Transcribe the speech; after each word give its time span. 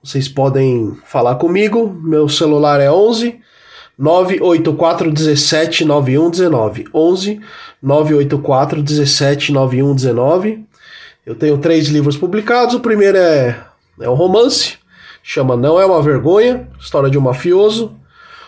vocês 0.02 0.28
podem 0.28 0.96
falar 1.04 1.34
comigo. 1.36 1.88
Meu 2.02 2.28
celular 2.28 2.80
é 2.80 2.90
11 2.90 3.40
984 3.98 5.10
17 5.10 5.84
9119. 5.84 6.86
11 6.92 7.40
984 7.82 8.82
17 8.82 9.52
9119. 9.52 10.64
Eu 11.26 11.34
tenho 11.34 11.58
três 11.58 11.88
livros 11.88 12.16
publicados. 12.16 12.74
O 12.74 12.80
primeiro 12.80 13.16
é, 13.16 13.62
é 14.00 14.08
um 14.08 14.14
romance, 14.14 14.78
chama 15.22 15.56
Não 15.56 15.80
é 15.80 15.86
uma 15.86 16.02
Vergonha, 16.02 16.68
história 16.78 17.10
de 17.10 17.18
um 17.18 17.22
mafioso. 17.22 17.96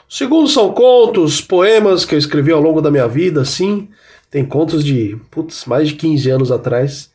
O 0.08 0.14
segundo 0.14 0.48
são 0.48 0.72
contos, 0.72 1.40
poemas 1.40 2.04
que 2.04 2.14
eu 2.14 2.18
escrevi 2.18 2.52
ao 2.52 2.60
longo 2.60 2.80
da 2.80 2.90
minha 2.90 3.08
vida, 3.08 3.40
assim. 3.40 3.88
Tem 4.30 4.44
contos 4.44 4.84
de, 4.84 5.16
putz, 5.30 5.64
mais 5.64 5.88
de 5.88 5.94
15 5.94 6.30
anos 6.30 6.52
atrás. 6.52 7.10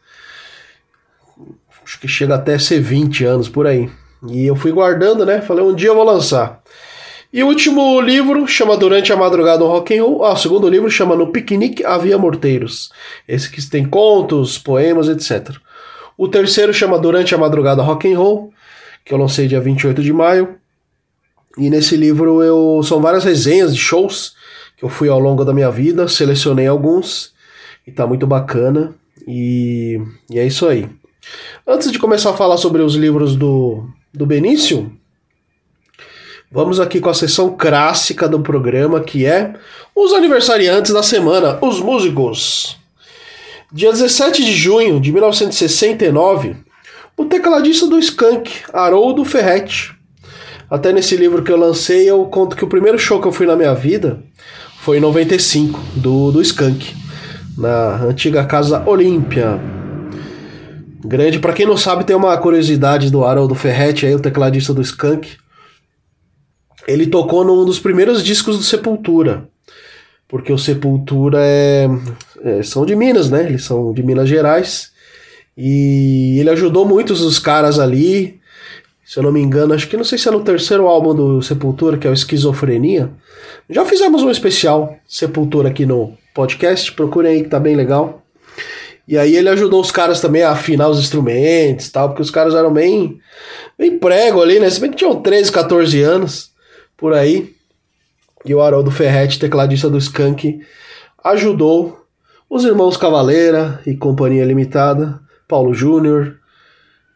Acho 1.83 1.99
que 1.99 2.07
chega 2.07 2.35
até 2.35 2.59
ser 2.59 2.81
20 2.81 3.23
anos 3.23 3.49
por 3.49 3.65
aí. 3.65 3.89
E 4.29 4.45
eu 4.45 4.55
fui 4.55 4.71
guardando, 4.71 5.25
né? 5.25 5.41
Falei, 5.41 5.63
um 5.63 5.73
dia 5.73 5.89
eu 5.89 5.95
vou 5.95 6.03
lançar. 6.03 6.61
E 7.33 7.41
o 7.43 7.47
último 7.47 8.01
livro 8.01 8.45
chama 8.45 8.75
Durante 8.75 9.13
a 9.13 9.15
Madrugada 9.15 9.59
no 9.59 9.67
Rock 9.67 9.97
and 9.97 10.03
Roll. 10.03 10.25
Ah, 10.25 10.33
o 10.33 10.37
segundo 10.37 10.67
livro 10.67 10.91
chama 10.91 11.15
No 11.15 11.31
Piquenique 11.31 11.85
Havia 11.85 12.17
Morteiros. 12.17 12.91
Esse 13.25 13.49
que 13.49 13.61
tem 13.69 13.85
contos, 13.85 14.57
poemas, 14.57 15.07
etc. 15.07 15.55
O 16.17 16.27
terceiro 16.27 16.73
chama 16.73 16.99
Durante 16.99 17.33
a 17.33 17.37
Madrugada 17.37 17.81
Rock 17.81 18.11
and 18.11 18.17
Roll, 18.17 18.53
que 19.05 19.13
eu 19.13 19.17
lancei 19.17 19.47
dia 19.47 19.61
28 19.61 20.03
de 20.03 20.11
maio. 20.11 20.60
E 21.57 21.69
nesse 21.69 21.95
livro 21.95 22.41
eu 22.41 22.81
são 22.83 23.01
várias 23.01 23.23
resenhas 23.23 23.73
de 23.73 23.81
shows 23.81 24.33
que 24.77 24.85
eu 24.85 24.89
fui 24.89 25.09
ao 25.09 25.19
longo 25.19 25.45
da 25.45 25.53
minha 25.53 25.69
vida, 25.69 26.07
selecionei 26.07 26.67
alguns 26.67 27.33
e 27.85 27.91
tá 27.91 28.07
muito 28.07 28.25
bacana. 28.25 28.95
E, 29.27 30.01
e 30.29 30.39
é 30.39 30.45
isso 30.45 30.67
aí. 30.67 30.89
Antes 31.67 31.91
de 31.91 31.99
começar 31.99 32.31
a 32.31 32.35
falar 32.35 32.57
sobre 32.57 32.81
os 32.81 32.95
livros 32.95 33.35
do, 33.35 33.85
do 34.13 34.25
Benício, 34.25 34.91
vamos 36.51 36.79
aqui 36.79 36.99
com 36.99 37.09
a 37.09 37.13
sessão 37.13 37.55
clássica 37.55 38.27
do 38.27 38.39
programa 38.39 38.99
que 39.01 39.25
é 39.25 39.53
os 39.95 40.13
aniversariantes 40.13 40.91
da 40.91 41.03
semana, 41.03 41.59
os 41.61 41.79
músicos. 41.79 42.77
Dia 43.71 43.91
17 43.91 44.43
de 44.43 44.53
junho 44.53 44.99
de 44.99 45.11
1969, 45.11 46.57
o 47.15 47.25
tecladista 47.25 47.87
do 47.87 47.99
Skank, 47.99 48.51
Haroldo 48.73 49.23
Ferretti, 49.23 49.95
até 50.71 50.93
nesse 50.93 51.17
livro 51.17 51.43
que 51.43 51.51
eu 51.51 51.57
lancei, 51.57 52.09
eu 52.09 52.23
conto 52.27 52.55
que 52.55 52.63
o 52.63 52.67
primeiro 52.69 52.97
show 52.97 53.19
que 53.19 53.27
eu 53.27 53.31
fui 53.33 53.45
na 53.45 53.57
minha 53.57 53.73
vida 53.73 54.23
foi 54.79 54.97
em 54.97 55.01
95, 55.01 55.77
do, 55.97 56.31
do 56.31 56.41
Skank, 56.41 56.95
na 57.57 58.05
antiga 58.05 58.45
Casa 58.45 58.81
Olímpia. 58.87 59.59
Grande, 61.03 61.39
para 61.39 61.51
quem 61.51 61.65
não 61.65 61.75
sabe, 61.75 62.05
tem 62.05 62.15
uma 62.15 62.37
curiosidade 62.37 63.11
do 63.11 63.25
Haroldo 63.25 63.53
Ferretti, 63.53 64.05
aí, 64.05 64.15
o 64.15 64.19
tecladista 64.21 64.73
do 64.73 64.81
Skank. 64.81 65.35
Ele 66.87 67.05
tocou 67.05 67.43
num 67.43 67.65
dos 67.65 67.77
primeiros 67.77 68.23
discos 68.23 68.57
do 68.57 68.63
Sepultura. 68.63 69.49
Porque 70.25 70.53
o 70.53 70.57
Sepultura 70.57 71.39
é, 71.41 71.89
é, 72.43 72.63
são 72.63 72.85
de 72.85 72.95
Minas, 72.95 73.29
né? 73.29 73.43
Eles 73.43 73.65
são 73.65 73.91
de 73.91 74.01
Minas 74.01 74.29
Gerais. 74.29 74.93
E 75.57 76.37
ele 76.39 76.49
ajudou 76.49 76.85
muitos 76.85 77.19
dos 77.19 77.39
caras 77.39 77.77
ali 77.77 78.40
se 79.11 79.19
eu 79.19 79.23
não 79.23 79.31
me 79.33 79.41
engano, 79.41 79.73
acho 79.73 79.89
que 79.89 79.97
não 79.97 80.05
sei 80.05 80.17
se 80.17 80.29
é 80.29 80.31
no 80.31 80.41
terceiro 80.41 80.87
álbum 80.87 81.13
do 81.13 81.41
Sepultura, 81.41 81.97
que 81.97 82.07
é 82.07 82.09
o 82.09 82.13
Esquizofrenia. 82.13 83.11
Já 83.69 83.83
fizemos 83.83 84.23
um 84.23 84.31
especial 84.31 84.95
Sepultura 85.05 85.67
aqui 85.67 85.85
no 85.85 86.17
podcast, 86.33 86.89
procurem 86.93 87.33
aí 87.33 87.43
que 87.43 87.49
tá 87.49 87.59
bem 87.59 87.75
legal. 87.75 88.23
E 89.05 89.17
aí 89.17 89.35
ele 89.35 89.49
ajudou 89.49 89.81
os 89.81 89.91
caras 89.91 90.21
também 90.21 90.43
a 90.43 90.51
afinar 90.51 90.87
os 90.87 90.97
instrumentos 90.97 91.89
tal, 91.89 92.07
porque 92.07 92.21
os 92.21 92.31
caras 92.31 92.55
eram 92.55 92.71
bem, 92.71 93.19
bem 93.77 93.99
prego 93.99 94.41
ali, 94.41 94.61
né? 94.61 94.69
Se 94.69 94.79
bem 94.79 94.89
que 94.89 94.95
tinham 94.95 95.21
13, 95.21 95.51
14 95.51 96.01
anos, 96.01 96.51
por 96.95 97.13
aí. 97.13 97.53
E 98.45 98.55
o 98.55 98.61
Haroldo 98.61 98.91
Ferretti, 98.91 99.37
tecladista 99.37 99.89
do 99.89 99.97
Skank, 99.97 100.61
ajudou 101.21 102.05
os 102.49 102.63
irmãos 102.63 102.95
Cavaleira 102.95 103.81
e 103.85 103.93
Companhia 103.93 104.45
Limitada, 104.45 105.19
Paulo 105.49 105.73
Júnior, 105.73 106.39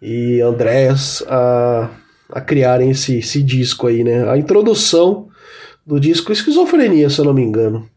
e 0.06 0.40
Andréas 0.40 1.24
a, 1.28 1.90
a 2.30 2.40
criarem 2.40 2.92
esse, 2.92 3.18
esse 3.18 3.42
disco 3.42 3.88
aí, 3.88 4.04
né? 4.04 4.30
A 4.30 4.38
introdução 4.38 5.30
do 5.84 6.00
disco 6.00 6.32
Esquizofrenia, 6.32 7.10
se 7.10 7.20
eu 7.20 7.26
não 7.26 7.34
me 7.34 7.42
engano. 7.42 7.90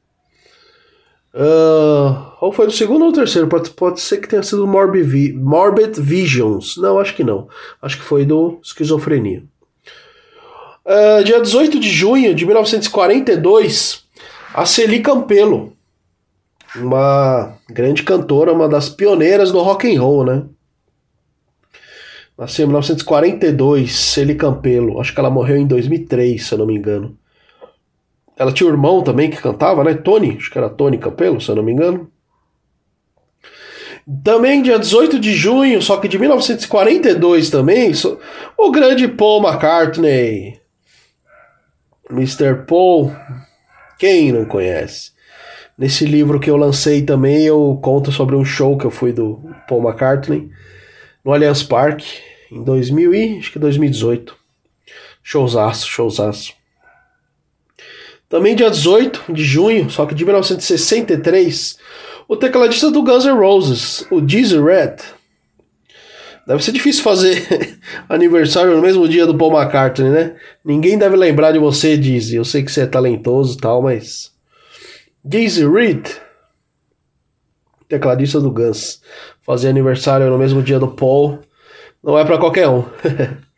Uh, 1.35 2.33
ou 2.41 2.51
foi 2.51 2.65
do 2.65 2.73
segundo 2.73 3.05
ou 3.05 3.13
terceiro? 3.13 3.47
Pode, 3.47 3.69
pode 3.71 4.01
ser 4.01 4.17
que 4.17 4.29
tenha 4.29 4.43
sido 4.43 4.67
Morbid, 4.67 5.35
Morbid 5.35 6.01
Visions. 6.01 6.79
Não, 6.79 6.99
acho 6.99 7.15
que 7.15 7.23
não. 7.23 7.47
Acho 7.83 7.99
que 7.99 8.05
foi 8.05 8.25
do 8.25 8.59
Esquizofrenia. 8.63 9.43
Uh, 10.87 11.23
dia 11.23 11.43
18 11.43 11.79
de 11.79 11.91
junho 11.91 12.35
de 12.35 12.47
1942, 12.47 14.05
a 14.55 14.65
Celi 14.65 15.01
Campelo, 15.01 15.75
uma 16.75 17.55
grande 17.69 18.03
cantora, 18.03 18.55
uma 18.55 18.67
das 18.67 18.89
pioneiras 18.89 19.53
do 19.53 19.61
rock 19.61 19.95
and 19.95 20.01
roll, 20.01 20.25
né? 20.25 20.45
Nasceu 22.39 22.67
em 22.67 22.69
1942, 22.69 23.93
Celi 23.93 24.37
Campelo. 24.37 25.01
Acho 25.01 25.13
que 25.13 25.19
ela 25.19 25.29
morreu 25.29 25.57
em 25.57 25.67
2003, 25.67 26.47
se 26.47 26.55
eu 26.55 26.59
não 26.59 26.67
me 26.67 26.77
engano. 26.77 27.19
ela 28.37 28.53
tinha 28.53 28.69
um 28.69 28.73
irmão 28.73 29.03
também 29.03 29.29
que 29.29 29.43
cantava, 29.43 29.83
né? 29.83 29.95
Tony, 29.95 30.37
acho 30.37 30.49
que 30.49 30.57
era 30.57 30.71
Tony 30.71 30.97
Campelo, 30.97 31.41
se 31.41 31.51
eu 31.51 31.57
não 31.57 31.65
me 31.65 31.73
engano. 31.73 32.09
Também 34.23 34.63
dia 34.63 34.79
18 34.79 35.19
de 35.19 35.35
junho, 35.35 35.83
só 35.83 35.97
que 35.97 36.07
de 36.07 36.17
1942 36.17 37.51
também, 37.51 37.91
o 38.57 38.71
grande 38.71 39.09
Paul 39.09 39.43
McCartney. 39.43 40.61
Mr. 42.09 42.65
Paul, 42.69 43.13
quem 43.99 44.31
não 44.31 44.45
conhece? 44.45 45.11
Nesse 45.77 46.07
livro 46.07 46.39
que 46.39 46.49
eu 46.49 46.57
lancei 46.57 47.03
também, 47.03 47.45
eu 47.45 47.79
conto 47.83 48.13
sobre 48.13 48.37
um 48.37 48.45
show 48.45 48.79
que 48.79 48.85
eu 48.85 48.91
fui 48.93 49.13
do 49.13 49.43
Paul 49.69 49.83
McCartney 49.83 50.49
no 51.25 51.33
Allianz 51.33 51.65
Parque 51.65 52.28
em 52.51 52.63
2000 52.63 53.15
e 53.15 53.39
acho 53.39 53.53
que 53.53 53.59
2018. 53.59 54.37
Showzaço, 55.23 55.87
showzaço. 55.89 56.53
Também 58.29 58.55
dia 58.55 58.71
18 58.71 59.33
de 59.33 59.43
junho, 59.43 59.89
só 59.91 60.05
que 60.05 60.15
de 60.15 60.25
1963, 60.25 61.79
o 62.29 62.37
tecladista 62.37 62.91
do 62.91 63.03
Guns 63.03 63.25
N' 63.25 63.39
Roses, 63.39 64.07
o 64.11 64.21
Dizzy 64.21 64.61
Red. 64.61 64.97
Deve 66.47 66.63
ser 66.63 66.73
difícil 66.73 67.03
fazer 67.03 67.79
aniversário 68.09 68.75
no 68.75 68.83
mesmo 68.83 69.09
dia 69.09 69.27
do 69.27 69.37
Paul 69.37 69.53
McCartney, 69.53 70.11
né? 70.11 70.37
Ninguém 70.65 70.99
deve 70.99 71.17
lembrar 71.17 71.53
de 71.53 71.59
você, 71.59 71.97
Dizzy. 71.97 72.37
Eu 72.37 72.45
sei 72.45 72.63
que 72.63 72.73
você 72.73 72.83
é 72.83 72.87
talentoso 72.87 73.57
e 73.57 73.61
tal, 73.61 73.83
mas. 73.83 74.33
Dizzy 75.25 75.67
Reed, 75.67 76.07
tecladista 77.87 78.41
do 78.41 78.51
Guns, 78.51 79.03
fazer 79.43 79.69
aniversário 79.69 80.31
no 80.31 80.39
mesmo 80.39 80.63
dia 80.63 80.79
do 80.79 80.89
Paul 80.89 81.39
não 82.03 82.19
é 82.19 82.25
para 82.25 82.39
qualquer 82.39 82.69
um. 82.69 82.85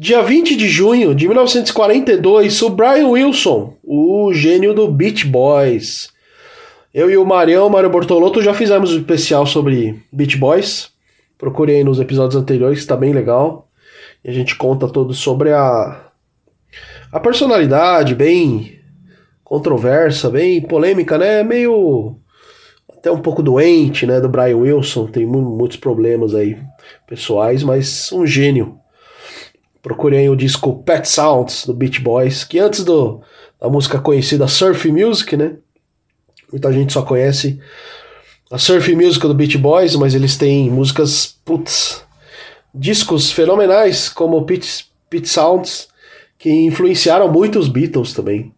Dia 0.00 0.22
20 0.22 0.54
de 0.54 0.68
junho 0.68 1.12
de 1.12 1.26
1942, 1.26 2.62
o 2.62 2.70
Brian 2.70 3.08
Wilson, 3.08 3.74
o 3.82 4.32
gênio 4.32 4.72
do 4.72 4.86
Beach 4.86 5.26
Boys. 5.26 6.10
Eu 6.94 7.10
e 7.10 7.16
o 7.16 7.24
Marião, 7.24 7.68
Mário 7.68 7.90
Bortolotto, 7.90 8.40
já 8.40 8.54
fizemos 8.54 8.92
um 8.92 8.98
especial 8.98 9.44
sobre 9.44 10.00
Beach 10.12 10.36
Boys. 10.36 10.90
Procurei 11.36 11.82
nos 11.82 11.98
episódios 11.98 12.40
anteriores, 12.40 12.78
está 12.78 12.96
bem 12.96 13.12
legal. 13.12 13.68
E 14.24 14.30
a 14.30 14.32
gente 14.32 14.54
conta 14.54 14.88
todo 14.88 15.12
sobre 15.12 15.52
a, 15.52 16.00
a 17.10 17.18
personalidade 17.18 18.14
bem 18.14 18.78
controversa, 19.42 20.30
bem 20.30 20.60
polêmica, 20.60 21.18
né? 21.18 21.42
Meio 21.42 22.16
até 22.98 23.10
um 23.10 23.20
pouco 23.20 23.42
doente, 23.42 24.06
né? 24.06 24.20
Do 24.20 24.28
Brian 24.28 24.56
Wilson, 24.56 25.06
tem 25.06 25.24
muitos 25.24 25.76
problemas 25.76 26.34
aí 26.34 26.58
pessoais, 27.06 27.62
mas 27.62 28.12
um 28.12 28.26
gênio 28.26 28.78
Procurei 29.82 30.28
o 30.28 30.36
disco 30.36 30.82
Pet 30.82 31.08
Sounds 31.08 31.64
do 31.64 31.72
Beach 31.72 32.00
Boys, 32.00 32.42
que 32.44 32.58
antes 32.58 32.84
do, 32.84 33.22
da 33.60 33.68
música 33.68 33.98
conhecida 33.98 34.48
Surf 34.48 34.90
Music, 34.90 35.36
né? 35.36 35.56
Muita 36.50 36.72
gente 36.72 36.92
só 36.92 37.02
conhece 37.02 37.60
a 38.50 38.58
Surf 38.58 38.94
Music 38.94 39.26
do 39.26 39.34
Beach 39.34 39.56
Boys, 39.56 39.94
mas 39.94 40.14
eles 40.14 40.36
têm 40.36 40.68
músicas, 40.68 41.38
putz, 41.44 42.04
discos 42.74 43.30
fenomenais 43.30 44.08
como 44.08 44.44
Pit, 44.44 44.86
Pit 45.08 45.28
Sounds, 45.28 45.88
que 46.38 46.50
influenciaram 46.50 47.30
muito 47.30 47.58
os 47.58 47.68
Beatles 47.68 48.12
também. 48.12 48.52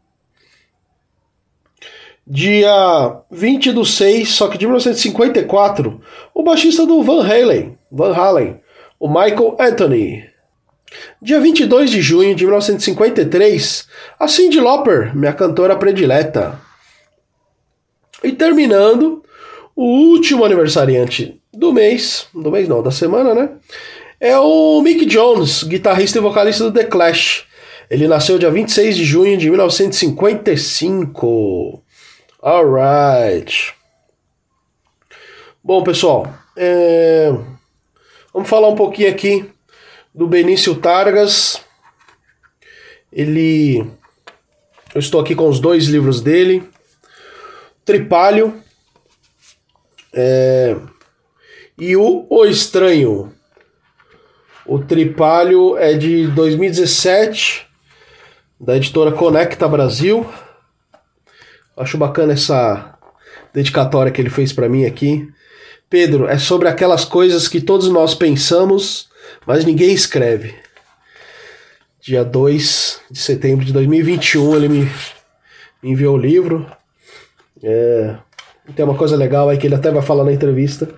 Dia 2.32 3.22
20 3.28 3.72
do 3.72 3.84
6, 3.84 4.28
só 4.28 4.46
que 4.46 4.56
de 4.56 4.64
1954, 4.64 6.00
o 6.32 6.44
baixista 6.44 6.86
do 6.86 7.02
Van 7.02 7.26
Halen, 7.26 7.76
Van 7.90 8.14
Halen, 8.14 8.60
o 9.00 9.08
Michael 9.08 9.56
Anthony, 9.58 10.30
Dia 11.20 11.40
22 11.40 11.90
de 11.90 12.00
junho 12.00 12.34
de 12.34 12.44
1953, 12.44 13.86
a 14.18 14.26
Cyndi 14.26 14.58
Lauper, 14.60 15.14
minha 15.16 15.32
cantora 15.32 15.76
predileta. 15.76 16.60
E 18.24 18.32
terminando, 18.32 19.22
o 19.74 19.84
último 19.84 20.44
aniversariante 20.44 21.40
do 21.52 21.72
mês, 21.72 22.26
do 22.34 22.50
mês 22.50 22.68
não, 22.68 22.82
da 22.82 22.90
semana, 22.90 23.34
né? 23.34 23.50
É 24.20 24.38
o 24.38 24.82
Mick 24.82 25.06
Jones, 25.06 25.62
guitarrista 25.62 26.18
e 26.18 26.22
vocalista 26.22 26.64
do 26.64 26.72
The 26.72 26.84
Clash. 26.84 27.44
Ele 27.88 28.06
nasceu 28.06 28.38
dia 28.38 28.50
26 28.50 28.96
de 28.96 29.04
junho 29.04 29.36
de 29.36 29.48
1955. 29.48 31.82
Alright. 32.42 33.74
Bom, 35.62 35.82
pessoal, 35.84 36.32
é... 36.56 37.30
vamos 38.32 38.48
falar 38.48 38.68
um 38.68 38.74
pouquinho 38.74 39.10
aqui 39.10 39.52
do 40.14 40.26
Benício 40.26 40.74
Targas. 40.76 41.62
Ele. 43.12 43.80
Eu 44.94 45.00
estou 45.00 45.20
aqui 45.20 45.34
com 45.34 45.50
os 45.50 45.60
dois 45.60 45.84
livros 45.86 46.22
dele. 46.22 46.66
Tripalho. 47.84 48.62
É, 50.14 50.76
e 51.78 51.94
o 51.94 52.26
O 52.30 52.46
Estranho. 52.46 53.34
O 54.64 54.78
Tripalho 54.78 55.76
é 55.76 55.94
de 55.94 56.26
2017, 56.28 57.66
da 58.58 58.76
editora 58.76 59.12
Conecta 59.12 59.68
Brasil. 59.68 60.26
Acho 61.80 61.98
bacana 61.98 62.34
essa 62.34 62.98
dedicatória 63.52 64.12
que 64.12 64.20
ele 64.20 64.30
fez 64.30 64.52
para 64.52 64.68
mim 64.68 64.84
aqui. 64.84 65.28
Pedro, 65.88 66.28
é 66.28 66.38
sobre 66.38 66.68
aquelas 66.68 67.04
coisas 67.04 67.48
que 67.48 67.60
todos 67.60 67.88
nós 67.88 68.14
pensamos 68.14 69.10
mas 69.46 69.64
ninguém 69.64 69.92
escreve. 69.92 70.54
Dia 72.00 72.24
2 72.24 73.00
de 73.10 73.18
setembro 73.18 73.64
de 73.64 73.72
2021 73.72 74.56
ele 74.56 74.68
me, 74.68 74.90
enviou 75.82 76.16
o 76.16 76.20
livro. 76.20 76.66
É, 77.62 78.16
tem 78.74 78.84
uma 78.84 78.96
coisa 78.96 79.16
legal 79.16 79.48
aí 79.48 79.58
que 79.58 79.66
ele 79.66 79.74
até 79.74 79.90
vai 79.90 80.02
falar 80.02 80.24
na 80.24 80.32
entrevista, 80.32 80.88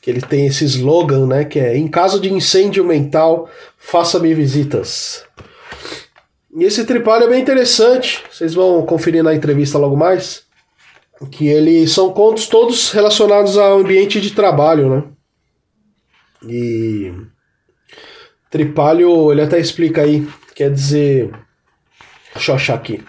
que 0.00 0.10
ele 0.10 0.20
tem 0.20 0.46
esse 0.46 0.64
slogan, 0.64 1.26
né, 1.26 1.44
que 1.44 1.58
é 1.58 1.76
em 1.76 1.86
caso 1.86 2.20
de 2.20 2.32
incêndio 2.32 2.84
mental, 2.84 3.48
faça-me 3.78 4.34
visitas. 4.34 5.24
E 6.56 6.64
esse 6.64 6.84
tripalho 6.84 7.24
é 7.24 7.28
bem 7.28 7.40
interessante, 7.40 8.22
vocês 8.30 8.54
vão 8.54 8.84
conferir 8.84 9.22
na 9.22 9.34
entrevista 9.34 9.78
logo 9.78 9.96
mais, 9.96 10.44
que 11.30 11.46
eles 11.46 11.92
são 11.92 12.12
contos 12.12 12.46
todos 12.46 12.90
relacionados 12.90 13.56
ao 13.56 13.78
ambiente 13.78 14.20
de 14.20 14.32
trabalho, 14.32 14.90
né? 14.90 15.04
E 16.48 17.12
Tripalho, 18.50 19.30
ele 19.30 19.42
até 19.42 19.60
explica 19.60 20.02
aí, 20.02 20.26
quer 20.56 20.72
dizer. 20.72 21.30
Deixa 22.34 22.50
eu 22.50 22.56
achar 22.56 22.74
aqui. 22.74 23.00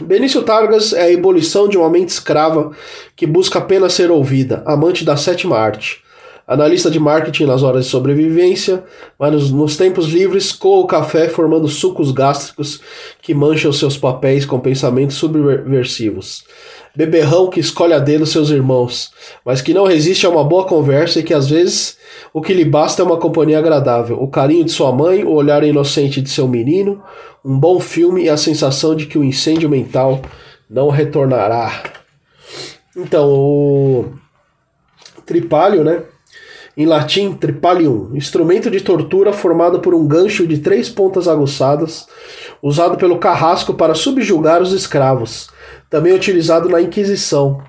Benício 0.00 0.42
Targas 0.42 0.92
é 0.92 1.02
a 1.02 1.10
ebulição 1.10 1.68
de 1.68 1.76
uma 1.76 1.90
mente 1.90 2.10
escrava 2.10 2.70
que 3.16 3.26
busca 3.26 3.58
apenas 3.58 3.94
ser 3.94 4.10
ouvida, 4.10 4.62
amante 4.64 5.04
da 5.04 5.16
sétima 5.16 5.58
arte. 5.58 6.04
Analista 6.46 6.90
de 6.90 7.00
marketing 7.00 7.46
nas 7.46 7.62
horas 7.62 7.86
de 7.86 7.90
sobrevivência, 7.90 8.84
mas 9.18 9.32
nos, 9.32 9.50
nos 9.50 9.76
tempos 9.76 10.06
livres 10.06 10.52
coa 10.52 10.84
o 10.84 10.86
café 10.86 11.28
formando 11.28 11.66
sucos 11.66 12.12
gástricos 12.12 12.80
que 13.20 13.34
mancham 13.34 13.72
seus 13.72 13.96
papéis 13.98 14.46
com 14.46 14.60
pensamentos 14.60 15.16
subversivos 15.16 16.44
beberrão 16.96 17.50
que 17.50 17.60
escolhe 17.60 17.92
a 17.92 17.98
dedo 17.98 18.24
seus 18.24 18.48
irmãos, 18.48 19.12
mas 19.44 19.60
que 19.60 19.74
não 19.74 19.84
resiste 19.84 20.24
a 20.24 20.30
uma 20.30 20.42
boa 20.42 20.64
conversa 20.64 21.20
e 21.20 21.22
que 21.22 21.34
às 21.34 21.50
vezes 21.50 21.98
o 22.32 22.40
que 22.40 22.54
lhe 22.54 22.64
basta 22.64 23.02
é 23.02 23.04
uma 23.04 23.18
companhia 23.18 23.58
agradável, 23.58 24.20
o 24.20 24.28
carinho 24.28 24.64
de 24.64 24.72
sua 24.72 24.90
mãe, 24.90 25.22
o 25.22 25.32
olhar 25.32 25.62
inocente 25.62 26.22
de 26.22 26.30
seu 26.30 26.48
menino, 26.48 27.02
um 27.44 27.58
bom 27.58 27.78
filme 27.78 28.24
e 28.24 28.30
a 28.30 28.36
sensação 28.38 28.96
de 28.96 29.04
que 29.06 29.18
o 29.18 29.24
incêndio 29.24 29.68
mental 29.68 30.22
não 30.68 30.88
retornará. 30.88 31.82
Então, 32.96 33.28
o 33.30 34.14
tripalho, 35.26 35.84
né? 35.84 36.02
Em 36.78 36.84
latim, 36.84 37.32
tripalium, 37.32 38.10
instrumento 38.14 38.70
de 38.70 38.82
tortura 38.82 39.32
formado 39.32 39.80
por 39.80 39.94
um 39.94 40.06
gancho 40.06 40.46
de 40.46 40.58
três 40.58 40.90
pontas 40.90 41.26
aguçadas, 41.26 42.06
usado 42.62 42.98
pelo 42.98 43.16
carrasco 43.16 43.72
para 43.72 43.94
subjugar 43.94 44.60
os 44.60 44.72
escravos, 44.72 45.48
também 45.88 46.12
utilizado 46.12 46.68
na 46.68 46.82
Inquisição. 46.82 47.62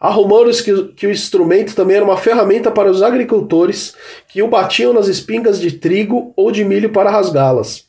Há 0.00 0.10
rumores 0.10 0.60
que, 0.60 0.88
que 0.94 1.06
o 1.06 1.12
instrumento 1.12 1.76
também 1.76 1.94
era 1.94 2.04
uma 2.04 2.16
ferramenta 2.16 2.72
para 2.72 2.90
os 2.90 3.02
agricultores 3.02 3.94
que 4.26 4.42
o 4.42 4.48
batiam 4.48 4.92
nas 4.92 5.06
espingas 5.06 5.60
de 5.60 5.70
trigo 5.70 6.32
ou 6.34 6.50
de 6.50 6.64
milho 6.64 6.90
para 6.90 7.10
rasgá-las. 7.10 7.84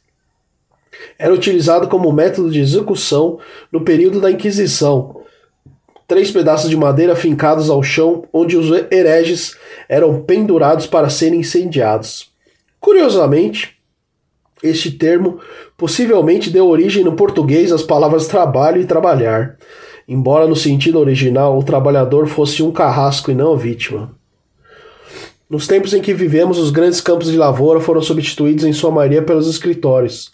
Era 1.17 1.33
utilizado 1.33 1.87
como 1.87 2.11
método 2.11 2.51
de 2.51 2.59
execução 2.59 3.39
no 3.71 3.81
período 3.81 4.21
da 4.21 4.29
Inquisição. 4.29 5.20
Três 6.11 6.29
pedaços 6.29 6.69
de 6.69 6.75
madeira 6.75 7.15
fincados 7.15 7.69
ao 7.69 7.81
chão, 7.81 8.25
onde 8.33 8.57
os 8.57 8.69
hereges 8.91 9.55
eram 9.87 10.21
pendurados 10.23 10.85
para 10.85 11.09
serem 11.09 11.39
incendiados. 11.39 12.29
Curiosamente, 12.81 13.77
este 14.61 14.91
termo 14.91 15.39
possivelmente 15.77 16.49
deu 16.49 16.67
origem 16.67 17.05
no 17.05 17.13
português 17.13 17.71
às 17.71 17.81
palavras 17.81 18.27
trabalho 18.27 18.81
e 18.81 18.85
trabalhar 18.85 19.57
embora 20.11 20.45
no 20.45 20.57
sentido 20.57 20.99
original 20.99 21.57
o 21.57 21.63
trabalhador 21.63 22.27
fosse 22.27 22.61
um 22.61 22.69
carrasco 22.69 23.31
e 23.31 23.33
não 23.33 23.55
vítima. 23.55 24.11
Nos 25.49 25.67
tempos 25.67 25.93
em 25.93 26.01
que 26.01 26.13
vivemos, 26.13 26.57
os 26.57 26.69
grandes 26.69 26.99
campos 26.99 27.31
de 27.31 27.37
lavoura 27.37 27.79
foram 27.79 28.01
substituídos 28.01 28.65
em 28.65 28.73
sua 28.73 28.91
maioria 28.91 29.21
pelos 29.21 29.47
escritórios. 29.47 30.29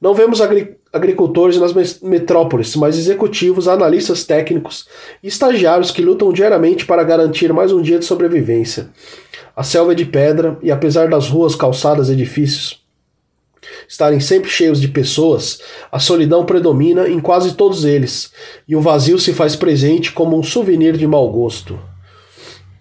Não 0.00 0.14
vemos 0.14 0.40
agri 0.40 0.76
agricultores 0.92 1.58
nas 1.58 2.00
metrópoles, 2.00 2.76
mas 2.76 2.98
executivos, 2.98 3.66
analistas 3.66 4.24
técnicos 4.24 4.86
e 5.22 5.28
estagiários 5.28 5.90
que 5.90 6.02
lutam 6.02 6.32
diariamente 6.32 6.86
para 6.86 7.02
garantir 7.02 7.52
mais 7.52 7.72
um 7.72 7.82
dia 7.82 7.98
de 7.98 8.04
sobrevivência. 8.04 8.90
A 9.56 9.62
selva 9.62 9.92
é 9.92 9.94
de 9.94 10.04
pedra 10.04 10.58
e, 10.62 10.70
apesar 10.70 11.08
das 11.08 11.28
ruas, 11.28 11.54
calçadas 11.54 12.08
e 12.08 12.12
edifícios 12.12 12.84
estarem 13.88 14.20
sempre 14.20 14.50
cheios 14.50 14.80
de 14.80 14.88
pessoas, 14.88 15.60
a 15.90 15.98
solidão 15.98 16.44
predomina 16.44 17.08
em 17.08 17.20
quase 17.20 17.54
todos 17.54 17.84
eles 17.84 18.32
e 18.68 18.76
o 18.76 18.80
vazio 18.80 19.18
se 19.18 19.32
faz 19.32 19.56
presente 19.56 20.12
como 20.12 20.38
um 20.38 20.42
souvenir 20.42 20.96
de 20.96 21.06
mau 21.06 21.28
gosto. 21.30 21.78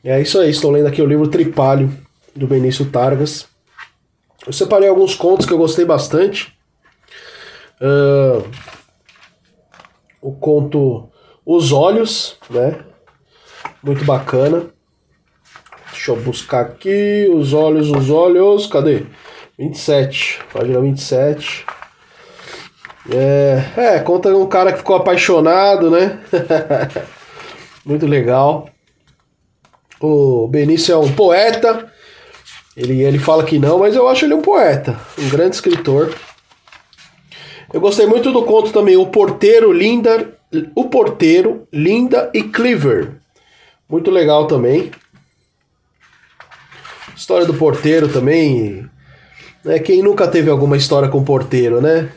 É 0.03 0.21
isso 0.21 0.39
aí, 0.39 0.49
estou 0.49 0.71
lendo 0.71 0.87
aqui 0.87 1.01
o 1.01 1.05
livro 1.05 1.27
Tripalho 1.27 1.91
do 2.35 2.47
Benício 2.47 2.85
Targas. 2.85 3.45
Eu 4.45 4.51
separei 4.51 4.89
alguns 4.89 5.15
contos 5.15 5.45
que 5.45 5.53
eu 5.53 5.57
gostei 5.57 5.85
bastante. 5.85 6.53
Uh, 7.83 8.49
o 10.21 10.31
conto 10.31 11.09
Os 11.45 11.73
Olhos, 11.73 12.37
né? 12.49 12.79
Muito 13.83 14.05
bacana. 14.05 14.67
Deixa 15.91 16.11
eu 16.11 16.15
buscar 16.15 16.61
aqui. 16.61 17.29
Os 17.29 17.53
Olhos, 17.53 17.89
os 17.89 18.09
Olhos. 18.09 18.67
Cadê? 18.67 19.05
27. 19.59 20.39
Página 20.53 20.79
27. 20.79 21.65
É, 23.11 23.63
é, 23.75 23.99
conta 23.99 24.29
um 24.29 24.47
cara 24.47 24.71
que 24.71 24.77
ficou 24.77 24.95
apaixonado, 24.95 25.91
né? 25.91 26.21
Muito 27.85 28.07
legal. 28.07 28.69
O 29.99 30.47
Benício 30.47 30.93
é 30.93 30.97
um 30.97 31.11
poeta 31.11 31.91
ele, 32.75 33.03
ele 33.03 33.19
fala 33.19 33.43
que 33.43 33.59
não, 33.59 33.79
mas 33.79 33.95
eu 33.95 34.07
acho 34.07 34.25
ele 34.25 34.33
um 34.33 34.41
poeta, 34.41 34.99
um 35.17 35.29
grande 35.29 35.55
escritor. 35.55 36.13
Eu 37.73 37.81
gostei 37.81 38.05
muito 38.05 38.31
do 38.31 38.43
conto 38.43 38.71
também 38.71 38.95
O 38.95 39.07
Porteiro, 39.07 39.73
Linda, 39.73 40.37
O 40.75 40.89
Porteiro, 40.89 41.67
Linda 41.73 42.29
e 42.33 42.43
Cleaver. 42.43 43.15
Muito 43.89 44.11
legal 44.11 44.47
também. 44.47 44.91
História 47.15 47.45
do 47.45 47.53
porteiro 47.53 48.07
também. 48.07 48.87
Né? 49.63 49.79
Quem 49.79 50.03
nunca 50.03 50.27
teve 50.27 50.49
alguma 50.49 50.77
história 50.77 51.09
com 51.09 51.23
porteiro, 51.23 51.81
né? 51.81 52.11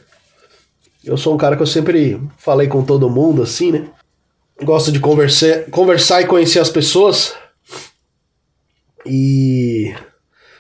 Eu 1.05 1.17
sou 1.17 1.35
um 1.35 1.39
cara 1.39 1.57
que 1.57 1.63
eu 1.63 1.67
sempre 1.67 2.21
falei 2.37 2.67
com 2.67 2.85
todo 2.85 3.11
mundo 3.11 3.43
assim, 3.43 3.73
né? 3.73 3.89
Gosto 4.63 4.91
de 4.91 5.01
conversar, 5.01 5.65
conversar 5.71 6.23
e 6.23 6.27
conhecer 6.27 6.59
as 6.59 6.71
pessoas. 6.71 7.35
E 9.05 9.95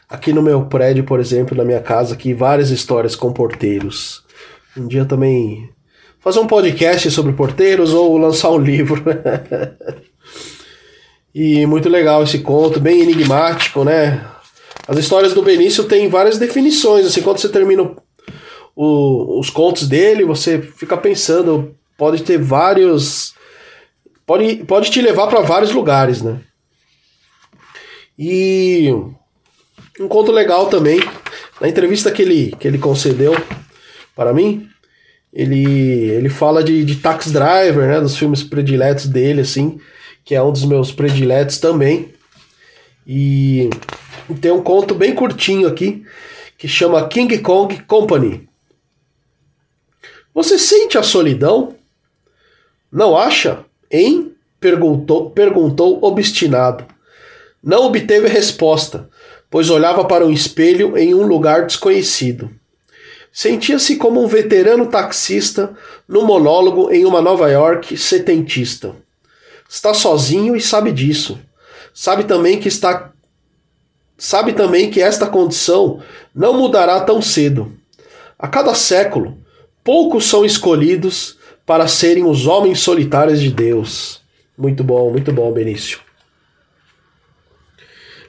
Aqui 0.09 0.33
no 0.33 0.41
meu 0.41 0.65
prédio, 0.67 1.03
por 1.03 1.19
exemplo, 1.19 1.57
na 1.57 1.65
minha 1.65 1.81
casa, 1.81 2.15
aqui 2.15 2.33
várias 2.33 2.71
histórias 2.71 3.17
com 3.17 3.33
porteiros. 3.33 4.25
Um 4.77 4.87
dia 4.87 5.05
também 5.05 5.71
fazer 6.21 6.41
um 6.41 6.47
podcast 6.47 7.11
sobre 7.11 7.33
porteiros 7.33 7.95
ou 7.95 8.17
lançar 8.19 8.51
um 8.51 8.59
livro. 8.59 9.03
e 11.35 11.65
muito 11.67 11.89
legal 11.89 12.23
esse 12.23 12.41
conto, 12.41 12.81
bem 12.81 13.01
enigmático, 13.01 13.85
né? 13.85 14.27
As 14.89 14.99
histórias 14.99 15.33
do 15.33 15.43
Benício 15.43 15.85
têm 15.85 16.09
várias 16.09 16.39
definições, 16.39 17.07
assim, 17.07 17.23
quando 17.23 17.39
você 17.39 17.49
termina 17.49 17.95
o, 18.75 19.39
os 19.39 19.51
contos 19.51 19.89
dele, 19.89 20.25
você 20.25 20.61
fica 20.61 20.97
pensando, 20.97 21.75
pode 21.97 22.23
ter 22.23 22.39
vários 22.39 23.35
pode, 24.27 24.57
pode 24.65 24.91
te 24.91 25.01
levar 25.01 25.29
para 25.29 25.41
vários 25.41 25.73
lugares, 25.73 26.23
né? 26.23 26.41
E 28.19 28.93
um 30.01 30.09
conto 30.09 30.33
legal 30.33 30.67
também. 30.67 31.01
Na 31.61 31.69
entrevista 31.69 32.11
que 32.11 32.21
ele, 32.21 32.55
que 32.59 32.69
ele 32.69 32.79
concedeu 32.79 33.35
para 34.17 34.33
mim, 34.33 34.67
ele, 35.33 35.63
ele 35.65 36.31
fala 36.31 36.65
de, 36.65 36.83
de 36.83 36.97
Tax 36.97 37.31
Driver, 37.31 37.87
né? 37.87 38.01
Dos 38.01 38.17
filmes 38.17 38.43
prediletos 38.43 39.07
dele, 39.07 39.43
assim, 39.43 39.79
que 40.25 40.35
é 40.35 40.43
um 40.43 40.51
dos 40.51 40.65
meus 40.65 40.91
prediletos 40.91 41.59
também. 41.59 42.15
E 43.07 43.69
tem 44.41 44.51
um 44.51 44.63
conto 44.63 44.95
bem 44.95 45.15
curtinho 45.15 45.69
aqui 45.69 46.05
que 46.57 46.67
chama 46.67 47.07
King 47.07 47.39
Kong 47.39 47.83
Company. 47.83 48.49
Você 50.35 50.59
sente 50.59 50.97
a 50.97 51.03
solidão? 51.03 51.75
Não 52.91 53.17
acha? 53.17 53.65
Hein? 53.91 54.33
Perguntou, 54.59 55.31
perguntou 55.31 56.03
obstinado. 56.03 56.87
Não 57.63 57.85
obteve 57.85 58.29
resposta, 58.29 59.11
pois 59.51 59.69
olhava 59.69 60.05
para 60.07 60.25
um 60.25 60.33
espelho 60.33 60.97
em 60.97 61.15
um 61.15 61.27
lugar 61.27 61.67
desconhecido. 61.67 62.51
Sentia-se 63.37 63.97
como 63.97 64.25
um 64.25 64.27
veterano 64.27 64.87
taxista 64.87 65.77
no 66.09 66.23
monólogo 66.23 66.91
em 66.91 67.05
uma 67.05 67.21
Nova 67.21 67.51
York 67.51 67.95
setentista. 67.95 68.97
Está 69.69 69.93
sozinho 69.93 70.57
e 70.57 70.61
sabe 70.63 70.91
disso. 70.91 71.39
Sabe 71.93 72.25
também 72.25 72.59
que 72.59 72.67
está 72.67 73.13
sabe 74.17 74.55
também 74.55 74.91
que 74.91 75.03
esta 75.03 75.27
condição 75.27 76.03
não 76.35 76.55
mudará 76.55 76.99
tão 77.03 77.21
cedo. 77.21 77.77
A 78.39 78.49
cada 78.49 78.75
século, 78.75 79.37
poucos 79.85 80.25
são 80.25 80.43
escolhidos 80.43 81.37
para 81.67 81.87
serem 81.87 82.25
os 82.25 82.47
homens 82.47 82.81
solitários 82.81 83.43
de 83.43 83.51
Deus. 83.51 84.23
Muito 84.57 84.83
bom, 84.83 85.11
muito 85.11 85.31
bom, 85.31 85.53
Benício. 85.53 86.01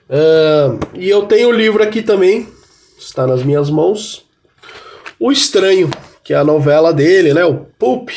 Uh, 0.09 0.77
e 0.95 1.09
eu 1.09 1.25
tenho 1.27 1.47
o 1.47 1.53
livro 1.53 1.81
aqui 1.81 2.01
também, 2.01 2.45
está 2.99 3.25
nas 3.25 3.41
minhas 3.41 3.69
mãos. 3.69 4.26
O 5.19 5.31
Estranho, 5.31 5.89
que 6.23 6.33
é 6.33 6.37
a 6.37 6.43
novela 6.43 6.93
dele, 6.93 7.33
né? 7.33 7.43
O 7.43 7.65
Pulp. 7.79 8.09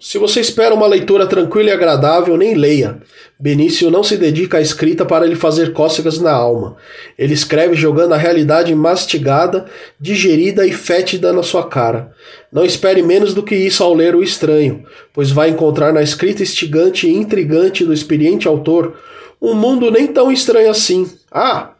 Se 0.00 0.16
você 0.18 0.40
espera 0.40 0.74
uma 0.74 0.86
leitura 0.86 1.26
tranquila 1.26 1.68
e 1.68 1.72
agradável, 1.72 2.36
nem 2.36 2.54
leia. 2.54 3.02
Benício 3.38 3.90
não 3.90 4.02
se 4.02 4.16
dedica 4.16 4.58
à 4.58 4.60
escrita 4.60 5.04
para 5.04 5.26
lhe 5.26 5.34
fazer 5.34 5.72
cócegas 5.72 6.18
na 6.18 6.32
alma. 6.32 6.76
Ele 7.18 7.34
escreve 7.34 7.74
jogando 7.74 8.14
a 8.14 8.16
realidade 8.16 8.74
mastigada, 8.74 9.66
digerida 10.00 10.66
e 10.66 10.72
fétida 10.72 11.32
na 11.32 11.42
sua 11.42 11.68
cara. 11.68 12.12
Não 12.50 12.64
espere 12.64 13.02
menos 13.02 13.34
do 13.34 13.42
que 13.42 13.54
isso 13.54 13.82
ao 13.82 13.92
ler 13.92 14.14
O 14.14 14.22
Estranho, 14.22 14.84
pois 15.12 15.30
vai 15.30 15.50
encontrar 15.50 15.92
na 15.92 16.02
escrita 16.02 16.42
instigante 16.42 17.06
e 17.06 17.14
intrigante 17.14 17.84
do 17.84 17.92
experiente 17.92 18.48
autor 18.48 18.96
um 19.40 19.54
mundo 19.54 19.90
nem 19.90 20.06
tão 20.06 20.30
estranho 20.30 20.70
assim. 20.70 21.10
Ah, 21.30 21.72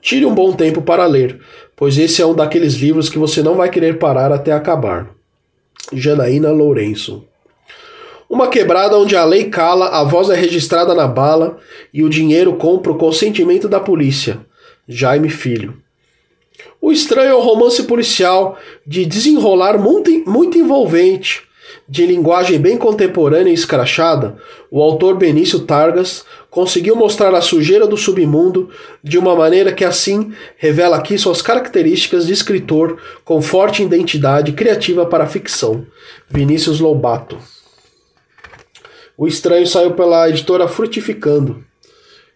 tire 0.00 0.24
um 0.24 0.34
bom 0.34 0.52
tempo 0.52 0.80
para 0.80 1.06
ler, 1.06 1.40
pois 1.78 1.96
esse 1.96 2.20
é 2.20 2.26
um 2.26 2.34
daqueles 2.34 2.74
livros 2.74 3.08
que 3.08 3.18
você 3.18 3.40
não 3.40 3.54
vai 3.54 3.70
querer 3.70 3.98
parar 3.98 4.32
até 4.32 4.52
acabar. 4.52 5.08
Janaína 5.92 6.50
Lourenço. 6.50 7.24
Uma 8.28 8.48
quebrada 8.48 8.98
onde 8.98 9.16
a 9.16 9.24
lei 9.24 9.44
cala, 9.44 9.88
a 9.88 10.04
voz 10.04 10.28
é 10.28 10.34
registrada 10.34 10.94
na 10.94 11.06
bala 11.06 11.56
e 11.94 12.02
o 12.02 12.10
dinheiro 12.10 12.56
compra 12.56 12.92
o 12.92 12.98
consentimento 12.98 13.68
da 13.68 13.80
polícia. 13.80 14.40
Jaime 14.86 15.30
Filho. 15.30 15.78
O 16.80 16.90
estranho 16.90 17.30
é 17.30 17.34
um 17.34 17.40
romance 17.40 17.84
policial 17.84 18.58
de 18.86 19.06
desenrolar 19.06 19.78
muito, 19.78 20.10
muito 20.28 20.58
envolvente, 20.58 21.42
de 21.88 22.04
linguagem 22.04 22.58
bem 22.58 22.76
contemporânea 22.76 23.50
e 23.50 23.54
escrachada, 23.54 24.36
o 24.70 24.82
autor 24.82 25.16
Benício 25.16 25.60
Targas 25.60 26.24
conseguiu 26.50 26.96
mostrar 26.96 27.34
a 27.34 27.40
sujeira 27.40 27.86
do 27.86 27.96
submundo 27.96 28.70
de 29.02 29.18
uma 29.18 29.34
maneira 29.34 29.72
que 29.72 29.84
assim 29.84 30.32
revela 30.56 30.96
aqui 30.96 31.18
suas 31.18 31.42
características 31.42 32.26
de 32.26 32.32
escritor 32.32 32.98
com 33.24 33.42
forte 33.42 33.82
identidade 33.82 34.52
criativa 34.52 35.04
para 35.06 35.24
a 35.24 35.28
ficção. 35.28 35.86
Vinícius 36.28 36.80
Lobato. 36.80 37.38
O 39.16 39.26
Estranho 39.26 39.66
saiu 39.66 39.92
pela 39.92 40.28
editora 40.28 40.68
Frutificando. 40.68 41.64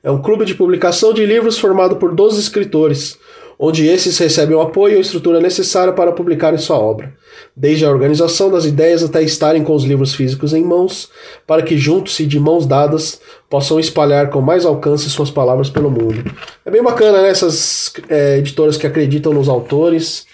É 0.02 0.11
um 0.11 0.21
clube 0.21 0.45
de 0.45 0.54
publicação 0.54 1.14
de 1.14 1.25
livros 1.25 1.57
formado 1.57 1.97
por 1.97 2.12
12 2.12 2.40
escritores, 2.40 3.16
onde 3.64 3.87
esses 3.87 4.19
recebem 4.19 4.57
o 4.57 4.61
apoio 4.61 4.95
e 4.95 4.99
a 4.99 5.00
estrutura 5.00 5.38
necessária 5.38 5.92
para 5.92 6.11
publicarem 6.11 6.59
sua 6.59 6.76
obra, 6.76 7.14
desde 7.57 7.85
a 7.85 7.90
organização 7.90 8.50
das 8.50 8.64
ideias 8.64 9.04
até 9.04 9.23
estarem 9.23 9.62
com 9.62 9.73
os 9.73 9.85
livros 9.85 10.16
físicos 10.16 10.52
em 10.52 10.64
mãos, 10.64 11.09
para 11.47 11.62
que 11.62 11.78
juntos 11.78 12.19
e 12.19 12.26
de 12.26 12.40
mãos 12.40 12.66
dadas 12.66 13.21
possam 13.49 13.78
espalhar 13.78 14.31
com 14.31 14.40
mais 14.40 14.66
alcance 14.66 15.09
suas 15.09 15.31
palavras 15.31 15.71
pelo 15.71 15.92
mundo. 15.92 16.25
É 16.66 16.73
bem 16.73 16.83
bacana, 16.83 17.23
né? 17.23 17.28
Essas 17.28 17.92
é, 18.09 18.38
editoras 18.38 18.76
que 18.76 18.85
acreditam 18.85 19.33
nos 19.33 19.49
autores 19.49 20.26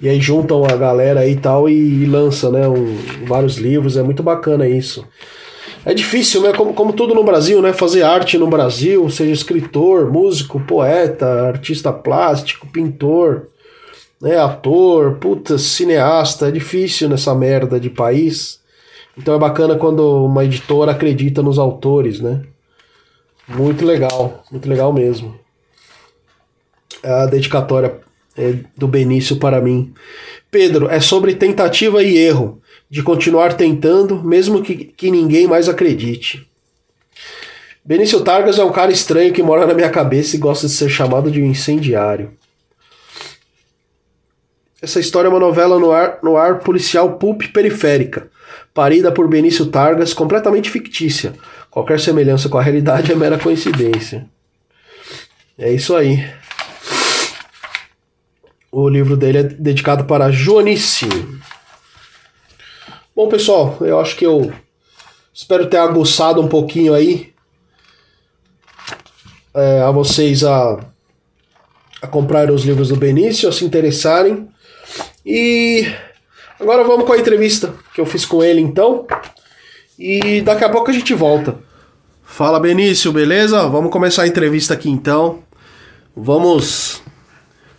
e 0.00 0.08
aí 0.08 0.20
juntam 0.20 0.64
a 0.64 0.74
galera 0.74 1.24
e 1.24 1.36
tal 1.36 1.68
e, 1.68 2.02
e 2.02 2.06
lançam, 2.06 2.50
né? 2.50 2.66
Um, 2.66 2.96
vários 3.28 3.58
livros, 3.58 3.96
é 3.96 4.02
muito 4.02 4.24
bacana 4.24 4.66
isso. 4.66 5.06
É 5.84 5.92
difícil, 5.92 6.42
né? 6.42 6.52
Como, 6.52 6.72
como 6.74 6.92
tudo 6.92 7.14
no 7.14 7.24
Brasil, 7.24 7.60
né? 7.60 7.72
Fazer 7.72 8.02
arte 8.02 8.38
no 8.38 8.46
Brasil, 8.46 9.08
seja 9.10 9.32
escritor, 9.32 10.10
músico, 10.10 10.60
poeta, 10.60 11.48
artista 11.48 11.92
plástico, 11.92 12.66
pintor, 12.68 13.48
né? 14.20 14.38
Ator, 14.38 15.16
puta, 15.16 15.58
cineasta. 15.58 16.48
É 16.48 16.50
difícil 16.52 17.08
nessa 17.08 17.34
merda 17.34 17.80
de 17.80 17.90
país. 17.90 18.60
Então 19.18 19.34
é 19.34 19.38
bacana 19.38 19.76
quando 19.76 20.24
uma 20.24 20.44
editora 20.44 20.92
acredita 20.92 21.42
nos 21.42 21.58
autores, 21.58 22.20
né? 22.20 22.42
Muito 23.48 23.84
legal, 23.84 24.44
muito 24.50 24.68
legal 24.68 24.92
mesmo. 24.92 25.34
A 27.02 27.26
dedicatória 27.26 28.00
é, 28.36 28.54
do 28.76 28.86
Benício 28.86 29.36
para 29.36 29.60
mim. 29.60 29.92
Pedro, 30.50 30.88
é 30.88 31.00
sobre 31.00 31.34
tentativa 31.34 32.02
e 32.02 32.16
erro, 32.16 32.61
de 32.92 33.02
continuar 33.02 33.54
tentando, 33.54 34.22
mesmo 34.22 34.62
que, 34.62 34.74
que 34.74 35.10
ninguém 35.10 35.46
mais 35.46 35.66
acredite. 35.66 36.46
Benício 37.82 38.20
Targas 38.20 38.58
é 38.58 38.64
um 38.64 38.70
cara 38.70 38.92
estranho 38.92 39.32
que 39.32 39.42
mora 39.42 39.66
na 39.66 39.72
minha 39.72 39.88
cabeça 39.88 40.36
e 40.36 40.38
gosta 40.38 40.66
de 40.66 40.74
ser 40.74 40.90
chamado 40.90 41.30
de 41.30 41.40
um 41.40 41.46
incendiário. 41.46 42.34
Essa 44.82 45.00
história 45.00 45.26
é 45.26 45.30
uma 45.30 45.40
novela 45.40 45.78
no 45.78 45.90
ar, 45.90 46.18
no 46.22 46.36
ar 46.36 46.58
policial 46.58 47.16
pulp 47.16 47.44
periférica, 47.44 48.28
parida 48.74 49.10
por 49.10 49.26
Benício 49.26 49.64
Targas, 49.64 50.12
completamente 50.12 50.68
fictícia. 50.68 51.32
Qualquer 51.70 51.98
semelhança 51.98 52.50
com 52.50 52.58
a 52.58 52.62
realidade 52.62 53.10
é 53.10 53.14
mera 53.14 53.38
coincidência. 53.38 54.26
É 55.56 55.72
isso 55.72 55.96
aí. 55.96 56.30
O 58.70 58.86
livro 58.86 59.16
dele 59.16 59.38
é 59.38 59.42
dedicado 59.44 60.04
para 60.04 60.30
Joanice. 60.30 61.08
Bom, 63.14 63.28
pessoal, 63.28 63.76
eu 63.80 64.00
acho 64.00 64.16
que 64.16 64.26
eu 64.26 64.52
espero 65.32 65.68
ter 65.68 65.76
aguçado 65.76 66.40
um 66.40 66.48
pouquinho 66.48 66.94
aí 66.94 67.32
é, 69.54 69.82
a 69.82 69.90
vocês 69.90 70.42
a, 70.44 70.80
a 72.00 72.06
comprar 72.06 72.50
os 72.50 72.64
livros 72.64 72.88
do 72.88 72.96
Benício, 72.96 73.48
a 73.48 73.52
se 73.52 73.64
interessarem. 73.64 74.48
E 75.24 75.86
agora 76.58 76.84
vamos 76.84 77.06
com 77.06 77.12
a 77.12 77.18
entrevista 77.18 77.74
que 77.94 78.00
eu 78.00 78.06
fiz 78.06 78.24
com 78.24 78.42
ele 78.42 78.60
então. 78.60 79.06
E 79.98 80.40
daqui 80.40 80.64
a 80.64 80.70
pouco 80.70 80.90
a 80.90 80.94
gente 80.94 81.14
volta. 81.14 81.58
Fala 82.24 82.58
Benício, 82.58 83.12
beleza? 83.12 83.68
Vamos 83.68 83.92
começar 83.92 84.22
a 84.22 84.28
entrevista 84.28 84.74
aqui 84.74 84.88
então. 84.88 85.42
Vamos 86.16 87.02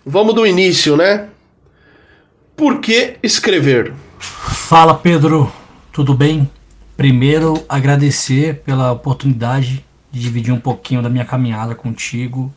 Vamos 0.06 0.36
do 0.36 0.46
início, 0.46 0.98
né? 0.98 1.30
Por 2.58 2.82
que 2.82 3.16
escrever? 3.24 3.94
Fala 4.74 4.96
Pedro, 4.96 5.54
tudo 5.92 6.16
bem? 6.16 6.50
Primeiro 6.98 7.64
agradecer 7.70 8.64
pela 8.64 8.92
oportunidade 8.92 9.86
de 10.12 10.20
dividir 10.20 10.52
um 10.52 10.60
pouquinho 10.60 11.00
da 11.00 11.12
minha 11.12 11.24
caminhada 11.24 11.76
contigo. 11.76 12.52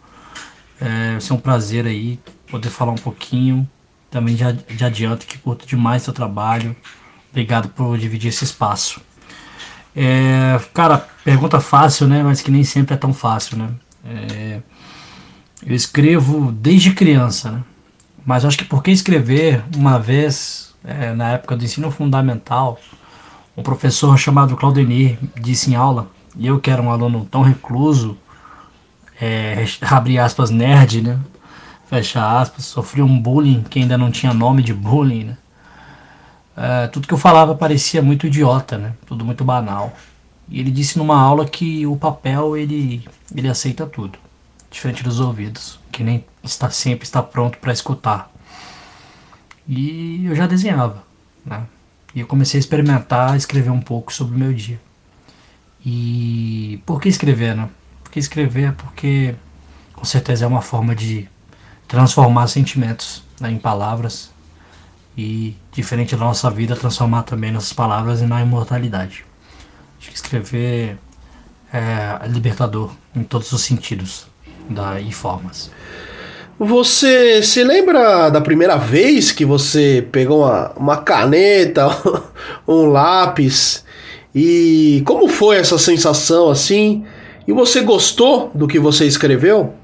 É, 0.80 1.10
vai 1.12 1.20
ser 1.20 1.34
um 1.34 1.38
prazer 1.38 1.84
aí 1.84 2.18
poder 2.50 2.70
falar 2.70 2.92
um 2.92 2.96
pouquinho. 2.96 3.68
Também 4.10 4.34
já, 4.34 4.56
já 4.66 4.86
adianto 4.86 5.26
que 5.26 5.36
curto 5.36 5.66
demais 5.66 6.04
seu 6.04 6.12
trabalho. 6.14 6.74
Obrigado 7.30 7.68
por 7.68 7.98
dividir 7.98 8.28
esse 8.28 8.44
espaço. 8.44 8.98
É, 9.94 10.58
cara, 10.72 11.06
pergunta 11.22 11.60
fácil, 11.60 12.08
né? 12.08 12.22
Mas 12.22 12.40
que 12.40 12.50
nem 12.50 12.64
sempre 12.64 12.94
é 12.94 12.96
tão 12.96 13.12
fácil, 13.12 13.58
né? 13.58 13.68
É, 14.06 14.60
eu 15.66 15.76
escrevo 15.76 16.50
desde 16.50 16.94
criança, 16.94 17.50
né? 17.52 17.62
Mas 18.24 18.42
acho 18.42 18.56
que 18.56 18.64
porque 18.64 18.90
escrever, 18.90 19.62
uma 19.76 19.98
vez, 19.98 20.65
é, 20.86 21.12
na 21.12 21.32
época 21.32 21.56
do 21.56 21.64
ensino 21.64 21.90
fundamental, 21.90 22.78
um 23.56 23.62
professor 23.62 24.16
chamado 24.16 24.56
Claudenir 24.56 25.18
disse 25.40 25.70
em 25.70 25.74
aula, 25.74 26.08
e 26.36 26.46
eu 26.46 26.60
que 26.60 26.70
era 26.70 26.80
um 26.80 26.90
aluno 26.90 27.26
tão 27.30 27.42
recluso, 27.42 28.16
é, 29.20 29.64
abre 29.82 30.18
aspas, 30.18 30.50
nerd, 30.50 31.02
né? 31.02 31.18
Fecha 31.86 32.40
aspas, 32.40 32.64
sofri 32.64 33.02
um 33.02 33.18
bullying 33.18 33.62
que 33.62 33.78
ainda 33.78 33.98
não 33.98 34.10
tinha 34.10 34.32
nome 34.32 34.62
de 34.62 34.72
bullying, 34.72 35.24
né? 35.24 35.38
É, 36.56 36.86
tudo 36.86 37.06
que 37.06 37.12
eu 37.12 37.18
falava 37.18 37.54
parecia 37.54 38.00
muito 38.00 38.26
idiota, 38.26 38.78
né? 38.78 38.94
Tudo 39.06 39.24
muito 39.24 39.44
banal. 39.44 39.92
E 40.48 40.60
ele 40.60 40.70
disse 40.70 40.98
numa 40.98 41.20
aula 41.20 41.44
que 41.44 41.86
o 41.86 41.96
papel 41.96 42.56
ele, 42.56 43.06
ele 43.34 43.48
aceita 43.48 43.86
tudo 43.86 44.18
diferente 44.70 45.02
dos 45.02 45.20
ouvidos, 45.20 45.78
que 45.90 46.02
nem 46.02 46.24
está 46.42 46.70
sempre 46.70 47.04
está 47.04 47.22
pronto 47.22 47.58
para 47.58 47.72
escutar. 47.72 48.30
E 49.68 50.24
eu 50.26 50.34
já 50.34 50.46
desenhava, 50.46 51.02
né? 51.44 51.64
E 52.14 52.20
eu 52.20 52.26
comecei 52.26 52.58
a 52.58 52.60
experimentar, 52.60 53.36
escrever 53.36 53.70
um 53.70 53.80
pouco 53.80 54.12
sobre 54.12 54.36
o 54.36 54.38
meu 54.38 54.52
dia. 54.52 54.80
E 55.84 56.80
por 56.86 57.00
que 57.00 57.08
escrever, 57.08 57.54
né? 57.54 57.68
Porque 58.02 58.18
escrever 58.18 58.68
é 58.68 58.72
porque 58.72 59.34
com 59.92 60.04
certeza 60.04 60.44
é 60.44 60.48
uma 60.48 60.62
forma 60.62 60.94
de 60.94 61.28
transformar 61.88 62.46
sentimentos 62.48 63.22
né, 63.40 63.50
em 63.50 63.58
palavras 63.58 64.30
e 65.16 65.56
diferente 65.72 66.14
da 66.14 66.24
nossa 66.24 66.50
vida 66.50 66.76
transformar 66.76 67.22
também 67.22 67.50
nossas 67.50 67.72
palavras 67.72 68.20
na 68.22 68.42
imortalidade. 68.42 69.24
Acho 69.98 70.10
que 70.10 70.16
escrever 70.16 70.98
é 71.72 72.26
libertador 72.28 72.92
em 73.14 73.22
todos 73.22 73.52
os 73.52 73.62
sentidos 73.62 74.26
da 74.68 75.00
e-formas. 75.00 75.70
Você 76.58 77.42
se 77.42 77.62
lembra 77.62 78.30
da 78.30 78.40
primeira 78.40 78.76
vez 78.76 79.30
que 79.30 79.44
você 79.44 80.06
pegou 80.10 80.44
uma, 80.44 80.72
uma 80.76 80.96
caneta, 80.96 81.86
um 82.66 82.86
lápis 82.86 83.84
e 84.34 85.02
como 85.06 85.28
foi 85.28 85.56
essa 85.56 85.78
sensação 85.78 86.50
assim? 86.50 87.04
E 87.46 87.52
você 87.52 87.82
gostou 87.82 88.50
do 88.54 88.66
que 88.66 88.78
você 88.78 89.06
escreveu? 89.06 89.74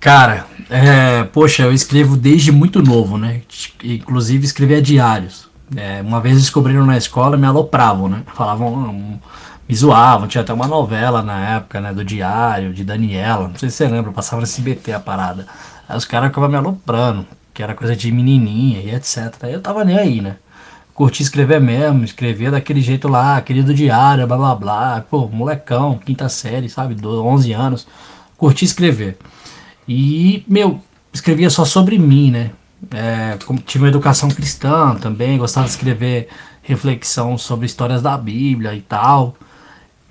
Cara, 0.00 0.46
é, 0.70 1.24
poxa, 1.24 1.64
eu 1.64 1.72
escrevo 1.72 2.16
desde 2.16 2.52
muito 2.52 2.82
novo, 2.82 3.18
né? 3.18 3.42
Inclusive 3.82 4.44
escrevia 4.44 4.80
diários. 4.80 5.48
É, 5.76 6.00
uma 6.00 6.20
vez 6.20 6.36
descobriram 6.36 6.86
na 6.86 6.96
escola 6.96 7.36
me 7.36 7.46
alopravam, 7.46 8.08
né? 8.08 8.22
Falavam, 8.34 9.20
me 9.68 9.74
zoavam. 9.74 10.28
Tinha 10.28 10.42
até 10.42 10.52
uma 10.52 10.66
novela 10.66 11.22
na 11.22 11.56
época, 11.56 11.80
né? 11.80 11.92
Do 11.92 12.04
Diário, 12.04 12.72
de 12.72 12.84
Daniela. 12.84 13.48
Não 13.48 13.56
sei 13.56 13.68
se 13.68 13.76
você 13.76 13.88
lembra, 13.88 14.12
passava 14.12 14.40
no 14.40 14.46
SBT 14.46 14.92
a 14.92 15.00
parada. 15.00 15.46
Aí 15.88 15.96
os 15.96 16.04
caras 16.04 16.28
ficavam 16.28 16.50
me 16.50 16.56
aloprando, 16.56 17.26
que 17.54 17.62
era 17.62 17.74
coisa 17.74 17.96
de 17.96 18.12
menininha 18.12 18.80
e 18.80 18.94
etc. 18.94 19.34
Aí 19.42 19.52
eu 19.52 19.62
tava 19.62 19.84
nem 19.84 19.98
aí, 19.98 20.20
né? 20.20 20.36
Curti 20.94 21.22
escrever 21.22 21.60
mesmo, 21.60 22.04
escrevia 22.04 22.50
daquele 22.50 22.80
jeito 22.80 23.06
lá, 23.08 23.36
aquele 23.36 23.62
do 23.62 23.72
diário, 23.72 24.26
blá 24.26 24.36
blá 24.36 24.54
blá. 24.54 25.04
Pô, 25.08 25.28
molecão, 25.28 25.96
quinta 25.98 26.28
série, 26.28 26.68
sabe? 26.68 26.96
11 27.06 27.52
anos. 27.52 27.86
Curti 28.36 28.64
escrever. 28.64 29.16
E, 29.88 30.44
meu, 30.46 30.80
escrevia 31.12 31.48
só 31.50 31.64
sobre 31.64 31.98
mim, 31.98 32.30
né? 32.32 32.50
É, 32.90 33.36
tive 33.64 33.84
uma 33.84 33.88
educação 33.88 34.28
cristã 34.28 34.94
também, 34.96 35.38
gostava 35.38 35.66
de 35.66 35.72
escrever 35.72 36.28
reflexão 36.62 37.38
sobre 37.38 37.66
histórias 37.66 38.02
da 38.02 38.16
Bíblia 38.18 38.74
e 38.74 38.80
tal. 38.80 39.36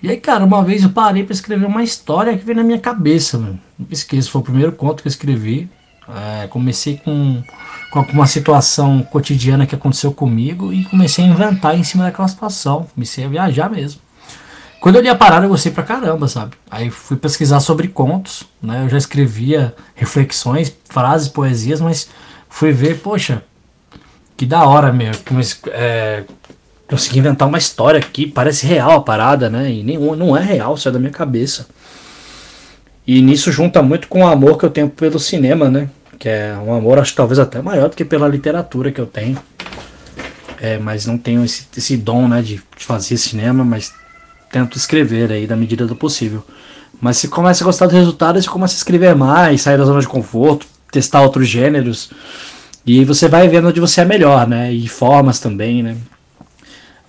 E 0.01 0.09
aí, 0.09 0.17
cara, 0.17 0.45
uma 0.45 0.63
vez 0.63 0.83
eu 0.83 0.89
parei 0.89 1.23
para 1.23 1.33
escrever 1.33 1.65
uma 1.65 1.83
história 1.83 2.37
que 2.37 2.45
veio 2.45 2.57
na 2.57 2.63
minha 2.63 2.79
cabeça, 2.79 3.37
mano. 3.37 3.59
Não 3.77 3.87
esqueço, 3.89 4.29
foi 4.29 4.41
o 4.41 4.43
primeiro 4.43 4.71
conto 4.71 5.01
que 5.01 5.07
eu 5.07 5.11
escrevi. 5.11 5.69
É, 6.07 6.47
comecei 6.47 6.97
com, 6.97 7.43
com 7.91 7.99
uma 8.13 8.27
situação 8.27 9.01
cotidiana 9.03 9.65
que 9.65 9.75
aconteceu 9.75 10.13
comigo 10.13 10.71
e 10.71 10.85
comecei 10.85 11.25
a 11.25 11.27
inventar 11.27 11.77
em 11.77 11.83
cima 11.83 12.03
daquela 12.03 12.27
situação. 12.27 12.87
Comecei 12.93 13.25
a 13.25 13.27
viajar 13.27 13.69
mesmo. 13.69 13.99
Quando 14.79 14.97
eu 14.97 15.01
li 15.01 15.09
a 15.09 15.15
parada, 15.15 15.45
eu 15.45 15.49
gostei 15.49 15.71
pra 15.71 15.83
caramba, 15.83 16.27
sabe? 16.27 16.55
Aí 16.69 16.91
fui 16.91 17.17
pesquisar 17.17 17.59
sobre 17.59 17.87
contos, 17.87 18.43
né? 18.61 18.83
Eu 18.83 18.89
já 18.89 18.97
escrevia 18.97 19.75
reflexões, 19.95 20.73
frases, 20.87 21.27
poesias, 21.27 21.81
mas 21.81 22.07
fui 22.47 22.71
ver, 22.71 22.99
poxa, 22.99 23.43
que 24.37 24.45
da 24.45 24.63
hora, 24.63 24.93
meu. 24.93 25.11
É, 25.71 26.23
consegui 26.87 27.19
inventar 27.19 27.47
uma 27.47 27.57
história 27.57 27.99
aqui, 27.99 28.25
parece 28.25 28.65
real 28.65 28.91
a 28.91 29.01
parada, 29.01 29.49
né? 29.49 29.71
E 29.71 29.83
nenhum, 29.83 30.15
não 30.15 30.35
é 30.35 30.41
real, 30.41 30.75
isso 30.75 30.87
é 30.87 30.91
da 30.91 30.99
minha 30.99 31.11
cabeça. 31.11 31.67
E 33.05 33.21
nisso 33.21 33.51
junta 33.51 33.81
muito 33.81 34.07
com 34.07 34.21
o 34.21 34.27
amor 34.27 34.57
que 34.57 34.65
eu 34.65 34.69
tenho 34.69 34.89
pelo 34.89 35.19
cinema, 35.19 35.69
né? 35.69 35.89
Que 36.17 36.29
é 36.29 36.57
um 36.57 36.73
amor, 36.73 36.97
acho 36.99 37.13
talvez 37.13 37.39
até 37.39 37.61
maior 37.61 37.89
do 37.89 37.95
que 37.95 38.05
pela 38.05 38.27
literatura 38.27 38.91
que 38.91 38.99
eu 38.99 39.05
tenho. 39.05 39.37
É, 40.59 40.77
mas 40.77 41.05
não 41.05 41.17
tenho 41.17 41.43
esse, 41.43 41.67
esse 41.77 41.95
dom, 41.95 42.27
né, 42.27 42.41
de, 42.41 42.55
de 42.55 42.83
fazer 42.83 43.15
cinema, 43.17 43.63
mas 43.63 43.93
tento 44.51 44.75
escrever 44.77 45.31
aí 45.31 45.45
da 45.45 45.55
medida 45.55 45.85
do 45.85 45.95
possível. 45.95 46.43
Mas 46.99 47.17
se 47.17 47.27
começa 47.27 47.63
a 47.63 47.65
gostar 47.65 47.85
do 47.85 47.95
resultado, 47.95 48.41
você 48.41 48.49
começa 48.49 48.73
a 48.73 48.77
escrever 48.77 49.15
mais, 49.15 49.61
sair 49.61 49.77
da 49.77 49.85
zona 49.85 49.99
de 49.99 50.07
conforto, 50.07 50.65
testar 50.91 51.21
outros 51.21 51.47
gêneros. 51.47 52.09
E 52.85 53.05
você 53.05 53.27
vai 53.27 53.47
vendo 53.47 53.67
onde 53.67 53.79
você 53.79 54.01
é 54.01 54.05
melhor, 54.05 54.47
né? 54.47 54.71
E 54.71 54.87
formas 54.87 55.39
também, 55.39 55.83
né? 55.83 55.95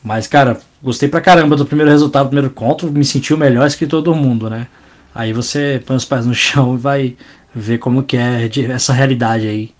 Mas, 0.08 0.26
cara, 0.26 0.58
gostei 0.82 1.06
pra 1.06 1.20
caramba 1.20 1.54
do 1.54 1.66
primeiro 1.66 1.90
resultado, 1.90 2.24
do 2.24 2.30
primeiro 2.30 2.54
conto, 2.54 2.90
me 2.90 3.04
senti 3.04 3.34
o 3.34 3.36
melhor 3.36 3.66
escritor 3.66 4.00
do 4.00 4.14
mundo, 4.14 4.48
né? 4.48 4.66
Aí 5.14 5.34
você 5.34 5.82
põe 5.84 5.96
os 5.96 6.06
pés 6.06 6.24
no 6.24 6.34
chão 6.34 6.76
e 6.76 6.78
vai 6.78 7.16
ver 7.54 7.76
como 7.76 8.02
que 8.02 8.16
é 8.16 8.48
essa 8.70 8.94
realidade 8.94 9.46
aí, 9.46 9.70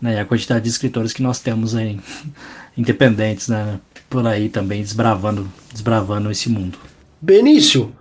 né? 0.00 0.14
E 0.14 0.18
a 0.20 0.24
quantidade 0.24 0.62
de 0.62 0.70
escritores 0.70 1.12
que 1.12 1.20
nós 1.20 1.40
temos 1.40 1.74
aí, 1.74 1.98
independentes, 2.78 3.48
né? 3.48 3.80
Por 4.08 4.24
aí 4.24 4.48
também, 4.48 4.82
desbravando, 4.82 5.50
desbravando 5.72 6.30
esse 6.30 6.48
mundo. 6.48 6.78
Benício, 7.20 7.92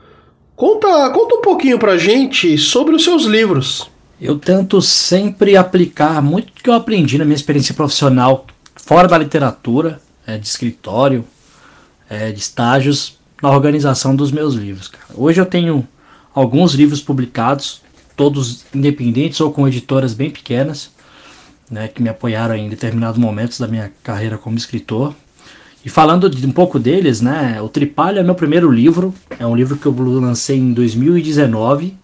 conta, 0.56 1.10
conta 1.10 1.34
um 1.34 1.42
pouquinho 1.42 1.80
pra 1.80 1.98
gente 1.98 2.60
sobre 2.60 2.94
os 2.94 3.04
seus 3.04 3.24
livros. 3.24 3.90
Eu 4.22 4.38
tento 4.38 4.80
sempre 4.84 5.58
aplicar 5.58 6.22
muito 6.22 6.54
do 6.54 6.62
que 6.62 6.70
eu 6.70 6.76
aprendi 6.76 7.18
na 7.18 7.26
minha 7.26 7.36
experiência 7.36 7.74
profissional 7.74 8.46
fora 8.76 9.08
da 9.08 9.18
literatura, 9.18 10.00
é, 10.28 10.38
de 10.38 10.48
escritório, 10.48 11.26
é, 12.12 12.30
de 12.30 12.40
estágios 12.40 13.18
na 13.42 13.50
organização 13.50 14.14
dos 14.14 14.34
meus 14.34 14.54
livros. 14.54 14.90
Cara. 14.90 15.06
Hoje 15.16 15.40
eu 15.40 15.46
tenho 15.46 15.88
alguns 16.36 16.74
livros 16.74 17.02
publicados, 17.02 17.82
todos 18.18 18.66
independentes 18.76 19.40
ou 19.40 19.50
com 19.50 19.66
editoras 19.66 20.14
bem 20.14 20.30
pequenas. 20.30 20.92
né, 21.70 21.88
que 21.88 22.04
me 22.04 22.10
apoiaram 22.10 22.54
em 22.54 22.68
determinados 22.68 23.18
momentos 23.18 23.58
da 23.58 23.66
minha 23.66 23.90
carreira 24.04 24.38
como 24.38 24.58
escritor. 24.58 25.16
E 25.86 25.90
falando 25.90 26.30
de 26.30 26.46
um 26.46 26.52
pouco 26.52 26.78
deles, 26.78 27.22
né, 27.22 27.62
o 27.62 27.70
Tripalho 27.70 28.20
é 28.20 28.24
meu 28.24 28.36
primeiro 28.36 28.70
livro, 28.70 29.14
é 29.40 29.48
um 29.48 29.56
livro 29.56 29.78
que 29.78 29.86
eu 29.86 29.96
lancei 29.98 30.58
em 30.58 30.74
2019. 30.74 31.96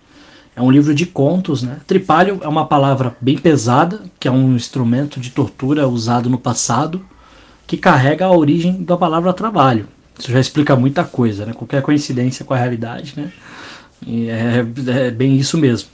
É 0.55 0.61
um 0.61 0.71
livro 0.71 0.95
de 0.95 1.05
contos, 1.05 1.61
né? 1.61 1.79
Tripalho 1.85 2.39
é 2.41 2.47
uma 2.47 2.65
palavra 2.65 3.15
bem 3.19 3.37
pesada, 3.37 4.01
que 4.17 4.27
é 4.27 4.31
um 4.31 4.55
instrumento 4.55 5.19
de 5.19 5.31
tortura 5.31 5.85
usado 5.85 6.29
no 6.29 6.37
passado, 6.39 7.05
que 7.67 7.75
carrega 7.75 8.25
a 8.25 8.31
origem 8.31 8.81
da 8.83 8.95
palavra 8.95 9.33
trabalho. 9.33 9.87
Isso 10.17 10.31
já 10.31 10.39
explica 10.39 10.75
muita 10.75 11.03
coisa, 11.03 11.45
né? 11.45 11.53
Qualquer 11.53 11.81
coincidência 11.81 12.43
com 12.43 12.53
a 12.53 12.57
realidade, 12.57 13.13
né? 13.15 13.31
É, 14.05 15.07
é, 15.07 15.11
bem 15.11 15.37
isso 15.37 15.57
mesmo. 15.57 15.89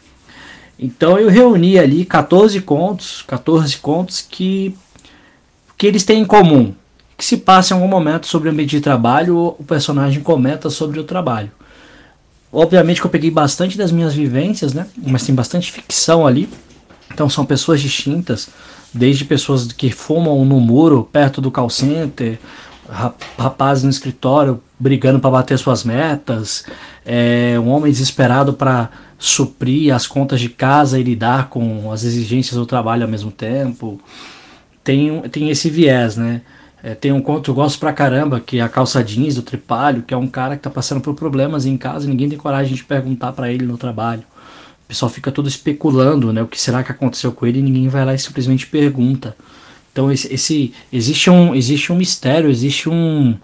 Então 0.77 1.17
eu 1.17 1.29
reuni 1.29 1.77
ali 1.77 2.05
14 2.05 2.59
contos, 2.61 3.21
14 3.27 3.77
contos 3.77 4.21
que, 4.21 4.75
que 5.77 5.87
eles 5.87 6.03
têm 6.03 6.21
em 6.21 6.25
comum. 6.25 6.73
Que 7.17 7.23
se 7.23 7.37
passa 7.37 7.73
em 7.73 7.77
algum 7.77 7.87
momento 7.87 8.27
sobre 8.27 8.49
o 8.49 8.51
ambiente 8.51 8.71
de 8.71 8.81
trabalho, 8.81 9.55
o 9.59 9.63
personagem 9.63 10.21
comenta 10.21 10.69
sobre 10.69 10.99
o 10.99 11.03
trabalho. 11.03 11.51
Obviamente 12.51 13.01
que 13.01 13.07
eu 13.07 13.11
peguei 13.11 13.31
bastante 13.31 13.77
das 13.77 13.91
minhas 13.91 14.13
vivências, 14.13 14.73
né? 14.73 14.87
Mas 14.97 15.25
tem 15.25 15.33
bastante 15.33 15.71
ficção 15.71 16.25
ali. 16.25 16.49
Então 17.11 17.29
são 17.29 17.45
pessoas 17.45 17.81
distintas, 17.81 18.49
desde 18.93 19.25
pessoas 19.25 19.71
que 19.71 19.91
fumam 19.91 20.43
no 20.43 20.59
muro 20.59 21.07
perto 21.11 21.39
do 21.39 21.51
call 21.51 21.69
center, 21.69 22.39
rapazes 22.89 23.83
no 23.83 23.89
escritório 23.89 24.61
brigando 24.79 25.19
para 25.19 25.31
bater 25.31 25.57
suas 25.57 25.83
metas, 25.83 26.65
é, 27.05 27.57
um 27.59 27.69
homem 27.69 27.91
desesperado 27.91 28.53
para 28.53 28.89
suprir 29.17 29.93
as 29.95 30.05
contas 30.05 30.41
de 30.41 30.49
casa 30.49 30.99
e 30.99 31.03
lidar 31.03 31.49
com 31.49 31.91
as 31.91 32.03
exigências 32.03 32.57
do 32.57 32.65
trabalho 32.65 33.03
ao 33.03 33.09
mesmo 33.09 33.31
tempo. 33.31 33.99
Tem, 34.83 35.21
tem 35.29 35.49
esse 35.49 35.69
viés, 35.69 36.17
né? 36.17 36.41
É, 36.83 36.93
tem 36.93 37.13
um 37.13 37.21
conto 37.21 37.43
que 37.43 37.49
eu 37.49 37.53
gosto 37.53 37.79
pra 37.79 37.93
caramba, 37.93 38.41
que 38.41 38.59
é 38.59 38.61
a 38.61 38.67
calça 38.67 39.01
jeans 39.01 39.35
do 39.35 39.41
Tripalho, 39.41 40.03
que 40.03 40.13
é 40.13 40.17
um 40.17 40.27
cara 40.27 40.57
que 40.57 40.61
tá 40.61 40.69
passando 40.69 40.99
por 40.99 41.15
problemas 41.15 41.65
em 41.65 41.77
casa 41.77 42.05
e 42.05 42.09
ninguém 42.09 42.27
tem 42.27 42.37
coragem 42.37 42.75
de 42.75 42.83
perguntar 42.83 43.31
para 43.31 43.49
ele 43.49 43.65
no 43.65 43.77
trabalho. 43.77 44.23
O 44.83 44.87
pessoal 44.89 45.09
fica 45.09 45.31
todo 45.31 45.47
especulando, 45.47 46.33
né? 46.33 46.43
O 46.43 46.47
que 46.47 46.59
será 46.59 46.83
que 46.83 46.91
aconteceu 46.91 47.31
com 47.31 47.47
ele 47.47 47.59
e 47.59 47.61
ninguém 47.61 47.87
vai 47.87 48.03
lá 48.03 48.13
e 48.13 48.19
simplesmente 48.19 48.67
pergunta. 48.67 49.33
Então 49.93 50.11
esse, 50.11 50.33
esse 50.33 50.73
existe 50.91 51.29
um 51.29 51.53
existe 51.53 51.93
um 51.93 51.95
mistério, 51.95 52.49
existe 52.49 52.89
um 52.89 53.37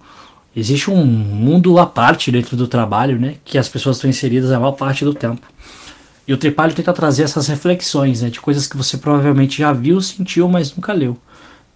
existe 0.55 0.89
um 0.89 1.05
mundo 1.05 1.77
à 1.77 1.85
parte 1.85 2.31
dentro 2.31 2.57
do 2.57 2.67
trabalho, 2.67 3.19
né, 3.19 3.35
que 3.45 3.57
as 3.57 3.69
pessoas 3.69 3.97
estão 3.97 4.09
inseridas 4.09 4.51
a 4.51 4.59
maior 4.59 4.71
parte 4.71 5.05
do 5.05 5.13
tempo. 5.13 5.45
E 6.27 6.33
o 6.33 6.38
Tripalho 6.38 6.73
tenta 6.73 6.91
trazer 6.91 7.23
essas 7.23 7.47
reflexões, 7.47 8.23
né, 8.23 8.29
de 8.29 8.41
coisas 8.41 8.67
que 8.67 8.75
você 8.75 8.97
provavelmente 8.97 9.59
já 9.59 9.71
viu, 9.71 10.01
sentiu, 10.01 10.49
mas 10.49 10.75
nunca 10.75 10.91
leu. 10.91 11.17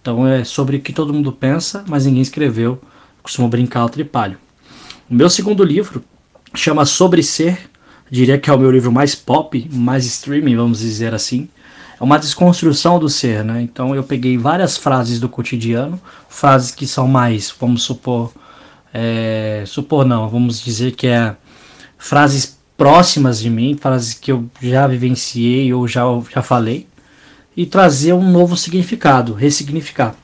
Então 0.02 0.26
é 0.26 0.44
sobre 0.44 0.76
o 0.76 0.80
que 0.80 0.92
todo 0.92 1.14
mundo 1.14 1.32
pensa, 1.32 1.84
mas 1.88 2.04
ninguém 2.04 2.20
escreveu. 2.20 2.78
Costumo 3.22 3.48
brincar 3.48 3.84
o 3.84 3.88
Tripalho. 3.88 4.38
O 5.08 5.14
meu 5.14 5.30
segundo 5.30 5.64
livro 5.64 6.04
chama 6.52 6.84
Sobre 6.84 7.22
Ser, 7.22 7.70
diria 8.10 8.38
que 8.38 8.50
é 8.50 8.52
o 8.52 8.58
meu 8.58 8.70
livro 8.70 8.92
mais 8.92 9.14
pop, 9.14 9.66
mais 9.72 10.04
streaming, 10.04 10.56
vamos 10.56 10.80
dizer 10.80 11.14
assim 11.14 11.48
uma 12.00 12.18
desconstrução 12.18 12.98
do 12.98 13.08
ser, 13.08 13.44
né? 13.44 13.62
Então 13.62 13.94
eu 13.94 14.02
peguei 14.02 14.36
várias 14.36 14.76
frases 14.76 15.20
do 15.20 15.28
cotidiano, 15.28 16.00
frases 16.28 16.70
que 16.70 16.86
são 16.86 17.06
mais, 17.06 17.54
vamos 17.58 17.82
supor, 17.82 18.32
é, 18.92 19.64
supor 19.66 20.04
não, 20.04 20.28
vamos 20.28 20.62
dizer 20.62 20.92
que 20.92 21.06
é 21.06 21.36
frases 21.96 22.58
próximas 22.76 23.40
de 23.40 23.48
mim, 23.48 23.76
frases 23.80 24.14
que 24.14 24.32
eu 24.32 24.48
já 24.60 24.86
vivenciei 24.86 25.72
ou 25.72 25.86
já, 25.86 26.02
já 26.32 26.42
falei, 26.42 26.86
e 27.56 27.64
trazer 27.64 28.12
um 28.12 28.30
novo 28.30 28.56
significado, 28.56 29.32
ressignificar. 29.32 30.14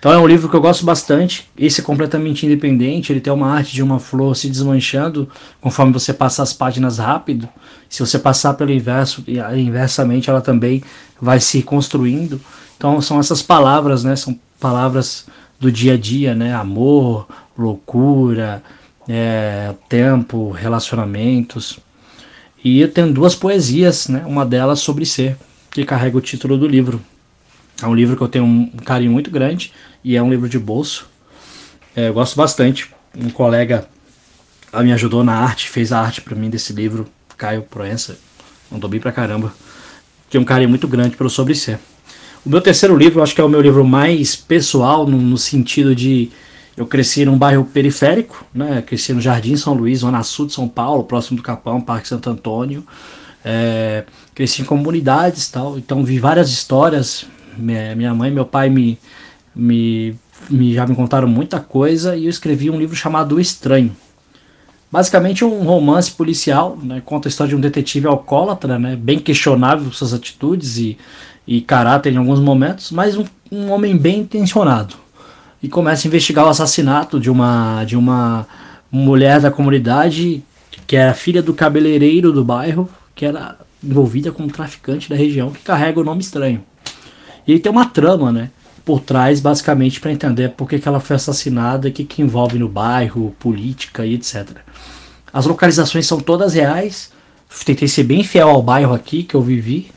Então 0.00 0.10
é 0.10 0.18
um 0.18 0.26
livro 0.26 0.48
que 0.48 0.56
eu 0.56 0.62
gosto 0.62 0.82
bastante. 0.82 1.46
Esse 1.56 1.82
é 1.82 1.84
completamente 1.84 2.46
independente. 2.46 3.12
Ele 3.12 3.20
tem 3.20 3.30
uma 3.30 3.48
arte 3.52 3.74
de 3.74 3.82
uma 3.82 4.00
flor 4.00 4.34
se 4.34 4.48
desmanchando 4.48 5.28
conforme 5.60 5.92
você 5.92 6.14
passa 6.14 6.42
as 6.42 6.54
páginas 6.54 6.96
rápido. 6.96 7.46
Se 7.86 8.00
você 8.00 8.18
passar 8.18 8.54
pelo 8.54 8.72
inverso, 8.72 9.22
inversamente, 9.54 10.30
ela 10.30 10.40
também 10.40 10.82
vai 11.20 11.38
se 11.38 11.62
construindo. 11.62 12.40
Então 12.78 12.98
são 13.02 13.20
essas 13.20 13.42
palavras, 13.42 14.02
né? 14.02 14.16
São 14.16 14.40
palavras 14.58 15.26
do 15.60 15.70
dia 15.70 15.92
a 15.92 15.98
dia, 15.98 16.34
né? 16.34 16.54
Amor, 16.54 17.28
loucura, 17.56 18.62
é, 19.06 19.74
tempo, 19.86 20.50
relacionamentos. 20.50 21.78
E 22.64 22.80
eu 22.80 22.90
tenho 22.90 23.12
duas 23.12 23.34
poesias, 23.34 24.08
né? 24.08 24.24
Uma 24.26 24.46
delas 24.46 24.80
sobre 24.80 25.04
ser, 25.04 25.36
que 25.70 25.84
carrega 25.84 26.16
o 26.16 26.22
título 26.22 26.56
do 26.56 26.66
livro. 26.66 27.02
É 27.82 27.86
um 27.86 27.94
livro 27.94 28.16
que 28.16 28.22
eu 28.22 28.28
tenho 28.28 28.44
um 28.44 28.68
carinho 28.84 29.10
muito 29.10 29.30
grande 29.30 29.72
e 30.04 30.16
é 30.16 30.22
um 30.22 30.30
livro 30.30 30.48
de 30.48 30.58
bolso. 30.58 31.08
É, 31.94 32.08
eu 32.08 32.14
gosto 32.14 32.36
bastante. 32.36 32.90
Um 33.16 33.30
colega 33.30 33.88
me 34.82 34.92
ajudou 34.92 35.24
na 35.24 35.34
arte, 35.34 35.68
fez 35.68 35.92
a 35.92 36.00
arte 36.00 36.20
para 36.20 36.36
mim 36.36 36.48
desse 36.48 36.72
livro, 36.72 37.06
Caio 37.36 37.62
Proença. 37.62 38.18
Mandou 38.70 38.88
bem 38.88 39.00
pra 39.00 39.10
caramba. 39.10 39.52
Tem 40.28 40.40
um 40.40 40.44
carinho 40.44 40.68
muito 40.68 40.86
grande 40.86 41.16
pelo 41.16 41.28
Sobre 41.28 41.54
Ser. 41.54 41.78
O 42.44 42.48
meu 42.48 42.60
terceiro 42.60 42.96
livro, 42.96 43.22
acho 43.22 43.34
que 43.34 43.40
é 43.40 43.44
o 43.44 43.48
meu 43.48 43.60
livro 43.60 43.84
mais 43.84 44.36
pessoal, 44.36 45.06
no, 45.06 45.18
no 45.18 45.36
sentido 45.36 45.94
de 45.94 46.30
eu 46.76 46.86
cresci 46.86 47.24
num 47.24 47.36
bairro 47.36 47.64
periférico, 47.64 48.46
né? 48.54 48.80
Cresci 48.80 49.12
no 49.12 49.20
Jardim 49.20 49.56
São 49.56 49.74
Luís, 49.74 49.98
zona 49.98 50.22
sul 50.22 50.46
de 50.46 50.54
São 50.54 50.66
Paulo, 50.66 51.04
próximo 51.04 51.36
do 51.36 51.42
Capão, 51.42 51.80
Parque 51.80 52.08
Santo 52.08 52.30
Antônio. 52.30 52.86
É, 53.44 54.04
cresci 54.34 54.62
em 54.62 54.64
comunidades 54.64 55.48
tal, 55.48 55.76
então 55.76 56.04
vi 56.04 56.18
várias 56.18 56.48
histórias. 56.48 57.26
Minha, 57.60 58.14
mãe 58.14 58.30
e 58.30 58.34
meu 58.34 58.44
pai 58.44 58.70
me, 58.70 58.98
me, 59.54 60.16
me, 60.48 60.74
já 60.74 60.86
me 60.86 60.94
contaram 60.94 61.28
muita 61.28 61.60
coisa 61.60 62.16
e 62.16 62.24
eu 62.24 62.30
escrevi 62.30 62.70
um 62.70 62.78
livro 62.78 62.96
chamado 62.96 63.36
O 63.36 63.40
Estranho. 63.40 63.94
Basicamente 64.90 65.44
um 65.44 65.62
romance 65.62 66.10
policial, 66.10 66.76
né, 66.82 67.00
conta 67.04 67.28
a 67.28 67.30
história 67.30 67.50
de 67.50 67.56
um 67.56 67.60
detetive 67.60 68.08
alcoólatra, 68.08 68.76
né, 68.78 68.96
bem 68.96 69.20
questionável 69.20 69.92
suas 69.92 70.12
atitudes 70.12 70.78
e, 70.78 70.98
e 71.46 71.60
caráter 71.60 72.12
em 72.12 72.16
alguns 72.16 72.40
momentos, 72.40 72.90
mas 72.90 73.16
um, 73.16 73.24
um 73.52 73.70
homem 73.70 73.96
bem 73.96 74.20
intencionado. 74.20 74.96
E 75.62 75.68
começa 75.68 76.06
a 76.06 76.08
investigar 76.08 76.46
o 76.46 76.48
assassinato 76.48 77.20
de 77.20 77.30
uma, 77.30 77.84
de 77.84 77.96
uma 77.96 78.46
mulher 78.90 79.40
da 79.40 79.50
comunidade 79.50 80.42
que 80.86 80.96
era 80.96 81.14
filha 81.14 81.40
do 81.40 81.54
cabeleireiro 81.54 82.32
do 82.32 82.44
bairro, 82.44 82.88
que 83.14 83.24
era 83.24 83.56
envolvida 83.82 84.32
com 84.32 84.42
um 84.42 84.48
traficante 84.48 85.08
da 85.08 85.14
região 85.14 85.52
que 85.52 85.62
carrega 85.62 86.00
o 86.00 86.04
nome 86.04 86.20
estranho. 86.20 86.64
E 87.46 87.58
tem 87.58 87.70
uma 87.70 87.86
trama, 87.86 88.30
né? 88.30 88.50
por 88.84 89.00
trás, 89.00 89.40
basicamente, 89.40 90.00
para 90.00 90.12
entender 90.12 90.50
por 90.50 90.68
que, 90.68 90.78
que 90.78 90.88
ela 90.88 90.98
foi 90.98 91.16
assassinada, 91.16 91.88
o 91.88 91.92
que, 91.92 92.04
que 92.04 92.22
envolve 92.22 92.58
no 92.58 92.68
bairro, 92.68 93.34
política 93.38 94.04
e 94.04 94.14
etc. 94.14 94.48
As 95.32 95.46
localizações 95.46 96.06
são 96.06 96.18
todas 96.18 96.54
reais. 96.54 97.12
Tentei 97.64 97.86
ser 97.86 98.04
bem 98.04 98.24
fiel 98.24 98.48
ao 98.48 98.62
bairro 98.62 98.94
aqui 98.94 99.22
que 99.22 99.34
eu 99.34 99.42
vivi, 99.42 99.90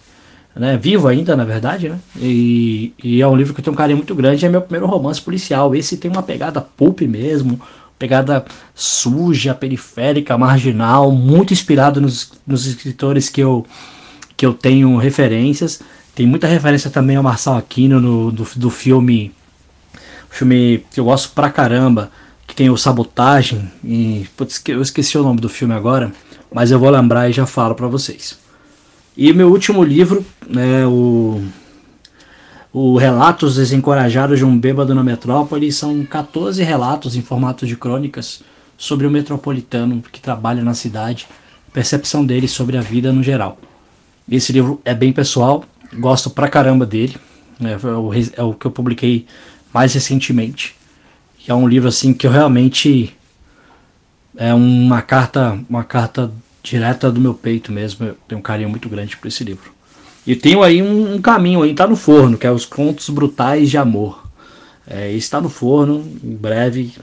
né? 0.55 0.77
Vivo 0.77 1.07
ainda, 1.07 1.35
na 1.35 1.43
verdade, 1.43 1.89
né? 1.89 1.99
E, 2.17 2.93
e, 3.03 3.21
é 3.21 3.27
um 3.27 3.35
livro 3.35 3.53
que 3.53 3.59
eu 3.59 3.63
tenho 3.63 3.73
um 3.73 3.77
carinho 3.77 3.97
muito 3.97 4.13
grande. 4.13 4.45
É 4.45 4.49
meu 4.49 4.61
primeiro 4.61 4.85
romance 4.85 5.21
policial. 5.21 5.73
Esse 5.73 5.97
tem 5.97 6.11
uma 6.11 6.23
pegada 6.23 6.61
pulp 6.61 7.01
mesmo, 7.01 7.59
pegada 7.97 8.45
suja, 8.75 9.55
periférica, 9.55 10.37
marginal, 10.37 11.11
muito 11.11 11.53
inspirado 11.53 12.01
nos, 12.01 12.31
nos 12.45 12.67
escritores 12.67 13.29
que 13.29 13.41
eu, 13.41 13.65
que 14.37 14.45
eu 14.45 14.53
tenho 14.53 14.97
referências. 14.97 15.81
Tem 16.15 16.27
muita 16.27 16.47
referência 16.47 16.89
também 16.89 17.15
ao 17.15 17.23
Marçal 17.23 17.57
Aquino 17.57 17.99
no, 17.99 18.31
do, 18.31 18.47
do 18.55 18.69
filme. 18.69 19.33
Filme 20.29 20.85
que 20.91 20.99
eu 20.99 21.05
gosto 21.05 21.33
pra 21.33 21.49
caramba. 21.49 22.11
Que 22.45 22.55
tem 22.55 22.69
o 22.69 22.77
Sabotagem. 22.77 23.71
E. 23.83 24.27
Putz, 24.37 24.61
eu 24.67 24.81
esqueci 24.81 25.17
o 25.17 25.23
nome 25.23 25.41
do 25.41 25.49
filme 25.49 25.73
agora. 25.73 26.11
Mas 26.53 26.69
eu 26.69 26.79
vou 26.79 26.89
lembrar 26.89 27.29
e 27.29 27.33
já 27.33 27.45
falo 27.45 27.73
pra 27.73 27.87
vocês. 27.87 28.37
E 29.17 29.31
meu 29.33 29.49
último 29.49 29.83
livro 29.83 30.25
é 30.55 30.85
o. 30.85 31.41
O 32.71 32.97
Relatos 32.97 33.55
Desencorajados 33.55 34.39
de 34.39 34.45
um 34.45 34.57
Bêbado 34.57 34.95
na 34.95 35.03
Metrópole 35.03 35.71
são 35.71 36.03
14 36.03 36.63
relatos 36.63 37.15
em 37.15 37.21
formato 37.21 37.67
de 37.67 37.75
crônicas 37.75 38.41
sobre 38.75 39.05
o 39.05 39.11
metropolitano 39.11 40.03
que 40.11 40.19
trabalha 40.19 40.63
na 40.63 40.73
cidade, 40.73 41.27
percepção 41.71 42.25
dele 42.25 42.47
sobre 42.47 42.75
a 42.75 42.81
vida 42.81 43.13
no 43.13 43.21
geral. 43.21 43.59
Esse 44.27 44.51
livro 44.51 44.81
é 44.83 44.95
bem 44.95 45.13
pessoal, 45.13 45.63
Gosto 45.97 46.29
pra 46.29 46.47
caramba 46.47 46.85
dele. 46.85 47.15
É, 47.61 47.73
é, 47.73 47.75
o, 47.75 48.11
é 48.13 48.43
o 48.43 48.53
que 48.53 48.65
eu 48.65 48.71
publiquei 48.71 49.25
mais 49.73 49.93
recentemente. 49.93 50.75
é 51.47 51.53
um 51.53 51.67
livro 51.67 51.89
assim 51.89 52.13
que 52.13 52.27
eu 52.27 52.31
realmente 52.31 53.15
é 54.35 54.53
uma 54.53 55.01
carta, 55.01 55.59
uma 55.69 55.83
carta 55.83 56.31
direta 56.61 57.11
do 57.11 57.19
meu 57.19 57.33
peito 57.33 57.71
mesmo. 57.71 58.05
Eu 58.05 58.17
tenho 58.27 58.39
um 58.39 58.43
carinho 58.43 58.69
muito 58.69 58.89
grande 58.89 59.17
por 59.17 59.27
esse 59.27 59.43
livro. 59.43 59.71
E 60.25 60.35
tenho 60.35 60.63
aí 60.63 60.81
um, 60.81 61.15
um 61.15 61.21
caminho 61.21 61.61
aí, 61.61 61.73
tá 61.73 61.85
no 61.85 61.95
forno, 61.95 62.37
que 62.37 62.47
é 62.47 62.51
os 62.51 62.65
Contos 62.65 63.09
Brutais 63.09 63.69
de 63.69 63.77
Amor. 63.77 64.23
É, 64.87 65.11
está 65.11 65.41
no 65.41 65.49
forno, 65.49 66.05
em 66.23 66.35
breve, 66.35 66.93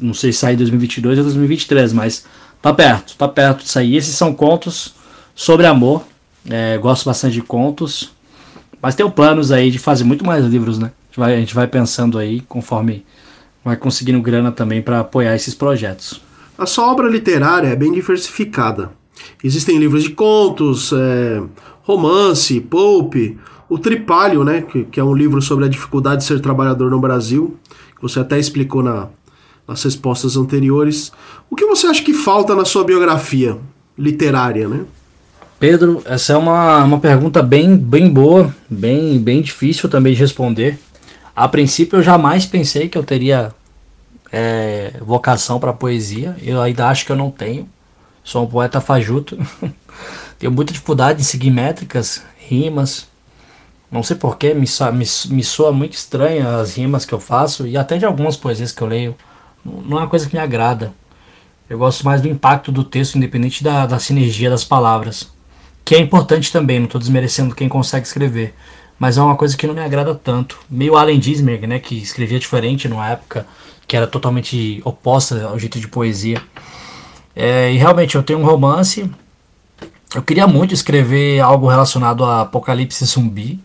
não 0.00 0.14
sei 0.14 0.32
se 0.32 0.38
sai 0.38 0.54
em 0.54 0.56
2022 0.56 1.18
ou 1.18 1.24
2023, 1.24 1.92
mas 1.92 2.24
tá 2.60 2.72
perto, 2.72 3.14
tá 3.16 3.28
perto 3.28 3.62
de 3.62 3.68
sair. 3.68 3.96
Esses 3.96 4.14
são 4.14 4.34
contos 4.34 4.94
sobre 5.34 5.66
amor. 5.66 6.04
É, 6.48 6.76
gosto 6.78 7.04
bastante 7.04 7.34
de 7.34 7.42
contos 7.42 8.10
Mas 8.82 8.96
tem 8.96 9.08
planos 9.08 9.52
aí 9.52 9.70
de 9.70 9.78
fazer 9.78 10.02
muito 10.02 10.26
mais 10.26 10.44
livros, 10.44 10.76
né? 10.76 10.86
A 10.86 11.06
gente 11.06 11.20
vai, 11.20 11.34
a 11.34 11.38
gente 11.38 11.54
vai 11.54 11.66
pensando 11.68 12.18
aí 12.18 12.40
conforme 12.40 13.06
vai 13.64 13.76
conseguindo 13.76 14.20
grana 14.20 14.50
também 14.50 14.82
para 14.82 15.00
apoiar 15.00 15.36
esses 15.36 15.54
projetos. 15.54 16.20
A 16.58 16.66
sua 16.66 16.90
obra 16.90 17.08
literária 17.08 17.68
é 17.68 17.76
bem 17.76 17.92
diversificada. 17.92 18.90
Existem 19.42 19.78
livros 19.78 20.02
de 20.02 20.10
contos, 20.10 20.92
é, 20.92 21.40
romance, 21.82 22.60
pulp, 22.60 23.14
o 23.68 23.78
Tripalho, 23.78 24.42
né, 24.42 24.62
que, 24.62 24.84
que, 24.84 24.98
é 25.00 25.04
um 25.04 25.14
livro 25.14 25.40
sobre 25.40 25.64
a 25.64 25.68
dificuldade 25.68 26.22
de 26.22 26.24
ser 26.24 26.40
trabalhador 26.40 26.90
no 26.90 27.00
Brasil, 27.00 27.56
que 27.94 28.02
você 28.02 28.18
até 28.18 28.38
explicou 28.38 28.82
na, 28.82 29.08
nas 29.66 29.82
respostas 29.82 30.36
anteriores. 30.36 31.12
O 31.48 31.54
que 31.54 31.64
você 31.66 31.86
acha 31.86 32.02
que 32.02 32.12
falta 32.12 32.54
na 32.54 32.64
sua 32.64 32.84
biografia 32.84 33.56
literária, 33.96 34.68
né? 34.68 34.84
Pedro, 35.62 36.02
essa 36.06 36.32
é 36.32 36.36
uma, 36.36 36.82
uma 36.82 36.98
pergunta 36.98 37.40
bem, 37.40 37.76
bem 37.76 38.12
boa, 38.12 38.52
bem, 38.68 39.16
bem 39.20 39.40
difícil 39.40 39.88
também 39.88 40.12
de 40.12 40.18
responder. 40.18 40.76
A 41.36 41.46
princípio, 41.46 42.00
eu 42.00 42.02
jamais 42.02 42.44
pensei 42.44 42.88
que 42.88 42.98
eu 42.98 43.04
teria 43.04 43.54
é, 44.32 44.94
vocação 45.00 45.60
para 45.60 45.72
poesia. 45.72 46.36
Eu 46.42 46.60
ainda 46.60 46.88
acho 46.88 47.06
que 47.06 47.12
eu 47.12 47.16
não 47.16 47.30
tenho. 47.30 47.68
Sou 48.24 48.42
um 48.42 48.46
poeta 48.48 48.80
fajuto. 48.80 49.38
tenho 50.36 50.50
muita 50.50 50.72
dificuldade 50.72 51.20
em 51.20 51.24
seguir 51.24 51.52
métricas, 51.52 52.24
rimas. 52.36 53.06
Não 53.88 54.02
sei 54.02 54.16
porquê, 54.16 54.54
me, 54.54 54.66
me, 54.66 55.04
me 55.30 55.44
soa 55.44 55.70
muito 55.70 55.92
estranha 55.92 56.56
as 56.56 56.76
rimas 56.76 57.04
que 57.04 57.14
eu 57.14 57.20
faço 57.20 57.68
e 57.68 57.76
até 57.76 57.98
de 57.98 58.04
algumas 58.04 58.36
poesias 58.36 58.72
que 58.72 58.82
eu 58.82 58.88
leio. 58.88 59.14
Não 59.64 59.98
é 59.98 60.00
uma 60.00 60.08
coisa 60.08 60.28
que 60.28 60.34
me 60.34 60.42
agrada. 60.42 60.92
Eu 61.70 61.78
gosto 61.78 62.04
mais 62.04 62.20
do 62.20 62.26
impacto 62.26 62.72
do 62.72 62.82
texto, 62.82 63.14
independente 63.14 63.62
da, 63.62 63.86
da 63.86 64.00
sinergia 64.00 64.50
das 64.50 64.64
palavras 64.64 65.31
que 65.84 65.94
é 65.94 65.98
importante 65.98 66.52
também, 66.52 66.78
não 66.78 66.86
estou 66.86 67.00
desmerecendo 67.00 67.54
quem 67.54 67.68
consegue 67.68 68.06
escrever, 68.06 68.54
mas 68.98 69.18
é 69.18 69.22
uma 69.22 69.36
coisa 69.36 69.56
que 69.56 69.66
não 69.66 69.74
me 69.74 69.80
agrada 69.80 70.14
tanto. 70.14 70.58
Meio 70.70 70.96
Allen 70.96 71.20
Ginsberg, 71.20 71.66
né, 71.66 71.78
que 71.78 71.96
escrevia 71.96 72.38
diferente 72.38 72.88
numa 72.88 73.08
época 73.08 73.46
que 73.86 73.96
era 73.96 74.06
totalmente 74.06 74.80
oposta 74.84 75.44
ao 75.44 75.58
jeito 75.58 75.78
de 75.80 75.88
poesia. 75.88 76.40
É, 77.34 77.72
e 77.72 77.76
realmente 77.76 78.14
eu 78.14 78.22
tenho 78.22 78.38
um 78.38 78.44
romance. 78.44 79.10
Eu 80.14 80.22
queria 80.22 80.46
muito 80.46 80.72
escrever 80.72 81.40
algo 81.40 81.68
relacionado 81.68 82.24
a 82.24 82.42
Apocalipse 82.42 83.04
Zumbi. 83.04 83.60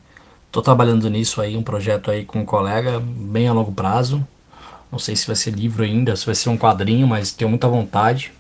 Estou 0.48 0.64
trabalhando 0.64 1.10
nisso 1.10 1.42
aí, 1.42 1.56
um 1.56 1.64
projeto 1.64 2.10
aí 2.10 2.26
com 2.26 2.40
um 2.40 2.46
colega, 2.46 3.00
bem 3.00 3.48
a 3.48 3.54
longo 3.54 3.72
prazo. 3.72 4.26
Não 4.92 4.98
sei 4.98 5.16
se 5.16 5.28
vai 5.28 5.36
ser 5.36 5.52
livro 5.52 5.84
ainda, 5.84 6.16
se 6.16 6.26
vai 6.26 6.34
ser 6.34 6.50
um 6.50 6.58
quadrinho, 6.58 7.06
mas 7.06 7.32
tenho 7.32 7.50
muita 7.50 7.68
vontade. 7.68 8.32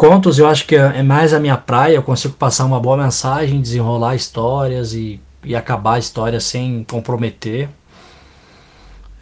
Contos 0.00 0.38
eu 0.38 0.46
acho 0.46 0.66
que 0.66 0.74
é, 0.74 1.00
é 1.00 1.02
mais 1.02 1.34
a 1.34 1.38
minha 1.38 1.58
praia, 1.58 1.96
eu 1.96 2.02
consigo 2.02 2.32
passar 2.32 2.64
uma 2.64 2.80
boa 2.80 2.96
mensagem, 2.96 3.60
desenrolar 3.60 4.14
histórias 4.14 4.94
e, 4.94 5.20
e 5.44 5.54
acabar 5.54 5.96
a 5.96 5.98
história 5.98 6.40
sem 6.40 6.82
comprometer. 6.84 7.68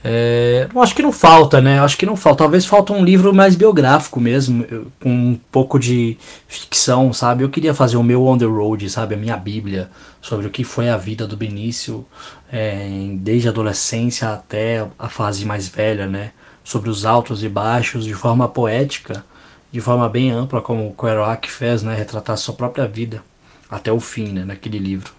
É, 0.05 0.69
eu 0.73 0.81
acho 0.81 0.95
que 0.95 1.03
não 1.03 1.11
falta, 1.11 1.61
né? 1.61 1.81
Eu 1.81 1.83
acho 1.83 1.99
que 1.99 2.07
não 2.07 2.15
falta. 2.15 2.45
Talvez 2.45 2.65
falta 2.65 2.93
um 2.93 3.05
livro 3.05 3.35
mais 3.35 3.57
biográfico 3.57 4.21
mesmo, 4.21 4.65
com 5.03 5.11
um 5.11 5.41
pouco 5.51 5.81
de 5.81 6.17
ficção, 6.47 7.13
sabe? 7.13 7.43
Eu 7.43 7.49
queria 7.49 7.75
fazer 7.75 7.97
o 7.97 8.05
meu 8.05 8.25
on 8.25 8.39
the 8.39 8.45
road, 8.45 8.89
sabe? 8.89 9.17
A 9.17 9.19
minha 9.19 9.37
bíblia 9.37 9.91
sobre 10.23 10.47
o 10.47 10.51
que 10.51 10.63
foi 10.63 10.89
a 10.89 10.97
vida 10.97 11.27
do 11.27 11.37
Benício, 11.37 12.07
é, 12.53 12.89
desde 13.15 13.49
a 13.49 13.51
adolescência 13.51 14.29
até 14.29 14.87
a 14.97 15.09
fase 15.09 15.45
mais 15.45 15.67
velha, 15.67 16.07
né? 16.07 16.31
Sobre 16.63 16.89
os 16.89 17.05
altos 17.05 17.43
e 17.43 17.49
baixos, 17.49 18.05
de 18.05 18.15
forma 18.15 18.49
poética 18.49 19.25
de 19.71 19.81
forma 19.81 20.09
bem 20.09 20.31
ampla, 20.31 20.61
como 20.61 20.89
o 20.89 20.95
Kerouac 20.95 21.51
fez, 21.51 21.83
né, 21.83 21.95
retratar 21.95 22.37
sua 22.37 22.55
própria 22.55 22.87
vida 22.87 23.23
até 23.71 23.93
o 23.93 24.01
fim, 24.01 24.29
né, 24.29 24.45
naquele 24.45 24.79
livro. 24.79 25.13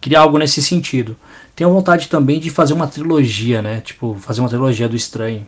Queria 0.00 0.18
algo 0.18 0.38
nesse 0.38 0.60
sentido. 0.60 1.16
Tenho 1.54 1.72
vontade 1.72 2.08
também 2.08 2.40
de 2.40 2.50
fazer 2.50 2.74
uma 2.74 2.88
trilogia, 2.88 3.62
né, 3.62 3.80
tipo, 3.80 4.16
fazer 4.20 4.40
uma 4.40 4.48
trilogia 4.48 4.88
do 4.88 4.96
estranho. 4.96 5.46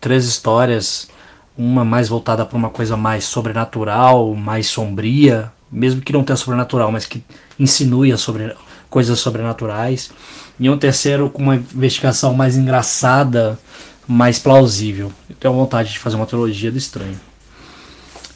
Três 0.00 0.24
histórias, 0.24 1.08
uma 1.56 1.84
mais 1.84 2.08
voltada 2.08 2.46
para 2.46 2.56
uma 2.56 2.70
coisa 2.70 2.96
mais 2.96 3.24
sobrenatural, 3.24 4.34
mais 4.34 4.68
sombria, 4.68 5.52
mesmo 5.70 6.00
que 6.00 6.12
não 6.12 6.24
tenha 6.24 6.36
sobrenatural, 6.36 6.90
mas 6.90 7.04
que 7.04 7.22
insinue 7.58 8.16
sobre 8.16 8.54
coisas 8.88 9.18
sobrenaturais. 9.18 10.10
E 10.58 10.70
um 10.70 10.78
terceiro 10.78 11.28
com 11.28 11.42
uma 11.42 11.56
investigação 11.56 12.32
mais 12.32 12.56
engraçada, 12.56 13.58
mais 14.06 14.38
plausível. 14.38 15.12
Eu 15.28 15.36
tenho 15.36 15.54
vontade 15.54 15.92
de 15.92 15.98
fazer 15.98 16.16
uma 16.16 16.26
trilogia 16.26 16.70
do 16.72 16.78
estranho. 16.78 17.20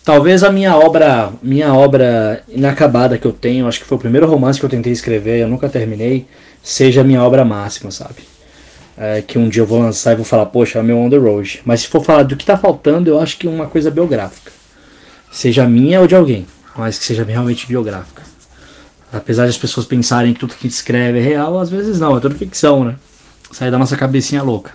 Talvez 0.05 0.43
a 0.43 0.51
minha 0.51 0.77
obra, 0.77 1.33
minha 1.41 1.73
obra 1.73 2.43
inacabada 2.49 3.17
que 3.17 3.25
eu 3.25 3.33
tenho, 3.33 3.69
acho 3.69 3.79
que 3.79 3.87
foi 3.87 3.97
o 3.97 4.01
primeiro 4.01 4.27
romance 4.27 4.59
que 4.59 4.67
eu 4.67 4.71
tentei 4.71 4.93
escrever, 4.93 5.38
eu 5.38 5.49
nunca 5.49 5.69
terminei, 5.69 6.27
seja 6.61 7.03
a 7.03 7.05
minha 7.05 7.23
obra 7.23 7.45
máxima, 7.45 7.93
sabe? 7.93 8.17
É, 8.99 9.23
que 9.23 9.38
um 9.38 9.49
dia 9.49 9.62
eu 9.62 9.67
vou 9.67 9.79
lançar 9.79 10.12
e 10.12 10.17
vou 10.17 10.25
falar, 10.25 10.47
poxa, 10.47 10.81
é 10.81 10.83
meu 10.83 10.99
on 10.99 11.09
the 11.09 11.17
road. 11.17 11.62
Mas 11.65 11.83
se 11.83 11.88
for 11.88 12.05
falar 12.05 12.25
do 12.25 12.37
que 12.37 12.43
está 12.43 12.59
faltando, 12.59 13.09
eu 13.09 13.21
acho 13.21 13.38
que 13.38 13.47
uma 13.47 13.67
coisa 13.67 13.93
biográfica. 13.93 14.51
Seja 15.31 15.69
minha 15.69 16.01
ou 16.01 16.09
de 16.09 16.17
alguém, 16.17 16.49
mas 16.77 16.99
que 16.99 17.05
seja 17.05 17.23
realmente 17.23 17.69
biográfica. 17.69 18.23
Apesar 19.12 19.45
de 19.45 19.51
as 19.51 19.59
pessoas 19.59 19.87
pensarem 19.87 20.35
que 20.35 20.41
tudo 20.41 20.55
que 20.55 20.67
escreve 20.67 21.21
é 21.21 21.23
real, 21.23 21.61
às 21.61 21.71
vezes 21.71 22.01
não, 22.01 22.17
é 22.17 22.21
tudo 22.21 22.35
ficção, 22.35 22.85
né? 22.85 22.97
Sai 23.53 23.71
da 23.71 23.79
nossa 23.79 23.97
cabecinha 23.97 24.43
louca. 24.43 24.73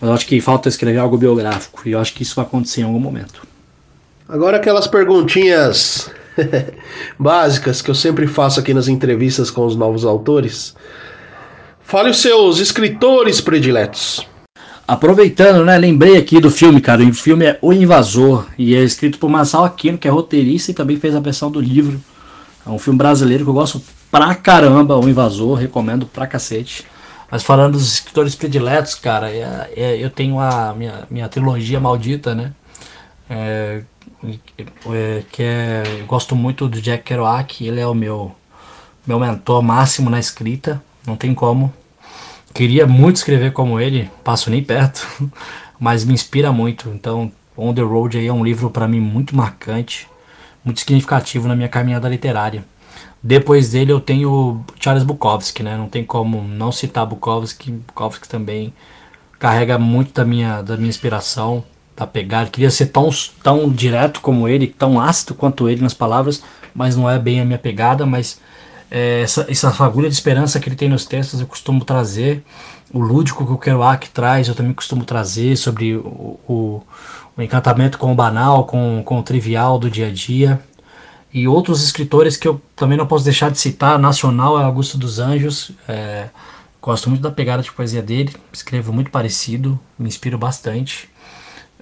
Mas 0.00 0.08
eu 0.08 0.14
acho 0.14 0.26
que 0.26 0.40
falta 0.40 0.68
escrever 0.68 0.98
algo 0.98 1.18
biográfico, 1.18 1.82
e 1.84 1.92
eu 1.92 1.98
acho 1.98 2.14
que 2.14 2.22
isso 2.22 2.36
vai 2.36 2.44
acontecer 2.44 2.82
em 2.82 2.84
algum 2.84 3.00
momento. 3.00 3.47
Agora 4.28 4.58
aquelas 4.58 4.86
perguntinhas 4.86 6.10
básicas 7.18 7.80
que 7.80 7.90
eu 7.90 7.94
sempre 7.94 8.26
faço 8.26 8.60
aqui 8.60 8.74
nas 8.74 8.86
entrevistas 8.86 9.50
com 9.50 9.64
os 9.64 9.74
novos 9.74 10.04
autores. 10.04 10.76
Fale 11.80 12.10
os 12.10 12.20
seus 12.20 12.58
escritores 12.58 13.40
prediletos. 13.40 14.28
Aproveitando, 14.86 15.64
né? 15.64 15.78
Lembrei 15.78 16.18
aqui 16.18 16.40
do 16.40 16.50
filme, 16.50 16.78
cara. 16.78 17.02
O 17.02 17.14
filme 17.14 17.46
é 17.46 17.58
O 17.62 17.72
Invasor 17.72 18.46
e 18.58 18.74
é 18.74 18.82
escrito 18.84 19.18
por 19.18 19.30
Marcel 19.30 19.64
Aquino, 19.64 19.96
que 19.96 20.06
é 20.06 20.10
roteirista 20.10 20.72
e 20.72 20.74
também 20.74 21.00
fez 21.00 21.16
a 21.16 21.20
versão 21.20 21.50
do 21.50 21.58
livro. 21.60 21.98
É 22.66 22.68
um 22.68 22.78
filme 22.78 22.98
brasileiro 22.98 23.44
que 23.44 23.50
eu 23.50 23.54
gosto 23.54 23.80
pra 24.10 24.34
caramba, 24.34 24.98
O 24.98 25.08
Invasor, 25.08 25.54
recomendo 25.54 26.04
pra 26.04 26.26
cacete. 26.26 26.84
Mas 27.30 27.42
falando 27.42 27.72
dos 27.72 27.94
escritores 27.94 28.34
prediletos, 28.34 28.94
cara, 28.94 29.30
é, 29.30 29.70
é, 29.74 29.96
eu 29.96 30.10
tenho 30.10 30.38
a 30.38 30.74
minha, 30.76 31.06
minha 31.10 31.28
trilogia 31.28 31.80
maldita, 31.80 32.34
né? 32.34 32.52
É, 33.30 33.82
que 35.30 35.42
é, 35.42 36.04
gosto 36.06 36.34
muito 36.34 36.68
do 36.68 36.80
Jack 36.80 37.04
Kerouac, 37.04 37.64
ele 37.64 37.80
é 37.80 37.86
o 37.86 37.94
meu 37.94 38.34
meu 39.06 39.18
mentor 39.18 39.62
máximo 39.62 40.10
na 40.10 40.18
escrita, 40.18 40.82
não 41.06 41.16
tem 41.16 41.34
como. 41.34 41.72
Queria 42.52 42.86
muito 42.86 43.16
escrever 43.16 43.52
como 43.52 43.80
ele, 43.80 44.10
passo 44.22 44.50
nem 44.50 44.62
perto, 44.62 45.06
mas 45.80 46.04
me 46.04 46.12
inspira 46.12 46.52
muito. 46.52 46.90
Então, 46.90 47.32
On 47.56 47.72
the 47.72 47.80
Road 47.80 48.18
aí 48.18 48.26
é 48.26 48.32
um 48.32 48.44
livro 48.44 48.70
para 48.70 48.86
mim 48.86 49.00
muito 49.00 49.34
marcante, 49.34 50.06
muito 50.62 50.80
significativo 50.80 51.48
na 51.48 51.56
minha 51.56 51.68
caminhada 51.68 52.08
literária. 52.08 52.64
Depois 53.22 53.70
dele 53.70 53.92
eu 53.92 54.00
tenho 54.00 54.62
Charles 54.78 55.04
Bukowski, 55.04 55.62
né? 55.62 55.76
Não 55.76 55.88
tem 55.88 56.04
como 56.04 56.42
não 56.42 56.70
citar 56.70 57.06
Bukowski. 57.06 57.70
Bukowski 57.72 58.28
também 58.28 58.74
carrega 59.38 59.78
muito 59.78 60.12
da 60.12 60.24
minha, 60.24 60.62
da 60.62 60.76
minha 60.76 60.88
inspiração 60.88 61.64
tá 61.98 62.06
pegado. 62.06 62.50
Queria 62.50 62.70
ser 62.70 62.86
tão, 62.86 63.10
tão 63.42 63.68
direto 63.68 64.20
como 64.20 64.48
ele, 64.48 64.68
tão 64.68 65.00
ácido 65.00 65.34
quanto 65.34 65.68
ele 65.68 65.82
nas 65.82 65.94
palavras, 65.94 66.42
mas 66.72 66.96
não 66.96 67.10
é 67.10 67.18
bem 67.18 67.40
a 67.40 67.44
minha 67.44 67.58
pegada. 67.58 68.06
Mas 68.06 68.40
é, 68.88 69.22
essa, 69.22 69.46
essa 69.48 69.72
fagulha 69.72 70.08
de 70.08 70.14
esperança 70.14 70.60
que 70.60 70.68
ele 70.68 70.76
tem 70.76 70.88
nos 70.88 71.04
textos 71.04 71.40
eu 71.40 71.46
costumo 71.46 71.84
trazer. 71.84 72.44
O 72.92 73.00
lúdico 73.00 73.44
que 73.44 73.52
o 73.52 73.58
Kerouac 73.58 74.08
traz, 74.10 74.48
eu 74.48 74.54
também 74.54 74.72
costumo 74.72 75.04
trazer 75.04 75.56
sobre 75.56 75.96
o, 75.96 76.38
o, 76.48 76.82
o 77.36 77.42
encantamento 77.42 77.98
com 77.98 78.12
o 78.12 78.14
banal, 78.14 78.64
com, 78.64 79.02
com 79.04 79.18
o 79.18 79.22
trivial 79.22 79.78
do 79.78 79.90
dia 79.90 80.06
a 80.06 80.10
dia. 80.10 80.60
E 81.34 81.46
outros 81.48 81.82
escritores 81.84 82.36
que 82.36 82.48
eu 82.48 82.60
também 82.74 82.96
não 82.96 83.06
posso 83.06 83.24
deixar 83.24 83.50
de 83.50 83.58
citar, 83.58 83.98
nacional 83.98 84.58
é 84.58 84.64
Augusto 84.64 84.96
dos 84.96 85.18
Anjos. 85.18 85.72
É, 85.86 86.28
gosto 86.80 87.10
muito 87.10 87.22
da 87.22 87.30
pegada 87.30 87.62
de 87.62 87.72
poesia 87.72 88.00
dele, 88.00 88.34
escrevo 88.52 88.92
muito 88.92 89.10
parecido, 89.10 89.78
me 89.98 90.08
inspiro 90.08 90.38
bastante. 90.38 91.10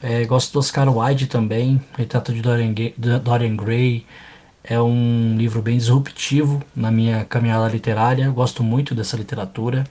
É, 0.02 0.24
gosto 0.26 0.52
do 0.52 0.59
Oscar 0.59 0.88
Wilde 0.88 1.26
também, 1.26 1.80
Retrato 1.96 2.32
de 2.32 2.42
Dorian, 2.42 2.74
Dorian 3.22 3.56
Gray. 3.56 4.06
É 4.62 4.80
um 4.80 5.37
livro 5.38 5.62
bem 5.62 5.78
disruptivo 5.78 6.62
na 6.74 6.90
minha 6.90 7.24
caminhada 7.24 7.68
literária. 7.68 8.28
Gosto 8.30 8.62
muito 8.62 8.94
dessa 8.94 9.16
literatura. 9.16 9.85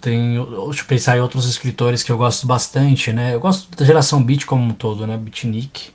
Tenho, 0.00 0.66
deixa 0.66 0.82
eu 0.82 0.86
pensar 0.86 1.16
em 1.16 1.20
outros 1.20 1.48
escritores 1.48 2.02
que 2.02 2.10
eu 2.10 2.18
gosto 2.18 2.46
bastante, 2.46 3.12
né? 3.12 3.34
Eu 3.34 3.40
gosto 3.40 3.74
da 3.76 3.84
geração 3.84 4.22
Beat 4.22 4.44
como 4.44 4.64
um 4.64 4.72
todo, 4.72 5.06
né? 5.06 5.16
Beatnik. 5.16 5.90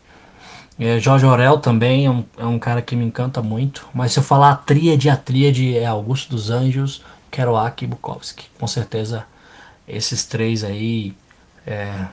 É, 0.79 0.99
Jorge 0.99 1.25
Orel 1.25 1.57
também 1.59 2.05
é 2.05 2.11
um, 2.11 2.23
é 2.37 2.45
um 2.45 2.59
cara 2.59 2.81
que 2.81 2.95
me 2.95 3.05
encanta 3.05 3.41
muito. 3.41 3.87
Mas 3.93 4.13
se 4.13 4.19
eu 4.19 4.23
falar 4.23 4.51
a 4.51 4.55
tríade, 4.55 5.09
a 5.09 5.17
tríade 5.17 5.77
é 5.77 5.85
Augusto 5.85 6.29
dos 6.29 6.49
Anjos, 6.49 7.03
Kerouac 7.29 7.83
e 7.83 7.87
Bukowski. 7.87 8.45
Com 8.59 8.67
certeza 8.67 9.25
esses 9.87 10.25
três 10.25 10.63
aí 10.63 11.15
é, 11.65 12.07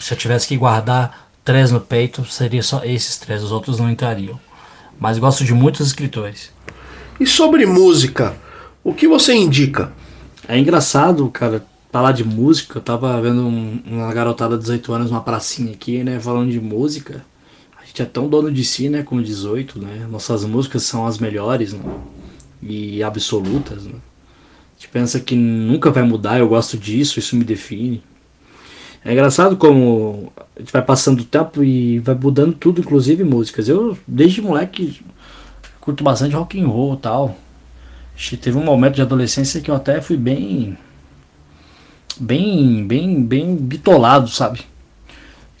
se 0.00 0.12
eu 0.12 0.18
tivesse 0.18 0.48
que 0.48 0.56
guardar 0.56 1.30
três 1.44 1.70
no 1.70 1.80
peito, 1.80 2.24
seria 2.24 2.62
só 2.62 2.84
esses 2.84 3.16
três, 3.16 3.42
os 3.42 3.52
outros 3.52 3.78
não 3.78 3.90
entrariam. 3.90 4.38
Mas 4.98 5.18
gosto 5.18 5.44
de 5.44 5.54
muitos 5.54 5.86
escritores. 5.86 6.52
E 7.18 7.26
sobre 7.26 7.66
música, 7.66 8.36
o 8.84 8.92
que 8.94 9.08
você 9.08 9.34
indica? 9.34 9.92
É 10.46 10.58
engraçado, 10.58 11.28
cara, 11.30 11.64
falar 11.90 12.12
de 12.12 12.24
música. 12.24 12.78
Eu 12.78 12.82
tava 12.82 13.20
vendo 13.20 13.46
um, 13.46 13.82
uma 13.86 14.12
garotada 14.12 14.56
de 14.56 14.62
18 14.62 14.92
anos 14.92 15.10
numa 15.10 15.20
pracinha 15.20 15.72
aqui, 15.72 16.02
né, 16.04 16.18
falando 16.20 16.50
de 16.50 16.60
música. 16.60 17.24
A 17.80 17.84
gente 17.84 18.02
é 18.02 18.04
tão 18.04 18.28
dono 18.28 18.52
de 18.52 18.64
si, 18.64 18.88
né, 18.88 19.02
com 19.02 19.20
18, 19.20 19.78
né? 19.78 20.06
Nossas 20.10 20.44
músicas 20.44 20.82
são 20.82 21.06
as 21.06 21.18
melhores, 21.18 21.72
né? 21.72 21.80
E 22.62 23.02
absolutas, 23.02 23.84
né? 23.84 23.94
A 23.94 24.80
gente 24.80 24.88
pensa 24.90 25.18
que 25.18 25.34
nunca 25.34 25.90
vai 25.90 26.02
mudar, 26.02 26.38
eu 26.38 26.48
gosto 26.48 26.78
disso, 26.78 27.18
isso 27.18 27.34
me 27.34 27.44
define. 27.44 28.02
É 29.04 29.12
engraçado 29.12 29.56
como 29.56 30.32
a 30.56 30.60
gente 30.60 30.72
vai 30.72 30.82
passando 30.82 31.20
o 31.20 31.24
tempo 31.24 31.62
e 31.62 31.98
vai 32.00 32.14
mudando 32.14 32.52
tudo, 32.52 32.80
inclusive 32.80 33.22
músicas. 33.24 33.68
Eu, 33.68 33.96
desde 34.06 34.42
moleque, 34.42 35.00
curto 35.80 36.04
bastante 36.04 36.34
rock 36.34 36.60
and 36.60 36.66
roll 36.66 36.94
e 36.94 36.98
tal. 36.98 37.36
Teve 38.40 38.58
um 38.58 38.64
momento 38.64 38.96
de 38.96 39.02
adolescência 39.02 39.60
que 39.60 39.70
eu 39.70 39.74
até 39.74 40.00
fui 40.00 40.16
bem. 40.16 40.76
Bem, 42.18 42.84
bem, 42.86 43.22
bem 43.22 43.56
bitolado, 43.56 44.28
sabe? 44.28 44.62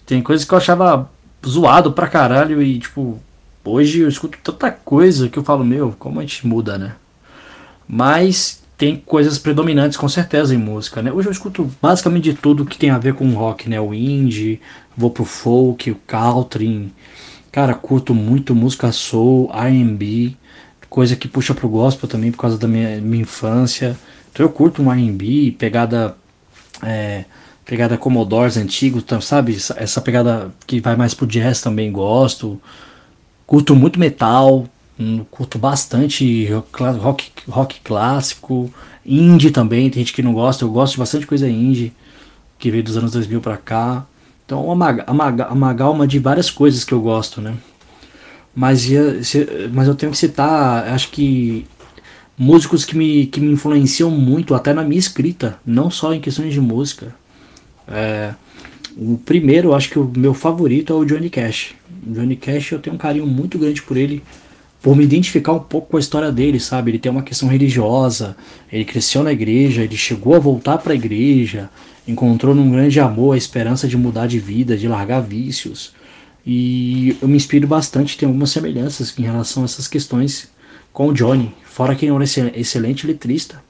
Tem 0.04 0.20
coisas 0.20 0.44
que 0.44 0.52
eu 0.52 0.58
achava 0.58 1.08
zoado 1.46 1.92
pra 1.92 2.08
caralho 2.08 2.60
e, 2.60 2.80
tipo, 2.80 3.20
hoje 3.64 4.00
eu 4.00 4.08
escuto 4.08 4.38
tanta 4.42 4.70
coisa 4.72 5.28
que 5.28 5.38
eu 5.38 5.44
falo, 5.44 5.64
meu, 5.64 5.94
como 5.98 6.18
a 6.18 6.22
gente 6.22 6.46
muda, 6.46 6.76
né? 6.76 6.96
Mas 7.86 8.62
tem 8.78 8.96
coisas 8.96 9.36
predominantes 9.38 9.98
com 9.98 10.08
certeza 10.08 10.54
em 10.54 10.58
música, 10.58 11.02
né? 11.02 11.10
Hoje 11.10 11.26
eu 11.26 11.32
escuto 11.32 11.68
basicamente 11.82 12.32
de 12.32 12.34
tudo 12.34 12.64
que 12.64 12.78
tem 12.78 12.90
a 12.90 12.98
ver 12.98 13.12
com 13.12 13.28
rock, 13.32 13.68
né? 13.68 13.80
O 13.80 13.92
indie, 13.92 14.60
vou 14.96 15.10
pro 15.10 15.24
folk, 15.24 15.90
o 15.90 15.96
country. 16.06 16.92
Cara, 17.50 17.74
curto 17.74 18.14
muito 18.14 18.54
música 18.54 18.92
soul, 18.92 19.50
R&B, 19.52 20.36
coisa 20.88 21.16
que 21.16 21.26
puxa 21.26 21.52
pro 21.52 21.68
gospel 21.68 22.08
também 22.08 22.30
por 22.30 22.38
causa 22.38 22.56
da 22.56 22.68
minha, 22.68 23.00
minha 23.00 23.22
infância. 23.22 23.98
Então 24.32 24.46
eu 24.46 24.50
curto 24.50 24.80
um 24.80 24.92
R&B, 24.92 25.56
pegada 25.58 26.16
é, 26.80 27.24
pegada 27.64 27.98
Commodores 27.98 28.56
antigo, 28.56 29.02
sabe? 29.20 29.56
Essa 29.76 30.00
pegada 30.00 30.54
que 30.68 30.80
vai 30.80 30.94
mais 30.94 31.14
pro 31.14 31.26
jazz 31.26 31.60
também 31.60 31.90
gosto. 31.90 32.60
Curto 33.44 33.74
muito 33.74 33.98
metal, 33.98 34.68
curto 35.30 35.58
bastante 35.58 36.46
rock, 37.00 37.30
rock 37.48 37.80
clássico, 37.82 38.72
indie 39.06 39.50
também, 39.50 39.88
tem 39.90 40.00
gente 40.02 40.12
que 40.12 40.22
não 40.22 40.32
gosta, 40.32 40.64
eu 40.64 40.70
gosto 40.70 40.94
de 40.94 40.98
bastante 40.98 41.26
coisa 41.26 41.48
indie, 41.48 41.92
que 42.58 42.70
veio 42.70 42.82
dos 42.82 42.96
anos 42.96 43.12
2000 43.12 43.40
para 43.40 43.56
cá. 43.56 44.06
Então, 44.44 44.64
uma, 44.66 45.04
uma, 45.08 45.52
uma 45.52 45.72
gama 45.72 46.06
de 46.06 46.18
várias 46.18 46.50
coisas 46.50 46.84
que 46.84 46.92
eu 46.92 47.00
gosto, 47.00 47.40
né? 47.40 47.54
Mas, 48.54 48.88
mas 49.72 49.86
eu 49.86 49.94
tenho 49.94 50.10
que 50.10 50.18
citar, 50.18 50.88
acho 50.88 51.10
que 51.10 51.64
músicos 52.36 52.84
que 52.84 52.96
me, 52.96 53.26
que 53.26 53.40
me 53.40 53.52
influenciam 53.52 54.10
muito, 54.10 54.54
até 54.54 54.72
na 54.72 54.82
minha 54.82 54.98
escrita, 54.98 55.60
não 55.64 55.90
só 55.90 56.12
em 56.12 56.20
questões 56.20 56.52
de 56.52 56.60
música. 56.60 57.14
É, 57.86 58.34
o 58.96 59.16
primeiro, 59.18 59.74
acho 59.74 59.90
que 59.90 59.98
o 59.98 60.10
meu 60.16 60.34
favorito 60.34 60.92
é 60.92 60.96
o 60.96 61.04
Johnny 61.04 61.30
Cash. 61.30 61.74
O 62.06 62.12
Johnny 62.12 62.34
Cash 62.34 62.72
eu 62.72 62.80
tenho 62.80 62.96
um 62.96 62.98
carinho 62.98 63.26
muito 63.26 63.58
grande 63.58 63.80
por 63.82 63.96
ele 63.96 64.22
por 64.82 64.96
me 64.96 65.04
identificar 65.04 65.52
um 65.52 65.58
pouco 65.58 65.90
com 65.90 65.96
a 65.96 66.00
história 66.00 66.30
dele, 66.30 66.60
sabe? 66.60 66.90
Ele 66.90 66.98
tem 66.98 67.10
uma 67.10 67.22
questão 67.22 67.48
religiosa, 67.48 68.36
ele 68.72 68.84
cresceu 68.84 69.22
na 69.22 69.32
igreja, 69.32 69.82
ele 69.82 69.96
chegou 69.96 70.34
a 70.34 70.38
voltar 70.38 70.78
para 70.78 70.92
a 70.92 70.96
igreja, 70.96 71.68
encontrou 72.06 72.54
num 72.54 72.70
grande 72.70 73.00
amor 73.00 73.34
a 73.34 73.38
esperança 73.38 73.88
de 73.88 73.96
mudar 73.96 74.26
de 74.26 74.38
vida, 74.38 74.76
de 74.76 74.86
largar 74.86 75.20
vícios. 75.20 75.92
E 76.46 77.16
eu 77.20 77.28
me 77.28 77.36
inspiro 77.36 77.66
bastante, 77.66 78.16
tem 78.16 78.26
algumas 78.26 78.50
semelhanças 78.50 79.16
em 79.18 79.22
relação 79.22 79.62
a 79.62 79.66
essas 79.66 79.88
questões 79.88 80.48
com 80.92 81.08
o 81.08 81.12
Johnny, 81.12 81.54
fora 81.64 81.94
que 81.94 82.06
ele 82.06 82.12
é 82.12 82.14
um 82.14 82.22
excelente 82.22 83.06
letrista. 83.06 83.62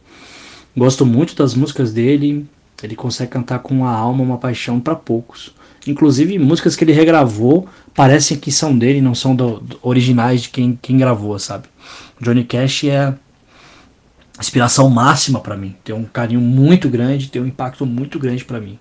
Gosto 0.77 1.05
muito 1.05 1.35
das 1.35 1.55
músicas 1.55 1.93
dele, 1.93 2.47
ele 2.83 2.95
consegue 2.95 3.33
cantar 3.33 3.59
com 3.59 3.75
uma 3.75 3.91
alma, 3.91 4.23
uma 4.23 4.39
paixão 4.39 4.79
para 4.79 4.95
poucos. 4.95 5.53
Inclusive, 5.91 6.39
músicas 6.39 6.77
que 6.77 6.85
ele 6.85 6.93
regravou 6.93 7.69
parecem 7.95 8.37
que 8.37 8.53
são 8.53 8.77
dele, 8.77 9.01
não 9.01 9.15
são 9.15 9.35
do, 9.35 9.61
do, 9.61 9.79
originais 9.83 10.43
de 10.43 10.51
quem, 10.51 10.79
quem 10.81 10.99
gravou, 10.99 11.39
sabe? 11.39 11.69
Johnny 12.21 12.45
Cash 12.45 12.85
é 12.85 13.15
inspiração 14.39 14.89
máxima 14.89 15.41
para 15.41 15.57
mim. 15.57 15.75
Tem 15.83 15.95
um 15.95 16.05
carinho 16.05 16.41
muito 16.41 16.89
grande, 16.89 17.29
tem 17.29 17.43
um 17.43 17.47
impacto 17.47 17.85
muito 17.85 18.19
grande 18.19 18.45
para 18.45 18.61
mim. 18.61 18.79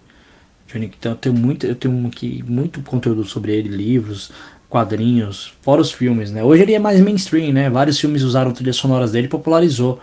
Johnny, 0.68 0.92
então 0.98 1.14
eu 1.14 1.18
tenho 1.18 1.36
muito, 1.36 1.66
eu 1.66 1.76
tenho 1.76 2.08
aqui 2.08 2.44
muito 2.48 2.82
conteúdo 2.82 3.24
sobre 3.24 3.56
ele, 3.56 3.70
livros, 3.70 4.32
quadrinhos, 4.70 5.54
fora 5.62 5.82
os 5.82 5.92
filmes, 5.92 6.32
né? 6.32 6.44
Hoje 6.44 6.64
ele 6.64 6.74
é 6.74 6.80
mais 6.80 7.00
mainstream, 7.00 7.54
né? 7.54 7.70
Vários 7.70 8.00
filmes 8.00 8.22
usaram 8.22 8.52
trilhas 8.52 8.76
sonoras 8.76 9.12
dele 9.14 9.28
popularizou. 9.28 10.00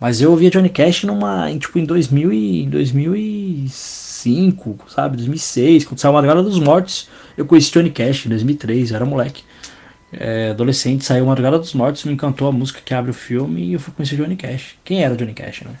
Mas 0.00 0.20
eu 0.20 0.30
ouvia 0.30 0.50
Johnny 0.50 0.68
Cash 0.68 1.04
numa, 1.04 1.50
em, 1.50 1.58
tipo 1.58 1.78
em 1.78 1.84
2000 1.84 2.32
e 2.32 2.66
2006 2.66 4.03
2005, 4.24 4.90
sabe? 4.90 5.16
2006, 5.16 5.84
quando 5.84 5.98
saiu 5.98 6.12
Madrugada 6.12 6.42
dos 6.42 6.58
Mortos, 6.58 7.08
eu 7.36 7.44
conheci 7.44 7.70
Johnny 7.70 7.90
Cash 7.90 8.26
em 8.26 8.28
2003, 8.30 8.90
eu 8.90 8.96
era 8.96 9.04
moleque. 9.04 9.44
É, 10.12 10.50
adolescente, 10.50 11.04
saiu 11.04 11.26
Madrugada 11.26 11.58
dos 11.58 11.74
Mortos, 11.74 12.04
me 12.04 12.12
encantou 12.12 12.48
a 12.48 12.52
música 12.52 12.80
que 12.84 12.94
abre 12.94 13.10
o 13.10 13.14
filme 13.14 13.62
e 13.62 13.72
eu 13.74 13.80
fui 13.80 13.92
conhecer 13.92 14.16
Johnny 14.16 14.36
Cash. 14.36 14.76
Quem 14.84 15.02
era 15.02 15.16
Johnny 15.16 15.34
Cash, 15.34 15.62
né? 15.62 15.74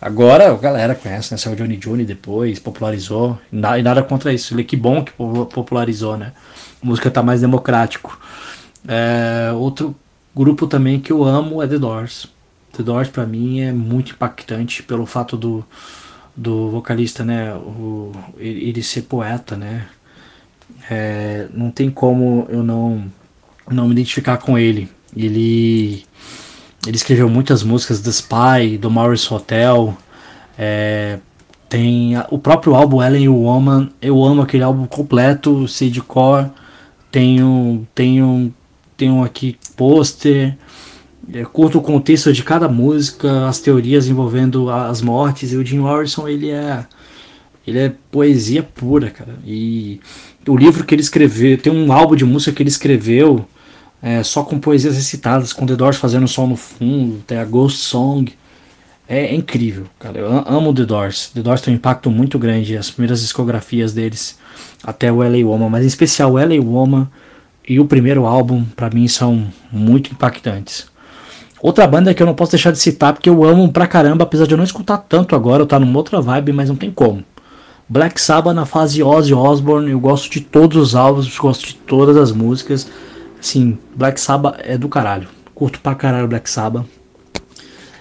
Agora 0.00 0.52
a 0.52 0.54
galera 0.56 0.94
conhece, 0.94 1.32
né? 1.32 1.38
Saiu 1.38 1.56
Johnny 1.56 1.76
Johnny 1.76 2.04
depois, 2.04 2.58
popularizou. 2.58 3.38
E 3.52 3.56
nada 3.56 4.02
contra 4.02 4.32
isso. 4.32 4.54
Que 4.64 4.76
bom 4.76 5.02
que 5.02 5.12
popularizou, 5.12 6.16
né? 6.16 6.32
A 6.82 6.86
música 6.86 7.10
tá 7.10 7.22
mais 7.22 7.40
democrático. 7.40 8.20
É, 8.86 9.52
outro 9.54 9.96
grupo 10.34 10.66
também 10.66 11.00
que 11.00 11.10
eu 11.10 11.24
amo 11.24 11.62
é 11.62 11.66
The 11.66 11.78
Doors. 11.78 12.28
The 12.76 12.82
Doors 12.82 13.08
para 13.08 13.24
mim 13.24 13.60
é 13.60 13.72
muito 13.72 14.12
impactante 14.12 14.82
pelo 14.82 15.06
fato 15.06 15.36
do, 15.36 15.64
do 16.36 16.70
vocalista, 16.70 17.24
né? 17.24 17.54
O, 17.54 18.12
ele 18.38 18.82
ser 18.82 19.02
poeta, 19.02 19.56
né? 19.56 19.86
É, 20.90 21.46
não 21.54 21.70
tem 21.70 21.90
como 21.90 22.46
eu 22.48 22.62
não 22.62 23.10
não 23.70 23.86
me 23.86 23.92
identificar 23.92 24.36
com 24.38 24.58
ele. 24.58 24.90
Ele 25.16 26.04
ele 26.86 26.96
escreveu 26.96 27.28
muitas 27.28 27.62
músicas 27.62 28.00
do 28.00 28.10
Spy, 28.10 28.78
do 28.78 28.90
Morris 28.90 29.30
Hotel. 29.30 29.96
É, 30.58 31.18
tem 31.68 32.16
a, 32.16 32.26
o 32.30 32.38
próprio 32.38 32.74
álbum 32.74 33.02
Ellen 33.02 33.28
Woman. 33.28 33.90
Eu 34.00 34.22
amo 34.24 34.42
aquele 34.42 34.62
álbum 34.62 34.86
completo, 34.86 35.66
Core. 36.06 36.50
Tenho 37.10 37.86
tenho 37.94 38.54
tenho 38.96 39.24
aqui 39.24 39.58
pôster 39.76 40.56
é, 41.32 41.42
o 41.42 41.80
contexto 41.80 42.32
de 42.32 42.42
cada 42.42 42.68
música, 42.68 43.46
as 43.46 43.60
teorias 43.60 44.08
envolvendo 44.08 44.70
as 44.70 45.00
mortes, 45.02 45.52
e 45.52 45.56
o 45.56 45.64
Jim 45.64 45.78
Morrison 45.78 46.28
ele 46.28 46.50
é 46.50 46.86
ele 47.66 47.78
é 47.80 47.92
poesia 48.12 48.62
pura, 48.62 49.10
cara. 49.10 49.34
E 49.44 50.00
o 50.46 50.56
livro 50.56 50.84
que 50.84 50.94
ele 50.94 51.02
escreveu, 51.02 51.58
tem 51.58 51.72
um 51.72 51.92
álbum 51.92 52.14
de 52.14 52.24
música 52.24 52.52
que 52.52 52.62
ele 52.62 52.70
escreveu 52.70 53.44
é, 54.00 54.22
só 54.22 54.44
com 54.44 54.60
poesias 54.60 54.94
recitadas, 54.94 55.52
com 55.52 55.66
The 55.66 55.74
Doors 55.74 55.96
fazendo 55.96 56.28
som 56.28 56.46
no 56.46 56.56
fundo, 56.56 57.22
tem 57.26 57.38
a 57.38 57.44
Ghost 57.44 57.80
Song. 57.80 58.32
É, 59.08 59.26
é 59.26 59.34
incrível, 59.34 59.86
cara. 59.98 60.18
Eu 60.18 60.44
amo 60.46 60.72
The 60.72 60.84
Doors. 60.84 61.30
The 61.34 61.42
Doors 61.42 61.60
tem 61.60 61.74
um 61.74 61.76
impacto 61.76 62.10
muito 62.10 62.38
grande, 62.38 62.76
as 62.76 62.90
primeiras 62.90 63.20
discografias 63.20 63.92
deles, 63.92 64.38
até 64.84 65.10
o 65.10 65.16
LA 65.16 65.44
Woman, 65.44 65.68
mas 65.68 65.84
em 65.84 65.88
especial 65.88 66.32
o 66.32 66.38
LA 66.38 66.62
Woman 66.62 67.08
e 67.68 67.80
o 67.80 67.84
primeiro 67.84 68.26
álbum, 68.26 68.64
para 68.76 68.90
mim, 68.90 69.08
são 69.08 69.52
muito 69.72 70.12
impactantes. 70.12 70.86
Outra 71.62 71.86
banda 71.86 72.12
que 72.12 72.22
eu 72.22 72.26
não 72.26 72.34
posso 72.34 72.52
deixar 72.52 72.70
de 72.70 72.78
citar 72.78 73.12
porque 73.12 73.28
eu 73.28 73.44
amo 73.44 73.70
pra 73.72 73.86
caramba, 73.86 74.24
apesar 74.24 74.46
de 74.46 74.52
eu 74.52 74.58
não 74.58 74.64
escutar 74.64 74.98
tanto 74.98 75.34
agora, 75.34 75.62
eu 75.62 75.66
tá 75.66 75.78
numa 75.78 75.98
outra 75.98 76.20
vibe, 76.20 76.52
mas 76.52 76.68
não 76.68 76.76
tem 76.76 76.90
como. 76.90 77.24
Black 77.88 78.20
Sabbath 78.20 78.54
na 78.54 78.66
fase 78.66 79.02
Ozzy 79.02 79.32
Osbourne, 79.32 79.90
eu 79.90 80.00
gosto 80.00 80.30
de 80.30 80.40
todos 80.40 80.76
os 80.76 80.94
álbuns, 80.94 81.36
gosto 81.38 81.66
de 81.66 81.74
todas 81.74 82.16
as 82.16 82.32
músicas. 82.32 82.88
Assim, 83.38 83.78
Black 83.94 84.20
Sabbath 84.20 84.58
é 84.58 84.76
do 84.76 84.88
caralho. 84.88 85.28
Curto 85.54 85.80
pra 85.80 85.94
caralho 85.94 86.26
Black 86.26 86.50
Sabbath. 86.50 86.84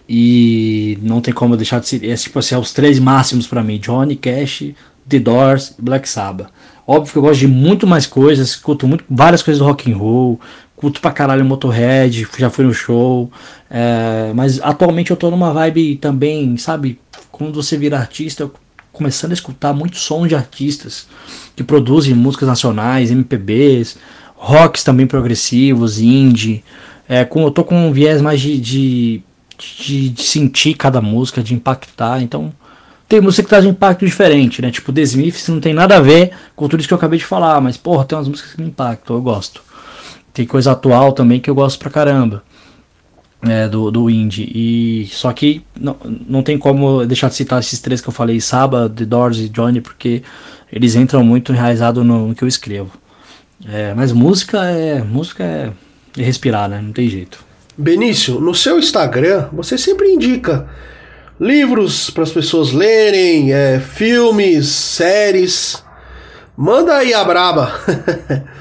E 0.07 0.97
não 1.01 1.21
tem 1.21 1.33
como 1.33 1.56
deixar 1.56 1.79
de 1.79 1.87
citar. 1.87 2.10
É 2.10 2.15
tipo 2.15 2.39
assim, 2.39 2.56
é 2.56 2.58
os 2.58 2.73
três 2.73 2.99
máximos 2.99 3.47
para 3.47 3.63
mim: 3.63 3.79
Johnny 3.79 4.15
Cash, 4.15 4.73
The 5.08 5.19
Doors 5.19 5.75
e 5.77 5.81
Black 5.81 6.10
Sabbath. 6.10 6.49
Óbvio 6.87 7.13
que 7.13 7.17
eu 7.17 7.21
gosto 7.21 7.39
de 7.39 7.47
muito 7.47 7.87
mais 7.87 8.06
coisas, 8.06 8.49
escuto 8.49 8.87
muito, 8.87 9.03
várias 9.10 9.41
coisas 9.41 9.60
do 9.60 9.65
rock 9.65 9.91
and 9.91 9.97
roll, 9.97 10.39
curto 10.76 11.00
pra 11.00 11.12
caralho 11.12 11.46
Motorhead, 11.46 12.28
já 12.38 12.50
fui 12.50 12.65
no 12.65 12.73
show. 12.73 13.32
É, 13.69 14.32
mas 14.36 14.60
atualmente 14.62 15.12
eu 15.12 15.17
tô 15.17 15.32
numa 15.32 15.54
vibe 15.54 15.98
também, 15.98 16.58
sabe? 16.58 17.00
Quando 17.32 17.62
você 17.62 17.78
vira 17.78 17.98
artista, 17.98 18.44
eu 18.44 18.54
começando 18.92 19.32
a 19.32 19.34
escutar 19.34 19.73
muito 19.73 19.98
som 19.98 20.26
de 20.26 20.36
artistas 20.36 21.08
que 21.56 21.63
produzem 21.63 22.13
músicas 22.13 22.48
nacionais, 22.48 23.12
MPBs, 23.12 23.98
rocks 24.36 24.84
também 24.84 25.06
progressivos, 25.06 26.00
indie. 26.00 26.63
É, 27.08 27.26
com, 27.26 27.44
eu 27.44 27.52
tô 27.52 27.63
com 27.63 27.76
um 27.88 27.92
viés 27.92 28.21
mais 28.21 28.40
de, 28.40 28.60
de, 28.60 29.21
de, 29.58 30.10
de 30.10 30.23
sentir 30.23 30.76
cada 30.76 31.02
música, 31.02 31.44
de 31.44 31.54
impactar. 31.54 32.21
Então 32.21 32.54
tem 33.08 33.21
música 33.21 33.44
que 33.44 33.50
traz 33.50 33.65
um 33.65 33.69
impacto 33.69 34.06
diferente, 34.06 34.62
né? 34.62 34.71
Tipo, 34.71 34.92
The 34.92 35.02
Smiths 35.02 35.48
não 35.48 35.60
tem 35.60 35.73
nada 35.73 35.98
a 35.98 36.00
ver 36.00 36.32
com 36.56 36.67
tudo 36.67 36.80
isso 36.80 36.88
que 36.88 36.94
eu 36.94 36.98
acabei 36.98 37.19
de 37.19 37.26
falar, 37.26 37.62
mas, 37.62 37.78
porra, 37.78 38.06
tem 38.06 38.17
umas 38.17 38.28
músicas 38.28 38.54
que 38.54 38.62
me 38.62 38.67
impactam, 38.67 39.15
eu 39.15 39.21
gosto. 39.21 39.62
Tem 40.36 40.46
coisa 40.46 40.73
atual 40.73 41.13
também 41.13 41.40
que 41.40 41.50
eu 41.50 41.56
gosto 41.56 41.79
pra 41.79 41.90
caramba. 41.90 42.44
é, 43.48 43.67
do, 43.67 43.92
do 43.92 44.10
indie. 44.10 44.52
E, 44.54 45.08
só 45.12 45.31
que 45.31 45.63
não, 45.79 45.96
não 46.27 46.44
tem 46.44 46.58
como 46.58 47.06
deixar 47.06 47.29
de 47.29 47.36
citar 47.36 47.60
esses 47.60 47.79
três 47.79 48.02
que 48.02 48.10
eu 48.10 48.13
falei, 48.13 48.40
Saba, 48.42 48.90
The 48.90 49.06
Doors 49.06 49.38
e 49.40 49.50
Johnny, 49.50 49.81
porque 49.81 50.23
eles 50.71 50.96
entram 50.96 51.23
muito 51.23 51.52
enraizado 51.52 52.04
no, 52.04 52.27
no 52.29 52.36
que 52.36 52.44
eu 52.44 52.48
escrevo. 52.48 52.92
É, 53.67 53.94
mas 53.94 54.12
música 54.12 54.65
é 54.65 55.02
música 55.02 55.44
é, 55.44 55.71
é 56.17 56.23
respirar, 56.23 56.69
né? 56.69 56.81
Não 56.81 56.92
tem 56.92 57.10
jeito. 57.10 57.44
Benício, 57.77 58.40
no 58.40 58.54
seu 58.54 58.79
Instagram 58.79 59.50
você 59.52 59.77
sempre 59.77 60.08
indica 60.08 60.67
livros 61.40 62.10
para 62.10 62.23
as 62.23 62.31
pessoas 62.31 62.71
lerem, 62.71 63.54
é, 63.54 63.79
filmes, 63.79 64.67
séries. 64.67 65.83
Manda 66.58 66.96
aí 66.96 67.13
a 67.13 67.23
braba. 67.23 67.71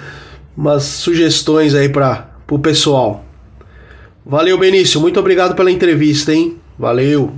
Umas 0.57 0.85
sugestões 0.85 1.75
aí 1.75 1.89
para 1.89 2.31
o 2.51 2.59
pessoal. 2.59 3.25
Valeu, 4.25 4.57
Benício. 4.57 5.01
Muito 5.01 5.19
obrigado 5.19 5.55
pela 5.55 5.71
entrevista, 5.71 6.33
hein? 6.33 6.57
Valeu. 6.79 7.33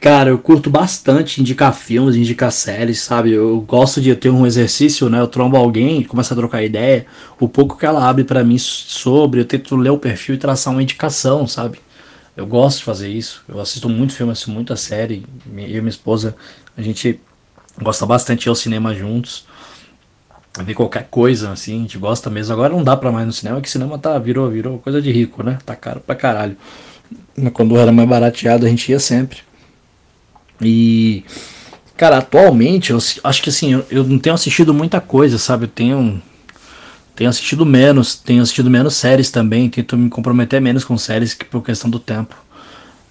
Cara, 0.00 0.30
eu 0.30 0.38
curto 0.38 0.70
bastante 0.70 1.40
indicar 1.40 1.74
filmes, 1.74 2.14
indicar 2.14 2.52
séries, 2.52 3.00
sabe? 3.00 3.32
Eu 3.32 3.60
gosto 3.62 4.00
de 4.00 4.14
ter 4.14 4.30
um 4.30 4.46
exercício, 4.46 5.08
né? 5.08 5.20
Eu 5.20 5.26
trombo 5.26 5.56
alguém, 5.56 6.04
começo 6.04 6.32
a 6.32 6.36
trocar 6.36 6.62
ideia. 6.62 7.06
O 7.40 7.48
pouco 7.48 7.76
que 7.76 7.86
ela 7.86 8.08
abre 8.08 8.22
para 8.22 8.44
mim 8.44 8.58
sobre, 8.58 9.40
eu 9.40 9.44
tento 9.44 9.74
ler 9.74 9.90
o 9.90 9.98
perfil 9.98 10.34
e 10.36 10.38
traçar 10.38 10.72
uma 10.72 10.82
indicação, 10.82 11.46
sabe? 11.46 11.80
Eu 12.36 12.46
gosto 12.46 12.78
de 12.78 12.84
fazer 12.84 13.08
isso. 13.08 13.42
Eu 13.48 13.58
assisto 13.60 13.88
muito 13.88 14.12
filme, 14.12 14.30
assisto 14.30 14.50
muita 14.50 14.76
série. 14.76 15.24
Eu 15.56 15.58
e 15.58 15.80
minha 15.80 15.88
esposa, 15.88 16.36
a 16.76 16.82
gente 16.82 17.18
gosta 17.82 18.06
bastante 18.06 18.42
de 18.42 18.48
ir 18.48 18.50
ao 18.50 18.54
cinema 18.54 18.94
juntos. 18.94 19.47
Ver 20.60 20.74
qualquer 20.74 21.06
coisa, 21.08 21.52
assim, 21.52 21.78
a 21.78 21.82
gente 21.82 21.98
gosta 21.98 22.28
mesmo. 22.28 22.52
Agora 22.52 22.72
não 22.72 22.82
dá 22.82 22.96
pra 22.96 23.12
mais 23.12 23.26
no 23.26 23.32
cinema, 23.32 23.60
que 23.60 23.70
cinema 23.70 23.98
tá, 23.98 24.18
virou, 24.18 24.50
virou 24.50 24.78
coisa 24.78 25.00
de 25.00 25.12
rico, 25.12 25.42
né? 25.42 25.58
Tá 25.64 25.76
caro 25.76 26.00
pra 26.00 26.16
caralho. 26.16 26.56
Quando 27.52 27.76
era 27.76 27.92
mais 27.92 28.08
barateado, 28.08 28.66
a 28.66 28.68
gente 28.68 28.90
ia 28.90 28.98
sempre. 28.98 29.38
E, 30.60 31.24
cara, 31.96 32.18
atualmente, 32.18 32.90
eu 32.90 32.98
acho 33.22 33.42
que 33.42 33.50
assim, 33.50 33.74
eu, 33.74 33.86
eu 33.90 34.04
não 34.04 34.18
tenho 34.18 34.34
assistido 34.34 34.74
muita 34.74 35.00
coisa, 35.00 35.38
sabe? 35.38 35.64
Eu 35.64 35.68
tenho 35.68 36.20
tenho 37.14 37.30
assistido 37.30 37.66
menos, 37.66 38.14
tenho 38.14 38.40
assistido 38.40 38.70
menos 38.70 38.94
séries 38.94 39.28
também, 39.28 39.68
tento 39.68 39.96
me 39.96 40.08
comprometer 40.08 40.60
menos 40.60 40.84
com 40.84 40.96
séries 40.96 41.34
que 41.34 41.44
por 41.44 41.62
questão 41.64 41.90
do 41.90 41.98
tempo. 41.98 42.36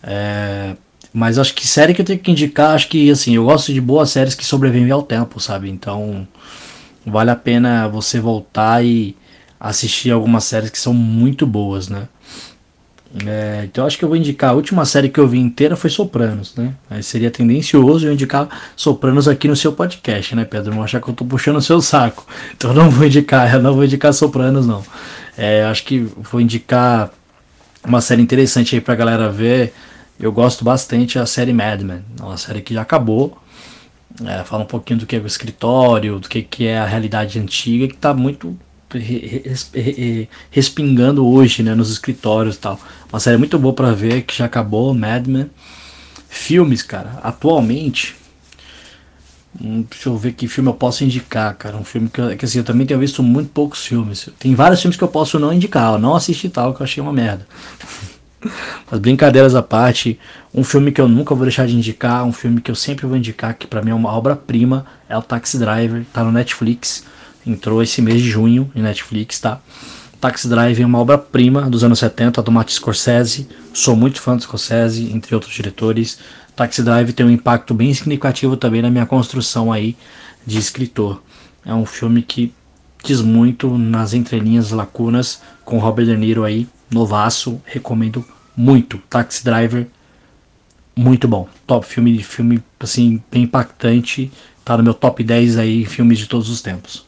É, 0.01 0.77
mas 1.13 1.37
acho 1.37 1.53
que 1.53 1.67
série 1.67 1.93
que 1.93 2.01
eu 2.01 2.05
tenho 2.05 2.19
que 2.19 2.31
indicar, 2.31 2.73
acho 2.73 2.87
que 2.87 3.11
assim, 3.11 3.35
eu 3.35 3.43
gosto 3.43 3.73
de 3.73 3.81
boas 3.81 4.09
séries 4.09 4.33
que 4.33 4.45
sobrevivem 4.45 4.91
ao 4.91 5.03
tempo, 5.03 5.41
sabe? 5.41 5.69
Então 5.69 6.25
vale 7.07 7.31
a 7.31 7.35
pena 7.35 7.87
você 7.87 8.19
voltar 8.19 8.83
e 8.83 9.15
assistir 9.59 10.11
algumas 10.11 10.43
séries 10.43 10.69
que 10.69 10.77
são 10.77 10.93
muito 10.93 11.47
boas, 11.47 11.87
né? 11.87 12.07
É, 13.25 13.61
então 13.63 13.85
acho 13.85 13.97
que 13.97 14.03
eu 14.03 14.09
vou 14.09 14.17
indicar 14.17 14.49
a 14.51 14.53
última 14.53 14.85
série 14.85 15.07
que 15.07 15.19
eu 15.19 15.27
vi 15.27 15.39
inteira 15.39 15.77
foi 15.77 15.89
Sopranos, 15.89 16.53
né? 16.55 16.73
Aí 16.89 17.01
seria 17.01 17.31
tendencioso 17.31 18.05
eu 18.05 18.13
indicar 18.13 18.49
Sopranos 18.75 19.27
aqui 19.27 19.47
no 19.47 19.55
seu 19.55 19.71
podcast, 19.71 20.35
né, 20.35 20.43
Pedro? 20.43 20.75
Não 20.75 20.83
achar 20.83 21.01
que 21.01 21.07
eu 21.07 21.13
tô 21.13 21.23
puxando 21.23 21.55
o 21.55 21.61
seu 21.61 21.81
saco. 21.81 22.27
Então 22.55 22.73
não 22.73 22.89
vou 22.91 23.07
indicar, 23.07 23.53
eu 23.53 23.61
não 23.61 23.73
vou 23.73 23.85
indicar 23.85 24.13
Sopranos, 24.13 24.67
não. 24.67 24.83
É, 25.37 25.63
acho 25.63 25.83
que 25.85 25.99
vou 25.99 26.41
indicar 26.41 27.09
uma 27.83 28.01
série 28.01 28.21
interessante 28.21 28.75
aí 28.75 28.81
pra 28.81 28.95
galera 28.95 29.31
ver. 29.31 29.73
Eu 30.19 30.31
gosto 30.31 30.65
bastante 30.65 31.17
a 31.17 31.25
série 31.25 31.53
Mad 31.53 31.81
Men, 31.81 32.03
uma 32.19 32.37
série 32.37 32.61
que 32.61 32.73
já 32.73 32.81
acabou. 32.81 33.37
É, 34.25 34.43
fala 34.43 34.63
um 34.63 34.67
pouquinho 34.67 34.99
do 34.99 35.05
que 35.05 35.15
é 35.15 35.19
o 35.19 35.27
escritório, 35.27 36.19
do 36.19 36.27
que, 36.27 36.41
que 36.41 36.65
é 36.65 36.79
a 36.79 36.85
realidade 36.85 37.39
antiga, 37.39 37.87
que 37.87 37.95
tá 37.95 38.13
muito 38.13 38.57
respingando 40.49 41.27
hoje, 41.27 41.61
né, 41.61 41.75
nos 41.75 41.91
escritórios 41.91 42.55
e 42.55 42.59
tal. 42.59 42.79
Uma 43.11 43.19
série 43.19 43.37
muito 43.37 43.59
boa 43.59 43.73
para 43.73 43.91
ver, 43.91 44.23
que 44.23 44.35
já 44.35 44.45
acabou, 44.45 44.93
Mad 44.93 45.27
Men. 45.27 45.49
Filmes, 46.29 46.81
cara, 46.81 47.19
atualmente. 47.23 48.15
Hum, 49.61 49.85
deixa 49.89 50.09
eu 50.09 50.17
ver 50.17 50.33
que 50.33 50.47
filme 50.47 50.69
eu 50.69 50.73
posso 50.73 51.03
indicar, 51.03 51.55
cara. 51.55 51.77
Um 51.77 51.83
filme 51.83 52.09
que, 52.09 52.35
que 52.35 52.45
assim, 52.45 52.59
eu 52.59 52.63
também 52.63 52.85
tenho 52.85 52.99
visto 52.99 53.23
muito 53.23 53.49
poucos 53.49 53.85
filmes. 53.85 54.29
Tem 54.39 54.53
vários 54.55 54.81
filmes 54.81 54.97
que 54.97 55.03
eu 55.03 55.07
posso 55.07 55.39
não 55.39 55.53
indicar, 55.53 55.93
eu 55.93 55.99
não 55.99 56.15
assisti 56.15 56.49
tal, 56.49 56.73
que 56.73 56.81
eu 56.81 56.83
achei 56.83 57.01
uma 57.01 57.13
merda. 57.13 57.47
Mas 58.89 58.99
brincadeiras 58.99 59.55
à 59.55 59.63
parte, 59.63 60.19
um 60.53 60.63
filme 60.63 60.91
que 60.91 61.01
eu 61.01 61.07
nunca 61.07 61.33
vou 61.33 61.43
deixar 61.43 61.67
de 61.67 61.75
indicar, 61.75 62.23
um 62.23 62.31
filme 62.31 62.61
que 62.61 62.69
eu 62.69 62.75
sempre 62.75 63.05
vou 63.05 63.17
indicar, 63.17 63.55
que 63.55 63.67
para 63.67 63.81
mim 63.81 63.91
é 63.91 63.95
uma 63.95 64.11
obra-prima, 64.11 64.85
é 65.09 65.17
o 65.17 65.21
Taxi 65.21 65.57
Driver, 65.57 66.05
tá 66.13 66.23
no 66.23 66.31
Netflix. 66.31 67.03
Entrou 67.45 67.81
esse 67.81 68.01
mês 68.01 68.21
de 68.21 68.29
junho 68.29 68.69
em 68.75 68.81
Netflix, 68.81 69.39
tá? 69.39 69.59
Taxi 70.19 70.49
Drive 70.49 70.81
é 70.81 70.85
uma 70.85 70.99
obra-prima 70.99 71.69
dos 71.69 71.83
anos 71.83 71.99
70 71.99 72.41
do 72.41 72.51
Martin 72.51 72.73
Scorsese. 72.73 73.47
Sou 73.73 73.95
muito 73.95 74.21
fã 74.21 74.35
do 74.35 74.41
Scorsese, 74.41 75.11
entre 75.13 75.33
outros 75.33 75.53
diretores. 75.53 76.19
Taxi 76.55 76.81
Drive 76.81 77.13
tem 77.13 77.25
um 77.25 77.29
impacto 77.29 77.73
bem 77.73 77.93
significativo 77.93 78.57
também 78.57 78.81
na 78.81 78.89
minha 78.89 79.05
construção 79.05 79.71
aí 79.71 79.95
de 80.45 80.57
escritor. 80.57 81.21
É 81.63 81.73
um 81.73 81.85
filme 81.85 82.21
que 82.23 82.51
diz 83.03 83.21
muito 83.21 83.77
nas 83.77 84.13
entrelinhas 84.13 84.71
lacunas 84.71 85.41
com 85.63 85.77
Robert 85.77 86.05
De 86.05 86.17
Niro 86.17 86.43
aí, 86.43 86.67
novaço, 86.89 87.61
recomendo 87.65 88.25
muito. 88.55 88.97
Taxi 89.09 89.43
Driver, 89.43 89.87
muito 90.95 91.27
bom. 91.27 91.47
Top 91.65 91.85
filme, 91.85 92.21
filme 92.23 92.63
assim 92.79 93.21
bem 93.31 93.43
impactante, 93.43 94.31
tá 94.65 94.75
no 94.77 94.83
meu 94.83 94.93
top 94.93 95.23
10 95.23 95.57
aí 95.57 95.85
filmes 95.85 96.17
de 96.17 96.27
todos 96.27 96.49
os 96.49 96.61
tempos. 96.61 97.05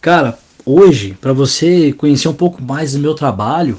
Cara, 0.00 0.38
hoje, 0.64 1.16
para 1.20 1.32
você 1.32 1.92
conhecer 1.92 2.28
um 2.28 2.34
pouco 2.34 2.62
mais 2.62 2.92
do 2.92 2.98
meu 2.98 3.14
trabalho, 3.14 3.78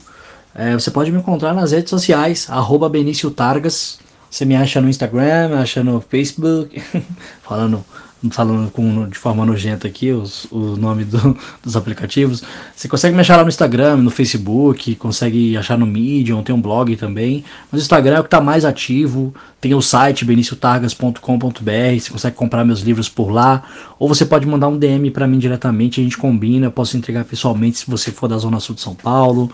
é, 0.55 0.73
você 0.73 0.91
pode 0.91 1.11
me 1.11 1.17
encontrar 1.17 1.53
nas 1.53 1.71
redes 1.71 1.89
sociais, 1.89 2.47
arroba 2.49 2.87
Benício 2.87 3.31
Targas. 3.31 3.99
Você 4.29 4.45
me 4.45 4.55
acha 4.55 4.81
no 4.81 4.89
Instagram, 4.89 5.59
acha 5.59 5.83
no 5.83 6.01
Facebook, 6.01 6.81
falando 7.43 7.85
falando 8.31 8.71
com, 8.71 9.07
de 9.09 9.17
forma 9.17 9.45
nojenta 9.45 9.87
aqui 9.87 10.11
os, 10.11 10.45
o 10.51 10.77
nome 10.77 11.03
do, 11.03 11.37
dos 11.61 11.75
aplicativos. 11.75 12.43
Você 12.75 12.87
consegue 12.87 13.15
me 13.15 13.21
achar 13.21 13.37
lá 13.37 13.43
no 13.43 13.49
Instagram, 13.49 13.97
no 13.97 14.09
Facebook, 14.09 14.95
consegue 14.95 15.57
achar 15.57 15.77
no 15.77 15.85
Medium, 15.85 16.43
tem 16.43 16.53
um 16.53 16.61
blog 16.61 16.95
também. 16.95 17.43
Mas 17.71 17.81
o 17.81 17.83
Instagram 17.83 18.15
é 18.15 18.19
o 18.19 18.23
que 18.23 18.27
está 18.27 18.41
mais 18.41 18.65
ativo. 18.65 19.33
Tem 19.59 19.73
o 19.73 19.81
site 19.81 20.25
beniciotargas.com.br, 20.25 21.99
você 21.99 22.11
consegue 22.11 22.35
comprar 22.35 22.63
meus 22.65 22.81
livros 22.81 23.09
por 23.09 23.29
lá. 23.29 23.63
Ou 23.99 24.07
você 24.07 24.25
pode 24.25 24.45
mandar 24.45 24.67
um 24.67 24.77
DM 24.77 25.11
para 25.11 25.27
mim 25.27 25.39
diretamente, 25.39 25.99
a 25.99 26.03
gente 26.03 26.17
combina. 26.17 26.67
Eu 26.67 26.71
posso 26.71 26.97
entregar 26.97 27.25
pessoalmente 27.25 27.79
se 27.79 27.89
você 27.89 28.11
for 28.11 28.27
da 28.27 28.37
Zona 28.37 28.59
Sul 28.59 28.75
de 28.75 28.81
São 28.81 28.95
Paulo. 28.95 29.51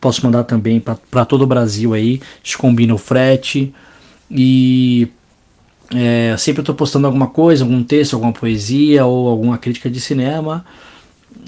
Posso 0.00 0.24
mandar 0.24 0.44
também 0.44 0.80
para 0.80 1.24
todo 1.24 1.42
o 1.42 1.46
Brasil 1.46 1.92
aí. 1.92 2.20
A 2.22 2.36
gente 2.42 2.58
combina 2.58 2.94
o 2.94 2.98
frete. 2.98 3.72
E 4.30 5.08
é, 5.94 6.36
sempre 6.38 6.62
estou 6.62 6.74
postando 6.74 7.06
alguma 7.06 7.26
coisa, 7.26 7.64
algum 7.64 7.82
texto, 7.82 8.14
alguma 8.14 8.32
poesia 8.32 9.04
ou 9.04 9.28
alguma 9.28 9.58
crítica 9.58 9.90
de 9.90 10.00
cinema. 10.00 10.64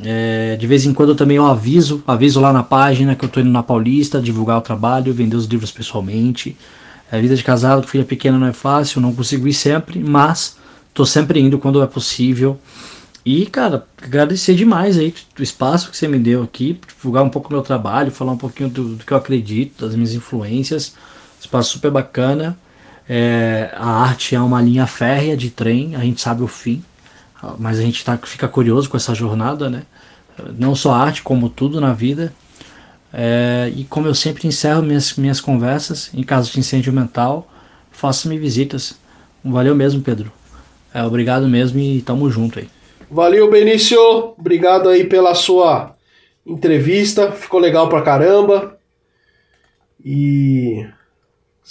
É, 0.04 0.56
de 0.56 0.66
vez 0.66 0.84
em 0.84 0.92
quando 0.92 1.14
também 1.14 1.36
eu 1.36 1.46
aviso, 1.46 2.02
aviso 2.06 2.40
lá 2.40 2.52
na 2.52 2.62
página 2.62 3.14
que 3.14 3.24
eu 3.24 3.28
estou 3.28 3.42
indo 3.42 3.52
na 3.52 3.62
Paulista 3.62 4.20
divulgar 4.20 4.58
o 4.58 4.62
trabalho, 4.62 5.12
vender 5.12 5.36
os 5.36 5.46
livros 5.46 5.70
pessoalmente. 5.70 6.56
A 7.10 7.18
vida 7.18 7.36
de 7.36 7.44
casado 7.44 7.86
filha 7.86 8.04
pequena 8.04 8.38
não 8.38 8.46
é 8.46 8.52
fácil, 8.52 9.00
não 9.00 9.14
consigo 9.14 9.46
ir 9.46 9.52
sempre, 9.52 9.98
mas 10.00 10.56
estou 10.88 11.06
sempre 11.06 11.40
indo 11.40 11.58
quando 11.58 11.82
é 11.82 11.86
possível. 11.86 12.58
E, 13.24 13.46
cara, 13.46 13.86
agradecer 14.02 14.54
demais 14.54 14.98
aí 14.98 15.14
o 15.38 15.42
espaço 15.42 15.90
que 15.90 15.96
você 15.96 16.08
me 16.08 16.18
deu 16.18 16.42
aqui, 16.42 16.80
divulgar 16.96 17.22
um 17.22 17.28
pouco 17.28 17.48
do 17.48 17.52
meu 17.52 17.62
trabalho, 17.62 18.10
falar 18.10 18.32
um 18.32 18.38
pouquinho 18.38 18.68
do, 18.68 18.96
do 18.96 19.04
que 19.04 19.12
eu 19.12 19.16
acredito, 19.16 19.84
das 19.84 19.94
minhas 19.94 20.14
influências. 20.14 20.94
Espaço 21.40 21.72
super 21.72 21.90
bacana. 21.90 22.56
É, 23.14 23.70
a 23.74 24.04
arte 24.04 24.34
é 24.34 24.40
uma 24.40 24.62
linha 24.62 24.86
férrea 24.86 25.36
de 25.36 25.50
trem, 25.50 25.94
a 25.94 25.98
gente 25.98 26.18
sabe 26.18 26.42
o 26.42 26.46
fim, 26.46 26.82
mas 27.58 27.78
a 27.78 27.82
gente 27.82 28.02
tá, 28.02 28.16
fica 28.16 28.48
curioso 28.48 28.88
com 28.88 28.96
essa 28.96 29.14
jornada, 29.14 29.68
né? 29.68 29.82
Não 30.58 30.74
só 30.74 30.92
a 30.94 30.98
arte, 30.98 31.22
como 31.22 31.50
tudo 31.50 31.78
na 31.78 31.92
vida. 31.92 32.32
É, 33.12 33.70
e 33.76 33.84
como 33.84 34.06
eu 34.06 34.14
sempre 34.14 34.48
encerro 34.48 34.80
minhas, 34.80 35.14
minhas 35.16 35.42
conversas, 35.42 36.10
em 36.14 36.22
caso 36.22 36.50
de 36.50 36.58
incêndio 36.58 36.90
mental, 36.90 37.46
faça-me 37.90 38.38
visitas. 38.38 38.98
Valeu 39.44 39.74
mesmo, 39.74 40.00
Pedro. 40.00 40.32
É, 40.94 41.02
obrigado 41.02 41.46
mesmo 41.46 41.78
e 41.80 42.00
tamo 42.00 42.30
junto 42.30 42.60
aí. 42.60 42.70
Valeu, 43.10 43.50
Benício. 43.50 44.00
Obrigado 44.38 44.88
aí 44.88 45.04
pela 45.04 45.34
sua 45.34 45.94
entrevista. 46.46 47.30
Ficou 47.30 47.60
legal 47.60 47.90
pra 47.90 48.00
caramba. 48.00 48.78
E 50.02 50.86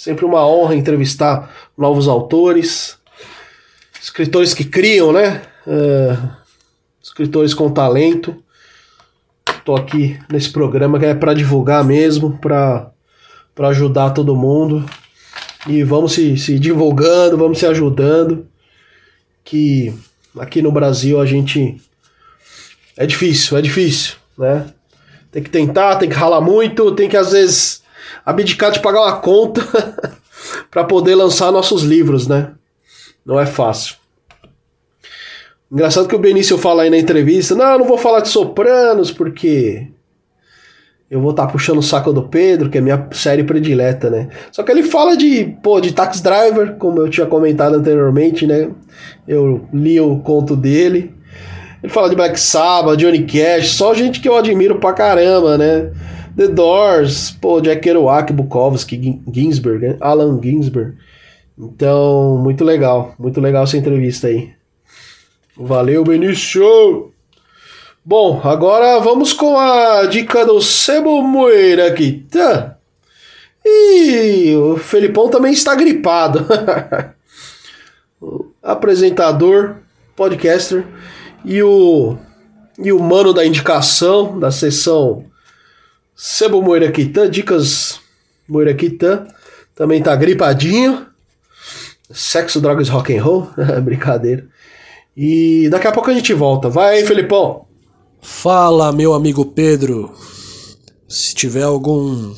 Sempre 0.02 0.26
uma 0.26 0.44
honra 0.48 0.74
entrevistar 0.74 1.56
novos 1.78 2.08
autores, 2.08 2.98
escritores 4.02 4.52
que 4.52 4.66
criam, 4.66 5.14
né? 5.14 5.44
Uh, 5.68 6.28
escritores 7.00 7.54
com 7.54 7.70
talento. 7.70 8.36
Estou 9.48 9.76
aqui 9.76 10.20
nesse 10.28 10.50
programa 10.50 10.98
que 10.98 11.06
é 11.06 11.14
para 11.14 11.36
divulgar 11.36 11.84
mesmo, 11.84 12.36
para 12.40 12.92
ajudar 13.60 14.10
todo 14.10 14.36
mundo. 14.36 14.84
E 15.68 15.84
vamos 15.84 16.14
se, 16.14 16.36
se 16.36 16.58
divulgando, 16.58 17.38
vamos 17.38 17.60
se 17.60 17.68
ajudando. 17.68 18.48
Que 19.44 19.94
aqui 20.40 20.64
no 20.64 20.72
Brasil 20.72 21.22
a 21.22 21.28
gente. 21.28 21.80
É 22.98 23.06
difícil, 23.06 23.56
é 23.56 23.62
difícil, 23.62 24.16
né? 24.36 24.66
Tem 25.32 25.44
que 25.44 25.50
tentar, 25.52 25.98
tem 25.98 26.10
que 26.10 26.16
ralar 26.16 26.42
muito, 26.42 26.92
tem 26.96 27.08
que 27.08 27.16
às 27.16 27.34
vezes 27.34 27.81
abdicar 28.26 28.72
de 28.72 28.80
pagar 28.80 29.02
uma 29.02 29.18
conta 29.18 29.62
para 30.70 30.84
poder 30.84 31.16
lançar 31.16 31.52
nossos 31.52 31.84
livros, 31.84 32.28
né? 32.28 32.52
Não 33.26 33.40
é 33.40 33.46
fácil. 33.46 33.96
Engraçado 35.72 36.08
que 36.08 36.16
o 36.16 36.20
Benício 36.20 36.58
fala 36.58 36.84
aí 36.84 36.90
na 36.90 36.98
entrevista: 36.98 37.56
não, 37.56 37.80
não 37.80 37.86
vou 37.86 37.98
falar 37.98 38.20
de 38.20 38.30
Sopranos 38.30 39.12
porque 39.12 39.88
eu 41.10 41.20
vou 41.20 41.32
estar 41.32 41.46
tá 41.46 41.52
puxando 41.52 41.78
o 41.78 41.84
saco 41.84 42.14
do 42.14 42.24
Pedro, 42.24 42.70
que 42.70 42.78
é 42.78 42.82
minha 42.82 43.08
série 43.12 43.44
predileta, 43.44 44.10
né? 44.10 44.30
Só 44.52 44.64
que 44.64 44.72
ele 44.72 44.82
fala 44.82 45.18
de, 45.18 45.58
pô, 45.62 45.82
de 45.82 45.94
Tax 45.94 46.22
Driver, 46.22 46.76
como 46.76 47.00
eu 47.00 47.10
tinha 47.10 47.26
comentado 47.26 47.76
anteriormente, 47.76 48.48
né? 48.48 48.70
Eu 49.28 49.68
li 49.74 50.00
o 50.00 50.20
conto 50.20 50.56
dele. 50.56 51.14
Ele 51.84 51.92
fala 51.92 52.10
de 52.10 52.16
Black 52.16 52.40
Sabbath, 52.40 52.98
Johnny 52.98 53.26
Cash, 53.26 53.72
só 53.72 53.94
gente 53.94 54.22
que 54.22 54.30
eu 54.30 54.38
admiro 54.38 54.80
pra 54.80 54.94
caramba, 54.94 55.58
né? 55.58 55.92
The 56.36 56.48
Doors, 56.48 57.32
pô, 57.32 57.60
Jack 57.62 57.82
Kerouac, 57.82 58.32
Bukowski, 58.32 59.22
Ginsberg, 59.32 59.88
né? 59.88 59.98
Alan 60.00 60.40
Ginsberg. 60.42 60.96
Então, 61.58 62.38
muito 62.38 62.64
legal, 62.64 63.14
muito 63.20 63.40
legal 63.42 63.64
essa 63.64 63.78
entrevista 63.78 64.28
aí. 64.28 64.54
Valeu, 65.56 66.04
Benício! 66.04 67.12
Bom, 68.04 68.42
agora 68.44 69.00
vamos 69.00 69.32
com 69.32 69.60
a 69.60 70.06
dica 70.08 70.46
do 70.46 70.60
Sebo 70.60 71.22
Moeira 71.22 71.88
aqui. 71.88 72.26
Tá? 72.32 72.78
E 73.64 74.56
o 74.56 74.78
Felipão 74.78 75.30
também 75.30 75.54
está 75.54 75.76
gripado. 75.76 76.48
apresentador, 78.62 79.78
podcaster 80.16 80.86
e 81.44 81.62
o 81.62 82.18
e 82.78 82.92
o 82.92 83.00
mano 83.00 83.34
da 83.34 83.46
indicação 83.46 84.40
da 84.40 84.52
sessão 84.52 85.26
Sebo 86.24 86.62
Moiraquitã, 86.62 87.28
dicas 87.28 88.00
Moiraquitã, 88.48 89.26
também 89.74 90.04
tá 90.04 90.16
gripadinho. 90.16 91.08
Sexo, 92.12 92.62
drogas, 92.62 92.90
rock 92.90 93.18
and 93.18 93.24
roll, 93.24 93.50
brincadeira. 93.82 94.48
E 95.18 95.68
daqui 95.72 95.88
a 95.88 95.92
pouco 95.92 96.12
a 96.12 96.14
gente 96.14 96.32
volta. 96.32 96.70
Vai 96.70 96.98
aí, 96.98 97.08
Felipão. 97.08 97.66
Fala, 98.22 98.92
meu 98.92 99.16
amigo 99.16 99.44
Pedro. 99.44 100.14
Se 101.10 101.34
tiver 101.34 101.64
algum 101.64 102.36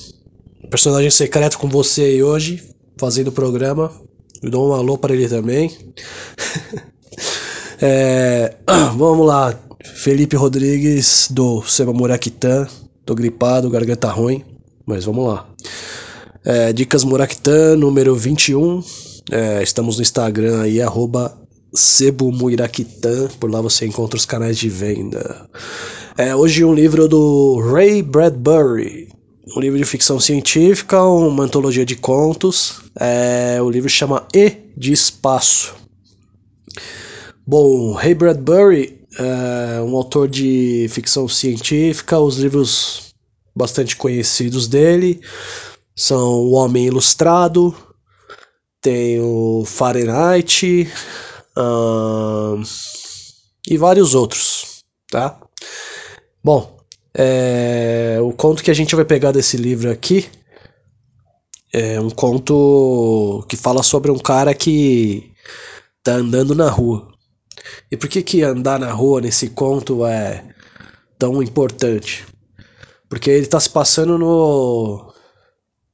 personagem 0.70 1.12
secreto 1.12 1.60
com 1.60 1.68
você 1.68 2.04
aí 2.04 2.24
hoje, 2.24 2.64
fazendo 2.96 3.28
o 3.28 3.34
programa, 3.34 3.92
eu 4.42 4.50
dou 4.50 4.70
um 4.70 4.74
alô 4.74 4.98
para 4.98 5.14
ele 5.14 5.28
também. 5.28 5.78
é, 7.82 8.56
vamos 8.96 9.28
lá, 9.28 9.54
Felipe 9.84 10.38
Rodrigues 10.38 11.28
do 11.30 11.62
Seba 11.64 11.92
Muraquitã. 11.92 12.66
Tô 13.06 13.14
gripado, 13.14 13.70
garganta 13.70 14.10
ruim, 14.10 14.44
mas 14.86 15.04
vamos 15.04 15.28
lá. 15.28 15.46
É, 16.46 16.72
Dicas 16.72 17.04
Muraquitã, 17.04 17.76
número 17.76 18.16
21. 18.16 18.82
É, 19.30 19.62
estamos 19.62 19.98
no 19.98 20.02
Instagram 20.02 20.62
aí, 20.62 20.82
arroba 20.82 21.38
por 23.40 23.52
lá 23.52 23.60
você 23.60 23.86
encontra 23.86 24.16
os 24.16 24.26
canais 24.26 24.58
de 24.58 24.70
venda. 24.70 25.50
É, 26.18 26.34
hoje 26.36 26.64
um 26.64 26.74
livro 26.74 27.08
do 27.10 27.60
Ray 27.60 28.02
Bradbury, 28.02 29.10
um 29.58 29.60
livro 29.60 29.78
de 29.78 29.86
ficção 29.86 30.20
científica, 30.20 31.04
uma 31.04 31.44
antologia 31.44 31.86
de 31.86 31.96
contos. 31.96 32.84
É, 32.98 33.60
o 33.62 33.70
livro 33.70 33.90
chama 33.90 34.26
E 34.34 34.54
de 34.78 34.94
Espaço. 34.94 35.74
Bom, 37.46 37.92
Ray 37.92 38.14
Bradbury 38.14 39.03
é 39.18 39.82
um 39.82 39.96
autor 39.96 40.28
de 40.28 40.88
ficção 40.90 41.28
científica, 41.28 42.20
os 42.20 42.38
livros 42.38 43.14
bastante 43.56 43.96
conhecidos 43.96 44.68
dele 44.68 45.22
são 45.96 46.34
O 46.42 46.52
Homem 46.54 46.88
Ilustrado, 46.88 47.76
tem 48.82 49.20
o 49.22 49.64
Fahrenheit 49.66 50.92
uh, 51.58 52.62
e 53.68 53.78
vários 53.78 54.16
outros, 54.16 54.84
tá? 55.10 55.40
Bom, 56.44 56.78
é, 57.16 58.18
o 58.22 58.34
conto 58.34 58.64
que 58.64 58.72
a 58.72 58.74
gente 58.74 58.96
vai 58.96 59.06
pegar 59.06 59.32
desse 59.32 59.56
livro 59.56 59.90
aqui 59.92 60.28
é 61.72 62.00
um 62.00 62.10
conto 62.10 63.46
que 63.48 63.56
fala 63.56 63.82
sobre 63.82 64.12
um 64.12 64.20
cara 64.20 64.54
que 64.54 65.32
tá 66.04 66.14
andando 66.14 66.54
na 66.54 66.70
rua. 66.70 67.13
E 67.92 67.98
por 67.98 68.08
que 68.10 68.22
que 68.22 68.44
andar 68.44 68.80
na 68.80 68.92
rua 68.92 69.22
nesse 69.22 69.50
conto 69.50 70.06
é 70.06 70.44
tão 71.18 71.42
importante? 71.42 72.26
Porque 73.10 73.30
ele 73.30 73.46
está 73.46 73.60
se 73.60 73.70
passando 73.70 74.18
no 74.18 75.14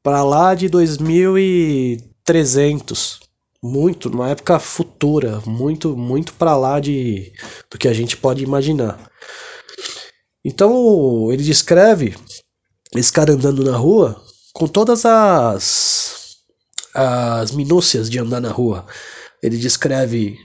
para 0.02 0.24
lá 0.24 0.56
de 0.56 0.70
2300, 0.70 3.20
muito, 3.62 4.10
numa 4.10 4.30
época 4.30 4.58
futura, 4.60 5.42
muito 5.46 5.98
muito 5.98 6.34
para 6.34 6.56
lá 6.56 6.80
de 6.80 7.34
do 7.70 7.78
que 7.78 7.88
a 7.88 7.94
gente 7.94 8.16
pode 8.16 8.44
imaginar. 8.44 9.10
Então 10.44 11.32
ele 11.32 11.44
descreve 11.44 12.16
esse 12.96 13.12
cara 13.12 13.34
andando 13.34 13.64
na 13.64 13.78
rua 13.78 14.22
com 14.54 14.68
todas 14.68 15.06
as 15.06 16.38
as 16.94 17.52
minúcias 17.52 18.10
de 18.10 18.20
andar 18.20 18.42
na 18.42 18.52
rua. 18.52 18.86
Ele 19.42 19.58
descreve 19.58 20.38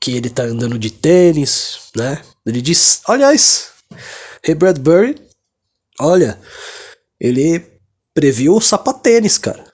que 0.00 0.16
ele 0.16 0.30
tá 0.30 0.42
andando 0.44 0.78
de 0.78 0.90
tênis, 0.90 1.90
né? 1.94 2.20
Ele 2.44 2.60
diz, 2.60 3.02
aliás, 3.06 3.68
Ray 4.44 4.54
Bradbury, 4.54 5.16
olha, 6.00 6.38
ele 7.20 7.64
previu 8.14 8.56
o 8.56 8.60
sapatênis, 8.60 9.38
cara. 9.38 9.64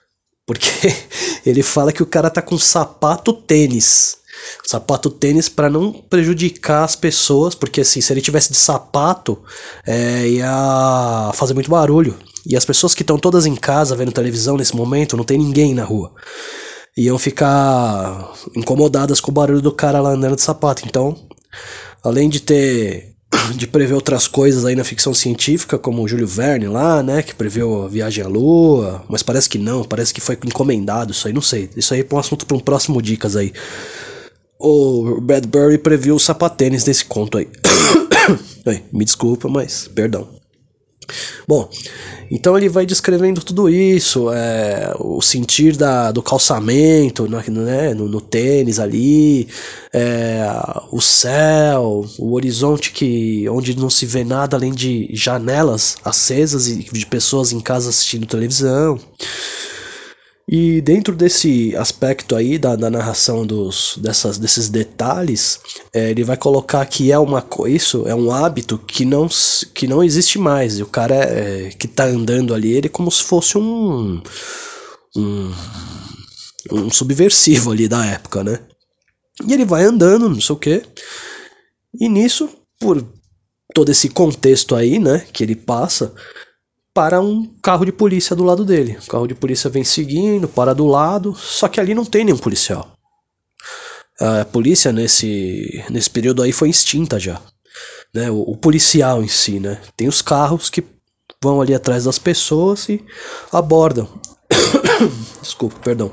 Porque 0.45 0.69
ele 1.45 1.63
fala 1.63 1.93
que 1.93 2.03
o 2.03 2.07
cara 2.07 2.29
tá 2.29 2.41
com 2.41 2.57
sapato 2.57 3.33
tênis. 3.33 4.17
Sapato 4.65 5.09
tênis 5.09 5.47
para 5.47 5.69
não 5.69 5.93
prejudicar 5.93 6.83
as 6.83 6.95
pessoas, 6.95 7.55
porque 7.55 7.81
assim, 7.81 8.01
se 8.01 8.11
ele 8.11 8.21
tivesse 8.21 8.51
de 8.51 8.57
sapato, 8.57 9.41
é, 9.85 10.27
ia 10.27 11.31
fazer 11.33 11.53
muito 11.53 11.69
barulho. 11.69 12.17
E 12.45 12.57
as 12.57 12.65
pessoas 12.65 12.93
que 12.93 13.03
estão 13.03 13.17
todas 13.17 13.45
em 13.45 13.55
casa 13.55 13.95
vendo 13.95 14.11
televisão 14.11 14.57
nesse 14.57 14.75
momento, 14.75 15.15
não 15.15 15.23
tem 15.23 15.37
ninguém 15.37 15.73
na 15.73 15.83
rua 15.83 16.13
iam 16.95 17.17
ficar 17.17 18.33
incomodadas 18.55 19.19
com 19.19 19.31
o 19.31 19.33
barulho 19.33 19.61
do 19.61 19.71
cara 19.71 19.99
lá 19.99 20.11
andando 20.11 20.35
de 20.35 20.41
sapato. 20.41 20.83
Então, 20.85 21.15
além 22.03 22.29
de 22.29 22.39
ter 22.39 23.13
de 23.55 23.67
prever 23.67 23.93
outras 23.93 24.27
coisas 24.27 24.65
aí 24.65 24.75
na 24.75 24.83
ficção 24.83 25.13
científica, 25.13 25.77
como 25.77 26.03
o 26.03 26.07
Júlio 26.07 26.27
Verne 26.27 26.67
lá, 26.67 27.01
né, 27.01 27.21
que 27.21 27.33
preveu 27.33 27.83
a 27.83 27.87
viagem 27.87 28.23
à 28.23 28.27
lua, 28.27 29.03
mas 29.09 29.23
parece 29.23 29.49
que 29.49 29.57
não, 29.57 29.83
parece 29.83 30.13
que 30.13 30.21
foi 30.21 30.37
encomendado 30.45 31.11
isso 31.11 31.27
aí, 31.27 31.33
não 31.33 31.41
sei. 31.41 31.69
Isso 31.75 31.93
aí 31.93 32.01
é 32.01 32.15
um 32.15 32.19
assunto 32.19 32.45
para 32.45 32.57
um 32.57 32.59
próximo 32.59 33.01
dicas 33.01 33.35
aí. 33.35 33.53
O 34.59 35.19
Bradbury 35.19 35.77
previu 35.77 36.15
o 36.15 36.19
sapatênis 36.19 36.83
desse 36.83 37.05
conto 37.05 37.37
aí. 37.37 37.47
Me 38.93 39.03
desculpa, 39.03 39.49
mas 39.49 39.89
perdão. 39.89 40.42
Bom, 41.47 41.69
então 42.31 42.57
ele 42.57 42.69
vai 42.69 42.85
descrevendo 42.85 43.41
tudo 43.43 43.69
isso, 43.69 44.31
é, 44.31 44.93
o 44.99 45.21
sentir 45.21 45.75
da, 45.75 46.11
do 46.11 46.21
calçamento 46.21 47.27
né, 47.27 47.93
no, 47.93 48.07
no 48.07 48.21
tênis 48.21 48.79
ali, 48.79 49.47
é, 49.93 50.43
o 50.91 51.01
céu, 51.01 52.05
o 52.17 52.33
horizonte 52.33 52.91
que 52.91 53.47
onde 53.49 53.77
não 53.77 53.89
se 53.89 54.05
vê 54.05 54.23
nada 54.23 54.57
além 54.57 54.73
de 54.73 55.09
janelas 55.13 55.97
acesas 56.03 56.67
e 56.67 56.77
de 56.77 57.05
pessoas 57.05 57.51
em 57.51 57.59
casa 57.59 57.89
assistindo 57.89 58.25
televisão. 58.25 58.99
E 60.47 60.81
dentro 60.81 61.15
desse 61.15 61.73
aspecto 61.75 62.35
aí 62.35 62.57
da, 62.57 62.75
da 62.75 62.89
narração 62.89 63.45
dos, 63.45 63.97
dessas, 64.01 64.37
desses 64.37 64.69
detalhes, 64.69 65.59
é, 65.93 66.11
ele 66.11 66.23
vai 66.23 66.35
colocar 66.35 66.85
que 66.85 67.11
é 67.11 67.17
uma 67.17 67.45
isso 67.67 68.05
é 68.07 68.13
um 68.13 68.29
hábito 68.29 68.77
que 68.77 69.05
não, 69.05 69.29
que 69.73 69.87
não 69.87 70.03
existe 70.03 70.37
mais. 70.37 70.77
E 70.77 70.83
o 70.83 70.87
cara 70.87 71.15
é, 71.15 71.69
que 71.69 71.87
está 71.87 72.05
andando 72.05 72.53
ali, 72.53 72.73
ele 72.73 72.87
é 72.87 72.89
como 72.89 73.09
se 73.09 73.23
fosse 73.23 73.57
um, 73.57 74.21
um, 75.15 75.53
um 76.71 76.91
subversivo 76.91 77.71
ali 77.71 77.87
da 77.87 78.05
época, 78.05 78.43
né? 78.43 78.59
E 79.47 79.53
ele 79.53 79.65
vai 79.65 79.83
andando, 79.83 80.29
não 80.29 80.41
sei 80.41 80.55
o 80.55 80.59
quê. 80.59 80.83
E 81.99 82.09
nisso, 82.09 82.49
por 82.79 83.03
todo 83.73 83.89
esse 83.89 84.09
contexto 84.09 84.75
aí, 84.75 84.99
né, 84.99 85.25
que 85.31 85.43
ele 85.43 85.55
passa, 85.55 86.13
para 86.93 87.19
um 87.19 87.45
carro 87.61 87.85
de 87.85 87.91
polícia 87.91 88.35
do 88.35 88.43
lado 88.43 88.63
dele. 88.63 88.97
O 89.03 89.07
carro 89.07 89.27
de 89.27 89.33
polícia 89.33 89.69
vem 89.69 89.83
seguindo, 89.83 90.47
para 90.47 90.73
do 90.73 90.85
lado, 90.85 91.35
só 91.35 91.67
que 91.67 91.79
ali 91.79 91.95
não 91.95 92.05
tem 92.05 92.23
nenhum 92.23 92.37
policial. 92.37 92.93
A 94.19 94.45
polícia 94.45 94.91
nesse, 94.91 95.83
nesse 95.89 96.09
período 96.09 96.43
aí 96.43 96.51
foi 96.51 96.69
extinta 96.69 97.19
já. 97.19 97.41
Né? 98.13 98.29
O, 98.29 98.41
o 98.41 98.57
policial 98.57 99.23
em 99.23 99.27
si, 99.27 99.59
né? 99.59 99.81
Tem 99.97 100.07
os 100.07 100.21
carros 100.21 100.69
que 100.69 100.83
vão 101.41 101.59
ali 101.59 101.73
atrás 101.73 102.03
das 102.03 102.19
pessoas 102.19 102.87
e 102.87 103.03
abordam. 103.51 104.07
Desculpa, 105.41 105.79
perdão. 105.79 106.11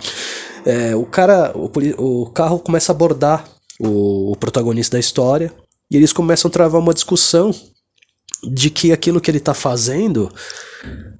É, 0.64 0.96
o 0.96 1.04
cara, 1.04 1.52
o, 1.54 1.70
o, 1.98 2.30
carro 2.30 2.58
começa 2.58 2.90
a 2.90 2.94
abordar 2.94 3.44
o, 3.78 4.32
o 4.32 4.36
protagonista 4.36 4.96
da 4.96 5.00
história 5.00 5.52
e 5.90 5.96
eles 5.96 6.12
começam 6.12 6.48
a 6.48 6.52
travar 6.52 6.80
uma 6.80 6.94
discussão 6.94 7.54
de 8.43 8.70
que 8.70 8.93
aquilo 8.93 9.20
que 9.20 9.30
ele 9.30 9.38
está 9.38 9.55
fazendo 9.55 10.32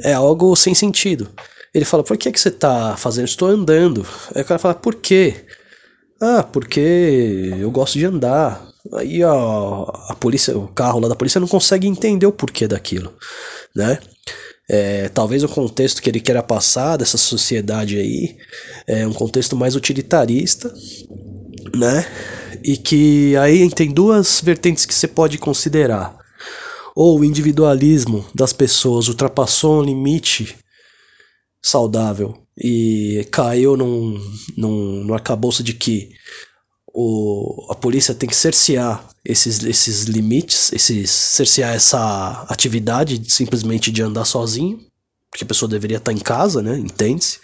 é 0.01 0.12
algo 0.12 0.55
sem 0.57 0.75
sentido. 0.75 1.29
Ele 1.73 1.85
fala, 1.85 2.03
por 2.03 2.16
que, 2.16 2.33
que 2.33 2.41
você 2.41 2.49
está 2.49 2.97
fazendo? 2.97 3.27
Estou 3.27 3.49
andando. 3.49 4.07
Aí 4.35 4.43
o 4.43 4.45
cara 4.45 4.59
fala, 4.59 4.75
por 4.75 4.97
quê? 4.97 5.45
Ah, 6.21 6.43
porque 6.43 7.51
eu 7.59 7.71
gosto 7.71 7.99
de 7.99 8.05
andar. 8.05 8.66
Aí 8.95 9.23
a, 9.23 9.31
a 9.31 10.16
polícia, 10.18 10.57
o 10.57 10.68
carro 10.68 11.01
lá 11.01 11.09
da 11.09 11.14
polícia 11.14 11.41
não 11.41 11.49
consegue 11.49 11.87
entender 11.87 12.27
o 12.27 12.33
porquê 12.33 12.66
daquilo, 12.66 13.14
né? 13.75 13.99
É, 14.68 15.09
talvez 15.09 15.43
o 15.43 15.49
contexto 15.49 16.01
que 16.01 16.09
ele 16.09 16.21
queira 16.21 16.43
passar 16.43 16.97
dessa 16.97 17.18
sociedade 17.18 17.99
aí 17.99 18.37
é 18.87 19.07
um 19.07 19.12
contexto 19.12 19.57
mais 19.57 19.75
utilitarista, 19.75 20.73
né? 21.75 22.07
E 22.62 22.77
que 22.77 23.37
aí 23.37 23.68
tem 23.71 23.91
duas 23.91 24.41
vertentes 24.41 24.87
que 24.87 24.95
você 24.95 25.09
pode 25.09 25.39
considerar. 25.39 26.20
Ou 26.95 27.20
o 27.20 27.24
individualismo 27.24 28.24
das 28.34 28.53
pessoas 28.53 29.09
ultrapassou 29.09 29.80
um 29.80 29.82
limite 29.82 30.57
saudável 31.62 32.43
e 32.57 33.26
caiu 33.30 33.76
num, 33.76 34.18
num, 34.57 35.05
num 35.05 35.14
arcabouço 35.14 35.62
de 35.62 35.74
que 35.74 36.11
o, 36.93 37.68
a 37.70 37.74
polícia 37.74 38.14
tem 38.14 38.28
que 38.28 38.36
cercear 38.36 39.09
esses, 39.24 39.62
esses 39.62 40.05
limites, 40.05 40.72
esses, 40.72 41.11
cercear 41.11 41.74
essa 41.74 42.45
atividade 42.49 43.22
simplesmente 43.30 43.93
de 43.93 44.03
andar 44.03 44.24
sozinho, 44.24 44.80
porque 45.30 45.45
a 45.45 45.47
pessoa 45.47 45.68
deveria 45.68 45.99
estar 45.99 46.12
em 46.12 46.18
casa, 46.18 46.62
né? 46.62 46.78
Entende-se. 46.78 47.38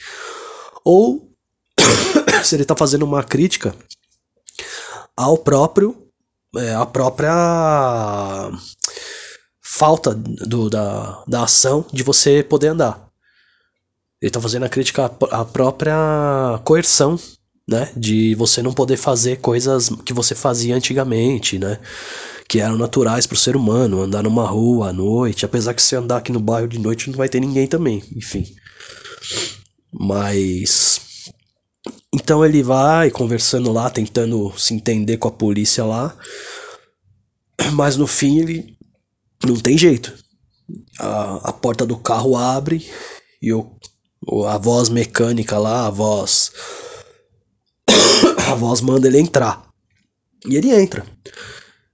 Ou 0.84 1.30
se 2.42 2.56
ele 2.56 2.62
está 2.62 2.74
fazendo 2.74 3.04
uma 3.04 3.22
crítica 3.22 3.74
ao 5.16 5.38
próprio, 5.38 5.96
é, 6.56 6.74
a 6.74 6.84
própria 6.84 8.50
falta 9.76 10.14
do, 10.14 10.70
da, 10.70 11.22
da 11.26 11.44
ação 11.44 11.84
de 11.92 12.02
você 12.02 12.42
poder 12.42 12.68
andar. 12.68 13.08
Ele 14.20 14.30
está 14.30 14.40
fazendo 14.40 14.64
a 14.64 14.68
crítica 14.68 15.10
à 15.30 15.44
própria 15.44 16.60
coerção 16.64 17.18
né? 17.68 17.90
De 17.96 18.34
você 18.36 18.62
não 18.62 18.72
poder 18.72 18.96
fazer 18.96 19.38
coisas 19.38 19.90
que 20.04 20.12
você 20.12 20.34
fazia 20.34 20.76
antigamente, 20.76 21.58
né? 21.58 21.80
Que 22.48 22.60
eram 22.60 22.78
naturais 22.78 23.26
para 23.26 23.34
o 23.34 23.38
ser 23.38 23.56
humano, 23.56 24.02
andar 24.02 24.22
numa 24.22 24.46
rua 24.46 24.90
à 24.90 24.92
noite, 24.92 25.44
apesar 25.44 25.74
que 25.74 25.82
se 25.82 25.96
andar 25.96 26.18
aqui 26.18 26.30
no 26.30 26.38
bairro 26.38 26.68
de 26.68 26.78
noite 26.78 27.10
não 27.10 27.16
vai 27.16 27.28
ter 27.28 27.40
ninguém 27.40 27.66
também, 27.66 28.02
enfim. 28.14 28.46
Mas 29.92 31.00
então 32.14 32.44
ele 32.44 32.62
vai 32.62 33.10
conversando 33.10 33.72
lá, 33.72 33.90
tentando 33.90 34.52
se 34.56 34.72
entender 34.72 35.16
com 35.16 35.28
a 35.28 35.32
polícia 35.32 35.84
lá, 35.84 36.16
mas 37.72 37.96
no 37.96 38.06
fim 38.06 38.38
ele 38.38 38.76
não 39.44 39.56
tem 39.56 39.76
jeito. 39.76 40.14
A, 40.98 41.50
a 41.50 41.52
porta 41.52 41.86
do 41.86 41.96
carro 41.96 42.36
abre 42.36 42.86
e 43.40 43.52
o, 43.52 43.70
a 44.46 44.58
voz 44.58 44.88
mecânica 44.88 45.58
lá, 45.58 45.86
a 45.86 45.90
voz 45.90 46.52
a 48.50 48.54
voz 48.54 48.80
manda 48.80 49.06
ele 49.06 49.18
entrar. 49.18 49.66
E 50.46 50.56
ele 50.56 50.70
entra. 50.70 51.04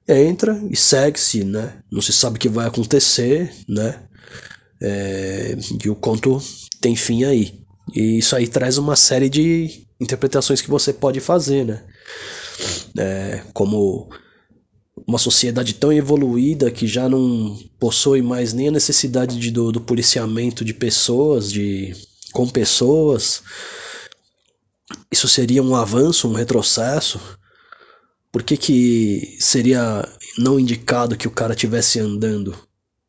Entra 0.08 0.60
e 0.70 0.76
segue-se, 0.76 1.44
né? 1.44 1.80
Não 1.90 2.02
se 2.02 2.12
sabe 2.12 2.36
o 2.36 2.40
que 2.40 2.48
vai 2.48 2.66
acontecer, 2.66 3.52
né? 3.68 4.02
É, 4.80 5.56
e 5.84 5.88
o 5.88 5.94
conto 5.94 6.40
tem 6.80 6.96
fim 6.96 7.24
aí. 7.24 7.62
E 7.94 8.18
isso 8.18 8.34
aí 8.34 8.48
traz 8.48 8.78
uma 8.78 8.96
série 8.96 9.28
de 9.28 9.86
interpretações 10.00 10.60
que 10.60 10.70
você 10.70 10.92
pode 10.92 11.20
fazer, 11.20 11.64
né? 11.64 11.84
É, 12.98 13.42
como 13.52 14.10
uma 15.06 15.18
sociedade 15.18 15.74
tão 15.74 15.92
evoluída 15.92 16.70
que 16.70 16.86
já 16.86 17.08
não 17.08 17.58
possui 17.78 18.22
mais 18.22 18.52
nem 18.52 18.68
a 18.68 18.72
necessidade 18.72 19.38
de, 19.38 19.50
do, 19.50 19.72
do 19.72 19.80
policiamento 19.80 20.64
de 20.64 20.74
pessoas, 20.74 21.50
de 21.50 21.94
com 22.32 22.48
pessoas, 22.48 23.42
isso 25.10 25.28
seria 25.28 25.62
um 25.62 25.74
avanço, 25.74 26.28
um 26.28 26.32
retrocesso? 26.32 27.20
Por 28.30 28.42
que, 28.42 28.56
que 28.56 29.36
seria 29.38 30.08
não 30.38 30.58
indicado 30.58 31.16
que 31.16 31.28
o 31.28 31.30
cara 31.30 31.52
estivesse 31.52 32.00
andando? 32.00 32.56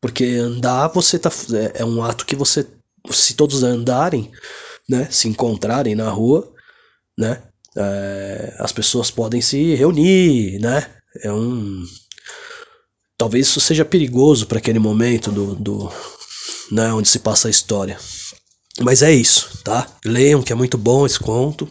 Porque 0.00 0.24
andar 0.24 0.88
você 0.88 1.18
tá 1.18 1.30
é, 1.52 1.82
é 1.82 1.84
um 1.84 2.02
ato 2.02 2.26
que 2.26 2.36
você 2.36 2.66
se 3.10 3.34
todos 3.34 3.62
andarem, 3.62 4.30
né, 4.88 5.08
se 5.10 5.28
encontrarem 5.28 5.94
na 5.94 6.10
rua, 6.10 6.52
né, 7.18 7.42
é, 7.76 8.54
as 8.58 8.72
pessoas 8.72 9.10
podem 9.10 9.40
se 9.40 9.74
reunir, 9.74 10.58
né? 10.58 10.90
É 11.22 11.32
um 11.32 11.84
talvez 13.16 13.46
isso 13.46 13.60
seja 13.60 13.84
perigoso 13.84 14.46
para 14.46 14.58
aquele 14.58 14.78
momento 14.78 15.30
do, 15.30 15.54
do 15.54 15.92
né, 16.70 16.92
onde 16.92 17.08
se 17.08 17.18
passa 17.18 17.48
a 17.48 17.50
história. 17.50 17.98
Mas 18.80 19.02
é 19.02 19.12
isso, 19.12 19.60
tá? 19.62 19.86
Leiam, 20.04 20.42
que 20.42 20.52
é 20.52 20.56
muito 20.56 20.76
bom 20.76 21.06
esse 21.06 21.18
conto. 21.18 21.68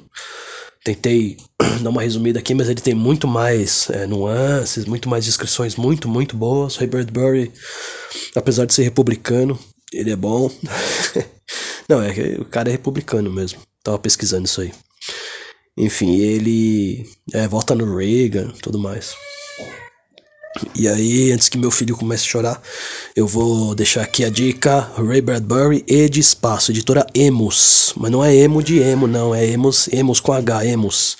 Tentei 0.83 1.37
dar 1.81 1.89
uma 1.89 2.01
resumida 2.01 2.39
aqui, 2.39 2.53
mas 2.53 2.69
ele 2.69 2.81
tem 2.81 2.93
muito 2.93 3.27
mais 3.27 3.89
é, 3.89 4.05
nuances, 4.05 4.85
muito 4.85 5.09
mais 5.09 5.25
descrições 5.25 5.75
muito, 5.75 6.07
muito 6.07 6.35
boas. 6.37 6.77
Ray 6.77 6.87
Bradbury, 6.87 7.51
apesar 8.35 8.65
de 8.65 8.73
ser 8.73 8.83
republicano, 8.83 9.59
ele 9.91 10.11
é 10.11 10.15
bom. 10.15 10.49
Não, 11.89 12.01
é 12.01 12.11
o 12.39 12.45
cara 12.45 12.69
é 12.69 12.71
republicano 12.71 13.31
mesmo. 13.31 13.59
Tava 13.83 13.99
pesquisando 13.99 14.45
isso 14.45 14.61
aí. 14.61 14.71
Enfim, 15.77 16.15
ele 16.17 17.09
é, 17.33 17.47
vota 17.47 17.73
no 17.73 17.95
Reagan 17.97 18.49
tudo 18.61 18.77
mais. 18.77 19.15
E 20.75 20.87
aí, 20.87 21.31
antes 21.31 21.49
que 21.49 21.57
meu 21.57 21.71
filho 21.71 21.97
comece 21.97 22.25
a 22.25 22.27
chorar, 22.27 22.61
eu 23.15 23.25
vou 23.25 23.73
deixar 23.73 24.01
aqui 24.03 24.23
a 24.23 24.29
dica: 24.29 24.81
Ray 24.95 25.21
Bradbury 25.21 25.83
e 25.87 26.07
de 26.07 26.19
Espaço, 26.19 26.71
editora 26.71 27.05
Emos. 27.15 27.93
Mas 27.97 28.11
não 28.11 28.23
é 28.23 28.35
emo 28.35 28.61
de 28.61 28.79
emo, 28.79 29.07
não, 29.07 29.33
é 29.33 29.45
Emos, 29.47 29.87
Emos 29.91 30.19
com 30.19 30.31
H, 30.31 30.65
Emos. 30.65 31.17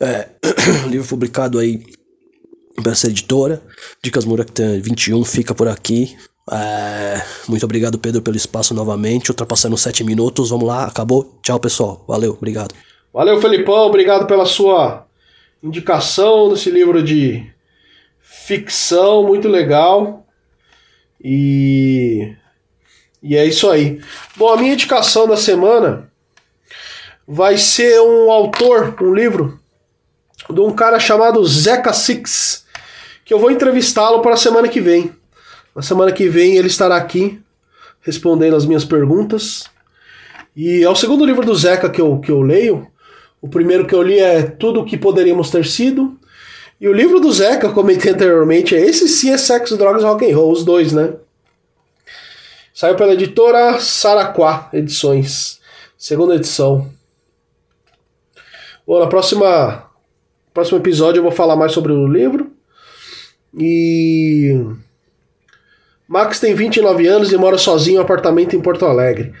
É, 0.00 0.28
livro 0.90 1.06
publicado 1.06 1.58
aí 1.58 1.84
por 2.74 2.88
essa 2.88 3.06
editora. 3.06 3.62
Dicas 4.02 4.24
Muraktan 4.24 4.80
21 4.80 5.24
fica 5.24 5.54
por 5.54 5.68
aqui. 5.68 6.16
É, 6.50 7.22
muito 7.48 7.64
obrigado, 7.64 7.98
Pedro, 7.98 8.20
pelo 8.20 8.36
espaço 8.36 8.74
novamente. 8.74 9.30
Ultrapassando 9.30 9.78
7 9.78 10.02
minutos, 10.02 10.50
vamos 10.50 10.66
lá, 10.66 10.86
acabou. 10.86 11.38
Tchau, 11.40 11.60
pessoal. 11.60 12.04
Valeu, 12.08 12.32
obrigado. 12.32 12.74
Valeu, 13.12 13.40
Felipão, 13.40 13.86
obrigado 13.86 14.26
pela 14.26 14.44
sua 14.44 15.06
indicação 15.62 16.50
nesse 16.50 16.70
livro 16.70 17.02
de 17.02 17.50
ficção 18.20 19.24
muito 19.24 19.48
legal. 19.48 20.26
E 21.22 22.36
e 23.22 23.36
é 23.36 23.44
isso 23.44 23.68
aí. 23.68 24.00
Bom, 24.36 24.52
a 24.52 24.56
minha 24.56 24.74
indicação 24.74 25.26
da 25.26 25.36
semana 25.36 26.08
vai 27.26 27.58
ser 27.58 28.00
um 28.00 28.30
autor, 28.30 28.94
um 29.02 29.12
livro 29.12 29.58
de 30.48 30.60
um 30.60 30.70
cara 30.70 31.00
chamado 31.00 31.44
Zeca 31.44 31.92
Six, 31.92 32.64
que 33.24 33.34
eu 33.34 33.40
vou 33.40 33.50
entrevistá-lo 33.50 34.20
para 34.22 34.34
a 34.34 34.36
semana 34.36 34.68
que 34.68 34.80
vem. 34.80 35.12
Na 35.74 35.82
semana 35.82 36.12
que 36.12 36.28
vem 36.28 36.56
ele 36.56 36.68
estará 36.68 36.96
aqui 36.96 37.42
respondendo 38.00 38.54
as 38.54 38.64
minhas 38.64 38.84
perguntas. 38.84 39.64
E 40.54 40.84
é 40.84 40.88
o 40.88 40.94
segundo 40.94 41.26
livro 41.26 41.44
do 41.44 41.54
Zeca 41.54 41.90
que 41.90 42.00
eu, 42.00 42.20
que 42.20 42.30
eu 42.30 42.40
leio. 42.40 42.86
O 43.40 43.48
primeiro 43.48 43.86
que 43.86 43.94
eu 43.94 44.02
li 44.02 44.18
é 44.18 44.42
Tudo 44.42 44.80
o 44.80 44.84
que 44.84 44.96
Poderíamos 44.96 45.50
Ter 45.50 45.64
Sido. 45.66 46.18
E 46.80 46.88
o 46.88 46.92
livro 46.92 47.20
do 47.20 47.32
Zeca, 47.32 47.70
comentei 47.70 48.12
anteriormente, 48.12 48.74
é 48.74 48.80
esse 48.80 49.08
sim 49.08 49.30
é 49.30 49.38
Sexo, 49.38 49.78
Drogas 49.78 50.02
e 50.02 50.06
Rock 50.06 50.30
and 50.30 50.36
Roll, 50.36 50.52
os 50.52 50.64
dois, 50.64 50.92
né? 50.92 51.14
Saiu 52.74 52.96
pela 52.96 53.14
editora 53.14 53.80
Saraquá 53.80 54.68
Edições, 54.74 55.58
segunda 55.96 56.34
edição. 56.34 56.90
Bom, 58.86 59.00
na 59.00 59.06
próxima 59.06 59.90
próximo 60.52 60.78
episódio 60.78 61.20
eu 61.20 61.22
vou 61.22 61.32
falar 61.32 61.56
mais 61.56 61.72
sobre 61.72 61.92
o 61.92 62.06
livro. 62.06 62.50
E 63.58 64.54
Max 66.06 66.38
tem 66.38 66.54
29 66.54 67.06
anos 67.06 67.32
e 67.32 67.36
mora 67.36 67.56
sozinho 67.56 67.96
em 67.96 67.98
um 67.98 68.02
apartamento 68.02 68.54
em 68.54 68.60
Porto 68.60 68.84
Alegre 68.84 69.32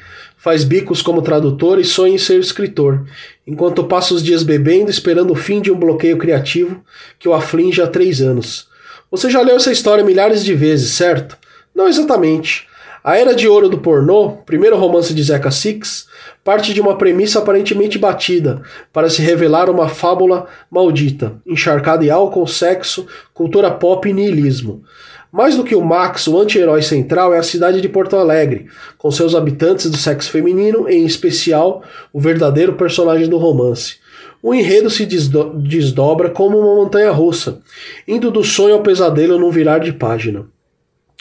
faz 0.46 0.62
bicos 0.62 1.02
como 1.02 1.22
tradutor 1.22 1.80
e 1.80 1.84
sonha 1.84 2.14
em 2.14 2.18
ser 2.18 2.38
escritor, 2.38 3.04
enquanto 3.44 3.82
passa 3.82 4.14
os 4.14 4.22
dias 4.22 4.44
bebendo, 4.44 4.88
esperando 4.88 5.32
o 5.32 5.34
fim 5.34 5.60
de 5.60 5.72
um 5.72 5.76
bloqueio 5.76 6.16
criativo 6.16 6.84
que 7.18 7.28
o 7.28 7.34
aflige 7.34 7.82
há 7.82 7.86
três 7.88 8.22
anos. 8.22 8.68
Você 9.10 9.28
já 9.28 9.40
leu 9.42 9.56
essa 9.56 9.72
história 9.72 10.04
milhares 10.04 10.44
de 10.44 10.54
vezes, 10.54 10.90
certo? 10.90 11.36
Não 11.74 11.88
exatamente. 11.88 12.64
A 13.06 13.16
Era 13.16 13.36
de 13.36 13.46
Ouro 13.46 13.68
do 13.68 13.78
Pornô, 13.78 14.30
primeiro 14.44 14.76
romance 14.76 15.14
de 15.14 15.22
Zeca 15.22 15.48
Six, 15.48 16.08
parte 16.42 16.74
de 16.74 16.80
uma 16.80 16.98
premissa 16.98 17.38
aparentemente 17.38 18.00
batida 18.00 18.62
para 18.92 19.08
se 19.08 19.22
revelar 19.22 19.70
uma 19.70 19.88
fábula 19.88 20.48
maldita, 20.68 21.40
encharcada 21.46 22.04
em 22.04 22.10
álcool, 22.10 22.48
sexo, 22.48 23.06
cultura 23.32 23.70
pop 23.70 24.08
e 24.08 24.12
niilismo. 24.12 24.82
Mais 25.30 25.54
do 25.54 25.62
que 25.62 25.76
o 25.76 25.84
Max, 25.84 26.26
o 26.26 26.36
anti-herói 26.36 26.82
central 26.82 27.32
é 27.32 27.38
a 27.38 27.44
cidade 27.44 27.80
de 27.80 27.88
Porto 27.88 28.16
Alegre, 28.16 28.66
com 28.98 29.08
seus 29.08 29.36
habitantes 29.36 29.88
do 29.88 29.96
sexo 29.96 30.28
feminino, 30.28 30.88
em 30.88 31.06
especial 31.06 31.84
o 32.12 32.18
verdadeiro 32.18 32.72
personagem 32.72 33.28
do 33.28 33.38
romance. 33.38 33.98
O 34.42 34.52
enredo 34.52 34.90
se 34.90 35.06
desdo 35.06 35.52
desdobra 35.54 36.28
como 36.28 36.58
uma 36.58 36.74
montanha 36.74 37.12
russa, 37.12 37.60
indo 38.08 38.32
do 38.32 38.42
sonho 38.42 38.74
ao 38.74 38.82
pesadelo 38.82 39.38
num 39.38 39.52
virar 39.52 39.78
de 39.78 39.92
página. 39.92 40.55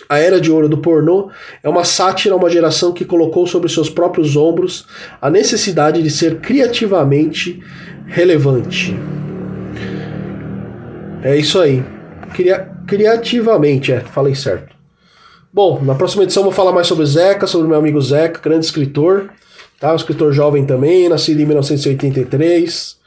A 0.10 0.20
Era 0.20 0.42
de 0.42 0.52
Ouro 0.52 0.68
do 0.68 0.78
Pornô 0.78 1.30
é 1.64 1.70
uma 1.70 1.84
sátira 1.84 2.36
a 2.36 2.38
uma 2.38 2.50
geração 2.50 2.92
que 2.92 3.06
colocou 3.06 3.48
sobre 3.48 3.70
seus 3.70 3.90
próprios 3.90 4.36
ombros 4.36 4.86
a 5.22 5.30
necessidade 5.30 6.04
de 6.04 6.10
ser 6.10 6.42
criativamente 6.42 7.64
relevante. 8.06 8.96
É 11.24 11.36
isso 11.36 11.60
aí. 11.60 11.84
Cria 12.34 12.72
criativamente, 12.86 13.92
é, 13.92 14.02
falei 14.02 14.36
certo. 14.36 14.76
Bom, 15.52 15.82
na 15.82 15.96
próxima 15.96 16.24
edição 16.24 16.44
vou 16.44 16.52
falar 16.52 16.72
mais 16.72 16.86
sobre 16.86 17.06
Zeca, 17.06 17.48
sobre 17.48 17.68
meu 17.68 17.78
amigo 17.78 18.00
Zeca, 18.00 18.42
grande 18.42 18.66
escritor, 18.66 19.30
tá? 19.80 19.94
Um 19.94 19.96
escritor 19.96 20.34
jovem 20.34 20.66
também, 20.66 21.10
nascido 21.10 21.40
em 21.40 21.46
1983. 21.46 22.98